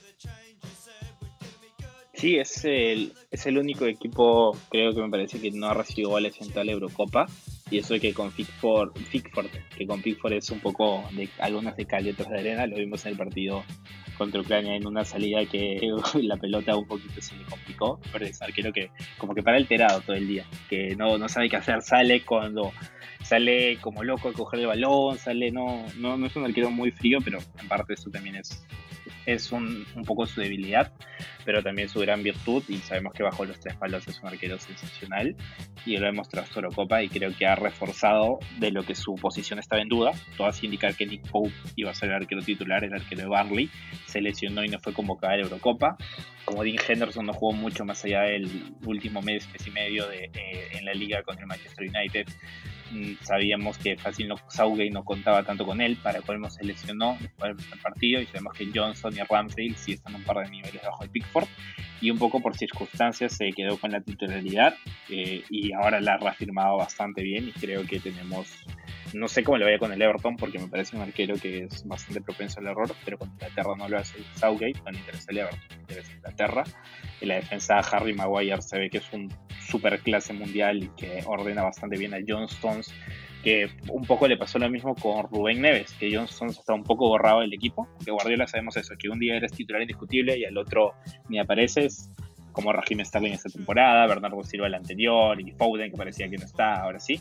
Sí, 2.23 2.37
es 2.39 2.65
el, 2.65 3.13
es 3.33 3.47
el 3.47 3.59
único 3.59 3.85
equipo, 3.85 4.57
creo 4.71 4.95
que 4.95 5.01
me 5.01 5.11
parece 5.11 5.41
que 5.41 5.51
no 5.51 5.67
ha 5.67 5.75
recibido 5.75 6.11
goles 6.11 6.41
en 6.41 6.51
toda 6.51 6.65
la 6.65 6.71
Eurocopa. 6.71 7.27
Y 7.69 7.79
eso 7.79 7.99
que 7.99 8.15
con 8.15 8.31
Pickford, 8.31 8.93
Pickford, 9.11 9.47
que 9.77 9.87
con 9.87 10.01
Pickford 10.01 10.35
es 10.35 10.51
un 10.51 10.61
poco 10.61 11.03
de 11.17 11.29
algunas 11.41 11.75
de 11.77 11.87
cal 11.87 12.05
de 12.05 12.15
arena, 12.39 12.67
lo 12.67 12.77
vimos 12.77 13.05
en 13.07 13.13
el 13.13 13.19
partido 13.19 13.65
contra 14.19 14.41
Ucrania 14.41 14.77
en 14.77 14.87
una 14.87 15.05
salida 15.05 15.45
que 15.47 15.81
la 16.23 16.37
pelota 16.37 16.77
un 16.77 16.87
poquito 16.87 17.21
se 17.21 17.35
le 17.35 17.45
complicó, 17.45 17.99
pero 18.13 18.25
es 18.25 18.41
arquero 18.41 18.73
que 18.73 18.91
como 19.19 19.35
que 19.35 19.43
para 19.43 19.57
alterado 19.57 20.01
todo 20.03 20.15
el 20.15 20.29
día, 20.29 20.47
que 20.69 20.95
no, 20.95 21.19
no 21.19 21.29
sabe 21.29 21.49
qué 21.49 21.57
hacer, 21.57 21.83
sale 21.83 22.25
cuando 22.25 22.73
sale 23.23 23.79
como 23.81 24.03
loco 24.03 24.29
a 24.29 24.33
coger 24.33 24.61
el 24.61 24.67
balón, 24.67 25.19
sale, 25.19 25.51
no, 25.51 25.85
no, 25.97 26.17
no 26.17 26.27
es 26.27 26.37
un 26.37 26.45
arquero 26.45 26.71
muy 26.71 26.91
frío, 26.91 27.19
pero 27.25 27.39
en 27.61 27.69
parte 27.69 27.95
eso 27.95 28.11
también 28.11 28.37
es, 28.37 28.65
es 29.27 29.53
un, 29.53 29.87
un, 29.95 30.05
poco 30.05 30.27
su 30.27 30.41
debilidad, 30.41 30.93
pero 31.45 31.63
también 31.63 31.89
su 31.89 32.01
gran 32.01 32.23
virtud 32.23 32.63
y 32.69 32.79
sabemos 32.79 33.13
que 33.13 33.23
bajo 33.23 33.45
los 33.45 33.59
tres 33.61 33.77
palos 33.77 34.07
es 34.09 34.21
un 34.21 34.29
arquero 34.29 34.59
sensacional 34.59 35.37
y 35.85 35.97
lo 35.97 36.09
hemos 36.09 36.29
demostrado 36.29 36.49
Eurocopa 36.55 37.03
y 37.03 37.09
creo 37.09 37.37
que 37.37 37.47
ha 37.47 37.55
reforzado 37.55 38.39
de 38.59 38.71
lo 38.71 38.85
que 38.85 38.95
su 38.95 39.15
posición 39.15 39.59
estaba 39.59 39.83
en 39.83 39.89
duda, 39.89 40.13
todas 40.37 40.63
indicar 40.63 40.95
que 40.95 41.07
Nick 41.07 41.29
Pope 41.31 41.53
iba 41.77 41.91
a 41.91 41.95
ser 41.95 42.11
el 42.11 42.17
arquero 42.17 42.43
titular, 42.43 42.85
el 42.85 42.93
arquero 42.93 43.23
de 43.23 43.29
Barley, 43.29 43.71
se 44.07 44.21
lesionó 44.21 44.65
y 44.65 44.69
no 44.69 44.79
fue 44.79 44.93
convocado 44.93 45.33
a 45.33 45.37
la 45.37 45.43
Eurocopa, 45.43 45.97
como 46.45 46.65
Dean 46.65 46.77
Henderson 46.87 47.27
no 47.27 47.33
jugó 47.33 47.53
mucho 47.53 47.85
más 47.85 48.05
allá 48.05 48.23
del 48.23 48.49
último 48.85 49.23
mes, 49.23 49.49
mes 49.53 49.67
y 49.67 49.71
medio 49.71 50.07
de, 50.09 50.31
eh, 50.35 50.69
en 50.73 50.85
la 50.85 50.93
liga 50.93 51.23
con 51.23 51.39
el 51.39 51.47
Manchester 51.47 51.89
United, 51.89 52.27
sabíamos 53.23 53.79
que 53.79 53.97
fácil 53.97 54.29
no, 54.29 54.37
Southgate 54.49 54.91
no 54.91 55.05
contaba 55.05 55.43
tanto 55.43 55.65
con 55.65 55.81
él, 55.81 55.97
para 56.03 56.21
colmo 56.21 56.51
se 56.51 56.65
lesionó 56.65 57.17
después 57.21 57.57
del 57.57 57.81
partido 57.81 58.21
y 58.21 58.27
sabemos 58.27 58.55
que 58.55 58.71
Johnson 58.75 59.15
y 59.15 59.21
Ramsdale 59.21 59.75
sí 59.77 59.93
están 59.93 60.15
un 60.15 60.23
par 60.25 60.45
de 60.45 60.51
niveles 60.51 60.83
bajo 60.83 61.03
de 61.03 61.11
Pickford 61.11 61.49
y 62.01 62.11
un 62.11 62.19
poco 62.19 62.41
por 62.41 62.57
circunstancias 62.57 63.37
se 63.37 63.53
quedó 63.53 63.79
con 63.79 63.93
la 63.93 64.01
titularidad 64.01 64.75
eh, 65.09 65.43
y 65.49 65.73
ahora 65.73 66.01
la 66.01 66.15
ha 66.15 66.19
reafirmado 66.19 66.77
bastante 66.77 67.23
bien 67.23 67.49
y 67.49 67.53
creo 67.53 67.87
que 67.87 68.01
tenemos 68.01 68.49
no 69.15 69.29
sé 69.29 69.45
cómo 69.45 69.59
le 69.59 69.65
vaya 69.65 69.79
con 69.79 69.93
el 69.93 70.01
Everton 70.01 70.37
porque 70.37 70.59
me 70.59 70.69
parece 70.69 70.97
un 70.97 71.03
arquero 71.03 71.35
que 71.37 71.65
es 71.65 71.87
bastante 71.87 72.21
propenso 72.21 72.61
al 72.61 72.67
error, 72.67 72.95
pero 73.05 73.19
con 73.19 73.31
Inglaterra 73.31 73.75
no 73.77 73.89
lo 73.89 73.99
hace 73.99 74.19
Southgate, 74.35 74.81
no 74.85 74.91
le 74.91 74.99
interesa 74.99 75.27
el 75.31 75.39
Everton, 75.39 75.69
le 75.69 75.77
interesa 75.77 76.13
Inglaterra. 76.13 76.65
En 77.21 77.29
la 77.29 77.35
defensa 77.37 77.79
Harry 77.79 78.15
Maguire 78.15 78.63
se 78.63 78.79
ve 78.79 78.91
que 78.91 78.99
es 78.99 79.13
un 79.13 79.29
super 79.69 80.01
clase 80.01 80.33
mundial 80.33 80.85
y 80.85 80.89
que 80.97 81.23
ordena 81.27 81.63
bastante 81.63 81.99
bien 81.99 82.15
a 82.15 82.19
John 82.27 82.45
Stones, 82.45 82.93
que 83.43 83.69
un 83.89 84.05
poco 84.05 84.29
le 84.29 84.37
pasó 84.37 84.59
lo 84.59 84.71
mismo 84.71 84.95
con 84.95 85.29
Rubén 85.31 85.61
Neves, 85.61 85.93
que 85.95 86.15
John 86.15 86.25
Stones 86.25 86.59
está 86.59 86.75
un 86.75 86.85
poco 86.85 87.09
borrado 87.09 87.41
del 87.41 87.53
equipo, 87.53 87.89
que 88.05 88.11
Guardiola 88.11 88.47
sabemos 88.47 88.77
eso, 88.77 88.95
que 88.99 89.09
un 89.09 89.19
día 89.19 89.37
eres 89.37 89.53
titular 89.53 89.83
indiscutible 89.83 90.39
y 90.39 90.45
al 90.45 90.57
otro 90.57 90.95
ni 91.29 91.39
apareces, 91.39 92.11
como 92.53 92.73
Raheem 92.73 93.05
Sterling 93.05 93.33
esta 93.33 93.49
temporada, 93.49 94.07
Bernardo 94.07 94.43
Silva 94.45 94.67
el 94.67 94.75
anterior 94.75 95.41
y 95.41 95.51
Foden 95.53 95.91
que 95.91 95.97
parecía 95.97 96.29
que 96.29 96.37
no 96.37 96.45
está, 96.45 96.75
ahora 96.83 97.01
sí. 97.01 97.21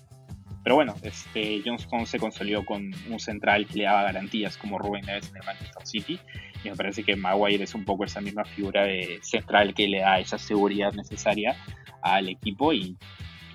Pero 0.63 0.75
bueno, 0.75 0.95
este, 1.01 1.61
Johnston 1.65 2.05
se 2.05 2.19
consolidó 2.19 2.63
con 2.63 2.91
un 3.09 3.19
central 3.19 3.65
que 3.65 3.79
le 3.79 3.83
daba 3.85 4.03
garantías 4.03 4.57
como 4.57 4.77
Rubén 4.77 5.05
Neves 5.05 5.29
en 5.29 5.37
el 5.37 5.43
Manchester 5.43 5.87
City. 5.87 6.19
Y 6.63 6.69
me 6.69 6.75
parece 6.75 7.03
que 7.03 7.15
Maguire 7.15 7.63
es 7.63 7.73
un 7.73 7.83
poco 7.83 8.05
esa 8.05 8.21
misma 8.21 8.45
figura 8.45 8.83
de 8.83 9.19
central 9.23 9.73
que 9.73 9.87
le 9.87 10.01
da 10.01 10.19
esa 10.19 10.37
seguridad 10.37 10.93
necesaria 10.93 11.55
al 12.03 12.29
equipo. 12.29 12.73
Y 12.73 12.95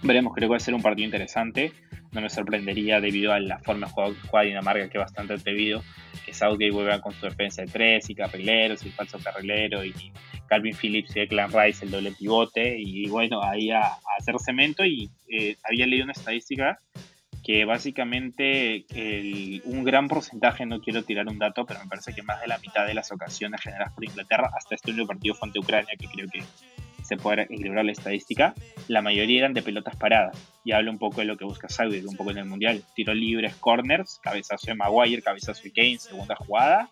veremos, 0.03 0.35
creo 0.35 0.49
que 0.49 0.53
va 0.53 0.57
a 0.57 0.61
ser 0.61 0.75
un 0.75 0.83
partido 0.83 1.07
interesante. 1.07 1.73
No 2.11 2.21
me 2.21 2.29
sorprendería 2.29 3.01
debido 3.01 3.33
a 3.33 3.39
la 3.39 3.59
forma 3.61 3.87
de 3.87 3.93
jugar 3.93 4.15
de 4.43 4.49
Dinamarca, 4.49 4.89
que 4.89 4.99
es 4.99 5.05
bastante 5.05 5.35
atrevido, 5.35 5.85
que 6.25 6.33
Southgate 6.33 6.71
vuelva 6.71 7.01
con 7.01 7.13
su 7.13 7.27
defensa 7.27 7.63
de 7.63 7.69
tres 7.69 8.11
y 8.11 8.15
carrileros 8.15 8.85
y 8.85 8.91
falso 8.91 9.19
carrilero 9.19 9.85
y 9.85 9.93
Calvin 10.49 10.77
Phillips 10.77 11.17
y 11.17 11.27
Clan 11.27 11.53
Rice 11.53 11.85
el 11.85 11.91
doble 11.91 12.13
pivote 12.13 12.77
y 12.79 13.09
bueno, 13.09 13.43
ahí 13.43 13.71
a, 13.71 13.99
hacer 14.19 14.37
cemento 14.39 14.85
y 14.85 15.11
eh, 15.29 15.57
había 15.65 15.87
leído 15.87 16.05
una 16.05 16.13
estadística 16.13 16.79
que 17.47 17.65
básicamente 17.65 18.87
un 19.67 19.85
gran 19.85 20.09
porcentaje, 20.09 20.67
no 20.67 20.81
quiero 20.81 21.05
tirar 21.05 21.29
un 21.29 21.39
dato, 21.39 21.65
pero 21.65 21.79
me 21.79 21.87
parece 21.87 22.13
que 22.13 22.25
más 22.25 22.41
de 22.41 22.49
la 22.49 22.59
mitad 22.59 22.85
de 22.85 22.93
las 22.93 23.13
ocasiones 23.13 23.61
generadas 23.61 23.93
por 23.93 24.05
Inglaterra 24.05 24.51
hasta 24.53 24.75
este 24.75 24.91
último 24.91 25.07
partido 25.07 25.37
frente 25.37 25.61
a 25.61 25.63
Ucrania, 25.63 25.95
que 25.97 26.09
creo 26.09 26.27
que 26.29 26.43
se 27.05 27.17
puede 27.17 27.43
equilibrar 27.43 27.85
la 27.85 27.93
estadística, 27.93 28.53
la 28.89 29.01
mayoría 29.01 29.39
eran 29.39 29.55
de 29.55 29.63
pelotas 29.63 29.95
paradas. 29.95 30.37
Y 30.65 30.73
hablo 30.73 30.91
un 30.91 30.99
poco 30.99 31.21
de 31.21 31.27
lo 31.27 31.37
que 31.37 31.45
busca 31.45 31.69
Southgate, 31.69 32.09
un 32.09 32.17
poco 32.17 32.33
en 32.33 32.39
el 32.39 32.47
Mundial. 32.47 32.83
Tiro 32.97 33.15
libres, 33.15 33.55
corners, 33.55 34.19
cabezazo 34.21 34.67
de 34.67 34.75
Maguire, 34.75 35.23
cabezazo 35.23 35.63
de 35.63 35.71
Kane, 35.71 36.01
segunda 36.01 36.35
jugada 36.35 36.91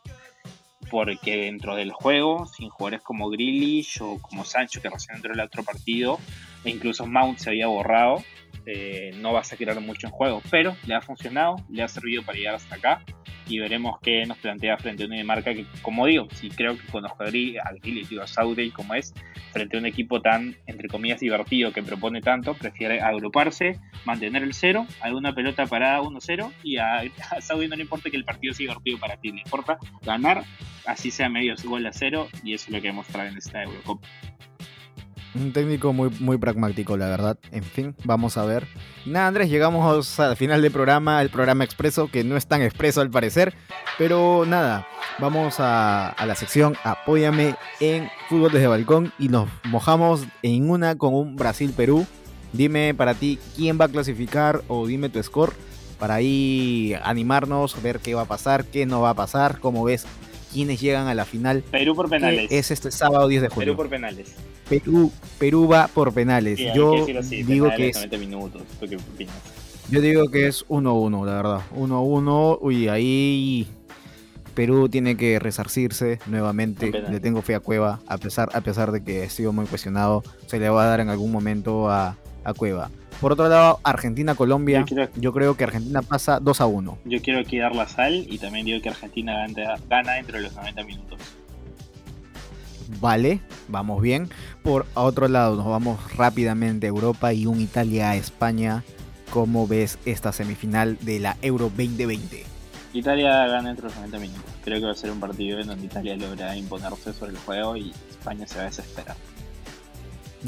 porque 0.91 1.37
dentro 1.37 1.75
del 1.75 1.91
juego, 1.91 2.47
sin 2.47 2.69
jugadores 2.69 3.01
como 3.03 3.29
Grealish 3.31 4.01
o 4.03 4.21
como 4.21 4.45
Sancho, 4.45 4.81
que 4.81 4.91
recién 4.91 5.17
entró 5.17 5.33
en 5.33 5.41
el 5.41 5.47
otro 5.47 5.65
partido, 5.65 6.21
e 6.63 6.71
incluso 6.71 7.07
Mount 7.07 7.39
se 7.39 7.51
había 7.51 7.67
borrado, 7.67 8.23
eh, 8.67 9.13
no 9.21 9.33
vas 9.33 9.53
a 9.53 9.57
quedar 9.57 9.79
mucho 9.81 10.07
en 10.07 10.13
juego, 10.13 10.43
pero 10.51 10.77
le 10.87 10.95
ha 10.95 11.01
funcionado, 11.01 11.57
le 11.69 11.83
ha 11.83 11.89
servido 11.89 12.23
para 12.23 12.39
llegar 12.39 12.55
hasta 12.55 12.77
acá. 12.77 13.03
y 13.47 13.59
veremos 13.59 14.01
qué 14.01 14.25
nos 14.25 14.39
plantea 14.39 14.79
frente 14.79 15.03
a 15.03 15.07
una 15.07 15.17
Dinamarca 15.17 15.53
que, 15.53 15.67
como 15.83 16.07
digo, 16.07 16.29
si 16.33 16.49
creo 16.49 16.79
que 16.79 16.83
Grilly, 17.31 18.05
digo 18.09 18.23
a 18.23 18.27
Saudi 18.27 18.71
como 18.71 18.95
es, 18.95 19.13
frente 19.53 19.77
a 19.77 19.81
un 19.81 19.87
equipo 19.87 20.23
tan, 20.23 20.57
entre 20.67 20.89
comillas, 20.89 21.21
divertido 21.21 21.71
que 21.71 21.83
propone 21.83 22.23
tanto, 22.23 22.55
prefiere 22.55 23.03
agruparse, 23.03 23.79
mantener 24.07 24.43
el 24.43 24.55
cero, 24.55 24.87
alguna 25.03 25.35
pelota 25.35 25.67
parada 25.67 26.01
1-0 26.01 26.53
y 26.63 26.79
a, 26.79 27.03
Saudi 27.41 27.69
no 27.69 27.77
le 27.77 27.83
importa 27.83 28.09
que 28.09 28.17
el 28.17 28.25
partido 28.25 28.55
sea 28.55 28.65
divertido 28.65 28.99
para 28.99 29.19
ti, 29.19 29.31
le 29.31 29.41
importa 29.41 29.79
ganar, 30.03 30.43
así 30.87 31.11
sea 31.11 31.29
medio 31.29 31.55
gol 31.65 31.87
a 31.87 31.93
cero 31.93 32.29
y 32.43 32.55
eso 32.55 32.67
es 32.69 32.71
lo 32.71 32.81
que 32.81 32.89
hemos 32.89 33.07
en 33.15 33.37
esta 33.37 33.63
Eurocopa. 33.63 34.09
Un 35.35 35.53
técnico 35.53 35.93
muy, 35.93 36.11
muy 36.21 36.39
pragmático, 36.39 36.97
la 36.97 37.09
verdad. 37.09 37.39
En 37.51 37.65
fin, 37.65 37.95
vamos 38.05 38.37
a 38.37 38.45
ver. 38.45 38.67
Nada, 39.05 39.27
Andrés, 39.27 39.51
llegamos 39.51 40.21
al 40.21 40.37
final 40.37 40.63
del 40.63 40.71
programa, 40.71 41.21
el 41.23 41.31
programa 41.31 41.65
expreso, 41.65 42.09
que 42.09 42.23
no 42.23 42.37
es 42.37 42.47
tan 42.47 42.63
expreso 42.63 43.01
al 43.01 43.11
parecer. 43.11 43.53
Pero 43.99 44.45
nada, 44.47 44.87
vamos 45.19 45.57
a, 45.59 46.15
la 46.25 46.35
sección 46.35 46.77
Apóyame 46.85 47.57
en 47.81 48.09
Fútbol 48.29 48.53
desde 48.53 48.69
Balcón 48.69 49.13
y 49.19 49.29
nos 49.29 49.49
mojamos 49.65 50.25
en 50.43 50.71
una 50.71 50.97
con 50.97 51.15
un 51.15 51.37
Brasil-Perú. 51.37 52.07
Dime 52.53 52.95
para 52.95 53.15
ti 53.15 53.39
quién 53.57 53.81
va 53.81 53.87
a 53.87 53.89
clasificar 53.89 54.63
o 54.69 54.87
dime 54.87 55.09
tu 55.09 55.21
score 55.23 55.53
para 55.99 56.15
ahí 56.15 56.95
animarnos, 57.03 57.81
ver 57.83 57.99
qué 58.01 58.15
va 58.15 58.23
a 58.23 58.27
pasar, 58.27 58.65
qué 58.65 58.87
no 58.87 59.01
va 59.01 59.11
a 59.11 59.15
pasar, 59.15 59.59
cómo 59.61 59.85
ves 59.85 60.07
quiénes 60.55 60.81
llegan 60.81 61.09
a 61.09 61.15
la 61.15 61.25
final. 61.25 61.65
Perú 61.71 61.97
por 61.97 62.09
penales. 62.09 62.51
Es 62.51 62.71
este 62.71 62.93
sábado 62.93 63.27
10 63.27 63.43
de 63.43 63.49
julio. 63.49 63.73
Perú 63.73 63.77
por 63.77 63.89
penales. 63.91 64.35
Perú, 64.69 65.13
Perú 65.39 65.69
va 65.69 65.89
por 65.89 66.15
penales. 66.15 66.59
yo 66.75 67.05
digo 67.29 67.71
que 67.77 67.89
es. 67.89 68.09
Yo 69.91 70.01
digo 70.01 70.31
que 70.31 70.47
es 70.47 70.67
1-1, 70.69 71.27
la 71.27 71.35
verdad. 71.35 71.61
1-1. 71.77 72.59
Uy, 72.63 72.89
ahí 72.89 73.67
Perú 74.55 74.89
tiene 74.89 75.17
que 75.17 75.39
resarcirse 75.41 76.21
nuevamente. 76.27 76.91
Le 76.91 77.21
tengo 77.21 77.43
fe 77.43 77.57
a 77.57 77.61
Cueva, 77.61 78.01
a 78.07 78.17
pesar, 78.17 78.49
a 78.55 78.61
pesar 78.61 78.93
de 78.93 79.03
que 79.03 79.25
he 79.25 79.31
sido 79.31 79.53
muy 79.53 79.67
cuestionado. 79.67 80.23
Se 80.47 80.59
le 80.59 80.71
va 80.71 80.85
a 80.85 80.87
dar 80.87 81.01
en 81.01 81.11
algún 81.11 81.33
momento 81.33 81.91
a, 81.91 82.17
a 82.45 82.55
Cueva. 82.55 82.91
Por 83.21 83.33
otro 83.33 83.49
lado, 83.49 83.81
Argentina-Colombia. 83.83 84.85
Yo, 85.17 85.33
creo 85.33 85.57
que 85.57 85.65
Argentina 85.65 86.03
pasa 86.03 86.41
2 86.41 86.61
a 86.61 86.67
1. 86.67 86.99
Yo 87.05 87.23
quiero 87.23 87.41
aquí 87.41 87.59
dar 87.59 87.75
la 87.75 87.89
sal 87.89 88.27
y 88.29 88.39
también 88.39 88.67
digo 88.67 88.83
que 88.83 88.89
Argentina 88.89 89.47
gana, 89.47 89.77
gana 89.89 90.19
entre 90.19 90.43
los 90.43 90.55
90 90.55 90.85
minutos. 90.85 91.19
Vale, 93.01 93.41
vamos 93.69 94.03
bien. 94.03 94.29
Por 94.63 94.87
otro 94.95 95.29
lado, 95.29 95.57
nos 95.57 95.67
vamos 95.67 95.99
rápidamente 96.17 96.87
a 96.87 96.91
Europa 96.91 97.33
y 97.33 97.47
un 97.47 97.61
Italia-España. 97.61 98.85
¿Cómo 99.31 99.67
ves 99.67 99.99
esta 100.05 100.33
semifinal 100.33 100.99
de 101.01 101.21
la 101.21 101.37
Euro 101.43 101.71
2020? 101.75 102.45
Italia 102.93 103.47
gana 103.47 103.71
entre 103.71 103.87
los 103.87 103.97
90 103.97 104.19
minutos. 104.19 104.45
Creo 104.63 104.79
que 104.79 104.87
va 104.87 104.93
a 104.93 104.97
ser 104.97 105.11
un 105.11 105.19
partido 105.19 105.59
en 105.59 105.67
donde 105.67 105.87
Italia 105.87 106.17
logra 106.17 106.57
imponerse 106.57 107.13
sobre 107.13 107.33
el 107.33 107.39
juego 107.39 107.77
y 107.77 107.93
España 108.11 108.47
se 108.47 108.57
va 108.57 108.63
a 108.63 108.67
desesperar. 108.67 109.17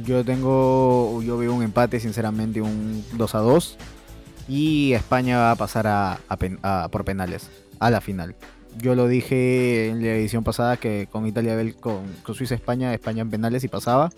Yo 0.05 0.25
tengo, 0.25 1.23
yo 1.23 1.39
veo 1.39 1.55
un 1.55 1.63
empate, 1.63 2.01
sinceramente, 2.01 2.61
un 2.61 3.05
2 3.13 3.35
a 3.35 3.39
2. 3.39 3.79
Y 4.49 4.93
España 4.93 5.39
va 5.39 5.51
a 5.53 5.57
pasar 5.57 5.87
a, 5.87 6.89
por 6.91 7.05
penales, 7.05 7.51
a 7.81 7.91
la 7.91 8.01
final. 8.01 8.35
Yo 8.79 8.95
lo 8.95 9.09
dije 9.09 9.89
en 9.89 10.03
la 10.03 10.15
edición 10.15 10.45
pasada 10.45 10.77
que 10.77 11.09
con 11.11 11.27
Italia, 11.27 11.57
con, 11.81 12.03
con 12.23 12.35
Suiza-España, 12.35 12.93
España 12.93 13.23
en 13.23 13.31
penales 13.31 13.65
y 13.65 13.69
pasaba. 13.69 14.11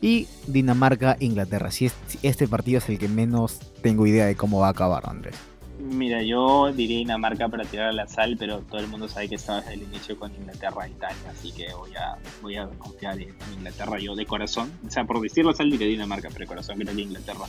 Y 0.00 0.28
Dinamarca-Inglaterra. 0.46 1.70
Si, 1.70 1.88
si 2.06 2.18
este 2.22 2.46
partido 2.46 2.78
es 2.78 2.88
el 2.88 2.98
que 2.98 3.08
menos 3.08 3.58
tengo 3.82 4.06
idea 4.06 4.26
de 4.26 4.36
cómo 4.36 4.60
va 4.60 4.68
a 4.68 4.70
acabar, 4.70 5.02
Andrés. 5.08 5.34
Mira, 5.78 6.22
yo 6.22 6.72
diría 6.72 6.98
Dinamarca 6.98 7.48
para 7.48 7.64
tirar 7.64 7.88
a 7.88 7.92
la 7.92 8.06
sal, 8.06 8.36
pero 8.38 8.60
todo 8.60 8.80
el 8.80 8.86
mundo 8.86 9.08
sabe 9.08 9.28
que 9.28 9.34
estaba 9.34 9.60
desde 9.60 9.74
el 9.74 9.82
inicio 9.82 10.16
con 10.16 10.32
Inglaterra 10.34 10.86
e 10.86 10.90
Italia, 10.90 11.30
así 11.30 11.50
que 11.50 11.72
voy 11.74 11.90
a, 11.96 12.16
voy 12.42 12.56
a 12.56 12.66
confiar 12.78 13.20
en 13.20 13.34
Inglaterra 13.52 13.98
yo 13.98 14.14
de 14.14 14.24
corazón. 14.24 14.70
O 14.86 14.90
sea, 14.90 15.04
por 15.04 15.20
decirlo 15.20 15.52
sal 15.52 15.70
diré 15.70 15.86
Dinamarca, 15.86 16.28
pero 16.28 16.40
de 16.40 16.46
corazón 16.46 16.78
creo 16.78 16.94
que 16.94 17.02
Inglaterra 17.02 17.46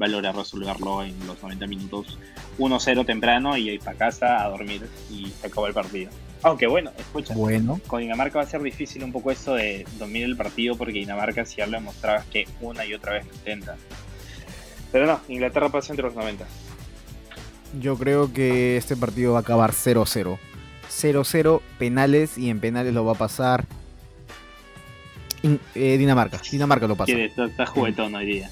va 0.00 0.06
a 0.06 0.08
lograr 0.08 0.34
resolverlo 0.34 1.04
en 1.04 1.14
los 1.26 1.40
90 1.40 1.66
minutos 1.68 2.18
1-0 2.58 3.06
temprano 3.06 3.56
y 3.56 3.70
ir 3.70 3.80
para 3.80 3.96
casa 3.96 4.44
a 4.44 4.48
dormir 4.48 4.88
y 5.10 5.26
se 5.26 5.46
acabó 5.46 5.68
el 5.68 5.74
partido. 5.74 6.10
Aunque 6.42 6.66
bueno, 6.66 6.90
escucha, 6.98 7.34
bueno. 7.34 7.80
con 7.86 8.00
Dinamarca 8.00 8.38
va 8.38 8.44
a 8.44 8.48
ser 8.48 8.62
difícil 8.62 9.04
un 9.04 9.12
poco 9.12 9.30
eso 9.30 9.54
de 9.54 9.86
dormir 9.98 10.24
el 10.24 10.36
partido 10.36 10.76
porque 10.76 10.94
Dinamarca 10.94 11.44
si 11.44 11.56
ya 11.56 11.66
lo 11.66 11.78
demostraba 11.78 12.24
que 12.30 12.46
una 12.60 12.84
y 12.84 12.94
otra 12.94 13.12
vez 13.14 13.26
lo 13.26 13.34
intenta. 13.34 13.76
Pero 14.90 15.06
no, 15.06 15.20
Inglaterra 15.28 15.68
pasa 15.68 15.92
entre 15.92 16.06
los 16.06 16.14
90. 16.14 16.46
Yo 17.80 17.96
creo 17.96 18.32
que 18.32 18.76
este 18.76 18.96
partido 18.96 19.32
va 19.32 19.38
a 19.38 19.42
acabar 19.42 19.72
0-0. 19.72 20.38
0-0 20.90 21.60
penales 21.78 22.38
y 22.38 22.50
en 22.50 22.60
penales 22.60 22.94
lo 22.94 23.04
va 23.04 23.12
a 23.12 23.16
pasar 23.16 23.66
eh, 25.74 25.98
Dinamarca. 25.98 26.40
Dinamarca 26.50 26.86
lo 26.86 26.96
pasa. 26.96 27.12
Está, 27.12 27.66
juguetón 27.66 28.14
hoy 28.14 28.26
día. 28.26 28.50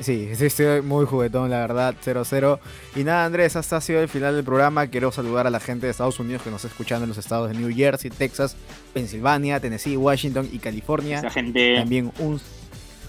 Sí, 0.00 0.30
sí, 0.34 0.46
estoy 0.46 0.82
muy 0.82 1.06
juguetón, 1.06 1.50
la 1.50 1.60
verdad, 1.60 1.94
0-0. 2.04 2.58
Y 2.96 3.04
nada, 3.04 3.26
Andrés, 3.26 3.54
hasta 3.54 3.76
ha 3.76 3.80
sido 3.80 4.00
el 4.00 4.08
final 4.08 4.34
del 4.34 4.44
programa. 4.44 4.88
Quiero 4.88 5.12
saludar 5.12 5.46
a 5.46 5.50
la 5.50 5.60
gente 5.60 5.86
de 5.86 5.92
Estados 5.92 6.18
Unidos 6.18 6.42
que 6.42 6.50
nos 6.50 6.64
está 6.64 6.68
escuchando 6.68 7.04
en 7.04 7.10
los 7.10 7.18
estados 7.18 7.48
de 7.48 7.56
New 7.56 7.72
Jersey, 7.72 8.10
Texas, 8.10 8.56
Pensilvania, 8.92 9.60
Tennessee, 9.60 9.96
Washington 9.96 10.48
y 10.52 10.58
California. 10.58 11.30
gente... 11.30 11.76
También 11.76 12.10
un, 12.18 12.40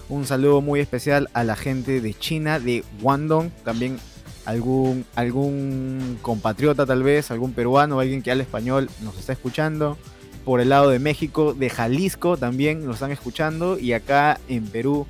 un 0.08 0.26
saludo 0.26 0.60
muy 0.60 0.78
especial 0.78 1.28
a 1.32 1.42
la 1.42 1.56
gente 1.56 2.00
de 2.00 2.14
China, 2.14 2.60
de 2.60 2.84
Guangdong. 3.00 3.50
También 3.64 3.98
algún, 4.46 5.04
algún 5.16 6.18
compatriota 6.22 6.86
tal 6.86 7.02
vez, 7.02 7.30
algún 7.30 7.52
peruano, 7.52 8.00
alguien 8.00 8.22
que 8.22 8.30
habla 8.30 8.44
español 8.44 8.88
nos 9.02 9.18
está 9.18 9.32
escuchando. 9.32 9.98
Por 10.44 10.60
el 10.60 10.68
lado 10.68 10.88
de 10.90 11.00
México, 11.00 11.52
de 11.52 11.68
Jalisco 11.68 12.36
también 12.36 12.86
nos 12.86 12.96
están 12.96 13.10
escuchando. 13.10 13.78
Y 13.78 13.92
acá 13.92 14.38
en 14.48 14.64
Perú, 14.64 15.06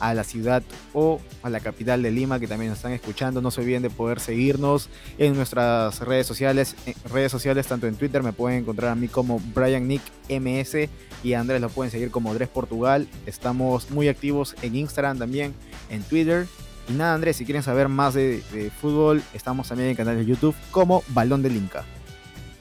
a 0.00 0.14
la 0.14 0.24
ciudad 0.24 0.62
o 0.94 1.20
a 1.42 1.50
la 1.50 1.60
capital 1.60 2.02
de 2.02 2.10
Lima 2.10 2.40
que 2.40 2.48
también 2.48 2.70
nos 2.70 2.78
están 2.78 2.92
escuchando. 2.92 3.42
No 3.42 3.50
se 3.50 3.60
olviden 3.60 3.82
de 3.82 3.90
poder 3.90 4.18
seguirnos 4.18 4.88
en 5.18 5.36
nuestras 5.36 6.00
redes 6.00 6.26
sociales. 6.26 6.74
redes 7.12 7.30
sociales, 7.30 7.66
tanto 7.66 7.86
en 7.86 7.96
Twitter 7.96 8.22
me 8.22 8.32
pueden 8.32 8.60
encontrar 8.60 8.90
a 8.90 8.94
mí 8.94 9.08
como 9.08 9.40
Brian 9.54 9.86
Nick 9.86 10.02
MS 10.30 10.88
y 11.22 11.34
a 11.34 11.40
Andrés 11.40 11.60
lo 11.60 11.68
pueden 11.68 11.90
seguir 11.90 12.10
como 12.10 12.30
Andrés 12.30 12.48
Portugal. 12.48 13.06
Estamos 13.26 13.90
muy 13.90 14.08
activos 14.08 14.56
en 14.62 14.74
Instagram 14.74 15.18
también, 15.18 15.54
en 15.90 16.02
Twitter 16.02 16.46
y 16.90 16.94
nada, 16.94 17.14
Andrés, 17.14 17.36
si 17.36 17.44
quieren 17.44 17.62
saber 17.62 17.88
más 17.88 18.14
de, 18.14 18.70
fútbol, 18.80 19.22
estamos 19.32 19.68
también 19.68 19.86
en 19.86 19.90
el 19.92 19.96
canal 19.96 20.16
de 20.16 20.26
YouTube 20.26 20.56
como 20.70 21.02
Balón 21.08 21.42
del 21.42 21.56
Inca. 21.56 21.84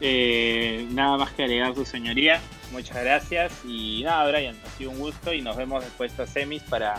Eh, 0.02 0.88
nada 0.92 1.18
más 1.18 1.32
que 1.32 1.44
agregar 1.44 1.76
su 1.76 1.86
señoría. 1.86 2.40
Muchas 2.72 3.04
gracias. 3.04 3.52
Y 3.66 4.04
nada, 4.04 4.30
Brian, 4.30 4.56
ha 4.66 4.78
sido 4.78 4.92
un 4.92 5.00
gusto 5.00 5.34
y 5.34 5.42
nos 5.42 5.58
vemos 5.58 5.84
después 5.84 6.16
de 6.16 6.28
semis 6.28 6.64
para 6.64 6.96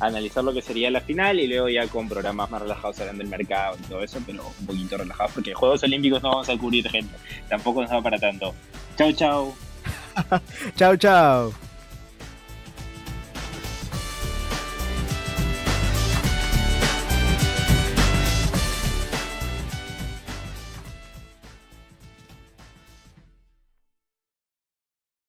analizar 0.00 0.44
lo 0.44 0.52
que 0.52 0.62
sería 0.62 0.90
la 0.90 1.00
final 1.00 1.40
y 1.40 1.46
luego 1.46 1.68
ya 1.68 1.86
con 1.88 2.08
programas 2.08 2.50
más 2.50 2.62
relajados 2.62 3.00
hablando 3.00 3.22
del 3.22 3.30
mercado 3.30 3.76
y 3.80 3.82
todo 3.84 4.02
eso, 4.02 4.18
pero 4.26 4.52
un 4.60 4.66
poquito 4.66 4.96
relajados 4.96 5.32
porque 5.32 5.54
Juegos 5.54 5.82
Olímpicos 5.82 6.22
no 6.22 6.30
vamos 6.30 6.48
a 6.48 6.56
cubrir 6.58 6.88
gente. 6.88 7.14
Tampoco 7.48 7.82
nos 7.82 7.90
va 7.90 8.02
para 8.02 8.18
tanto. 8.18 8.54
Chau, 8.96 9.12
chau. 9.12 9.54
chau, 10.76 10.96
chau. 10.96 11.73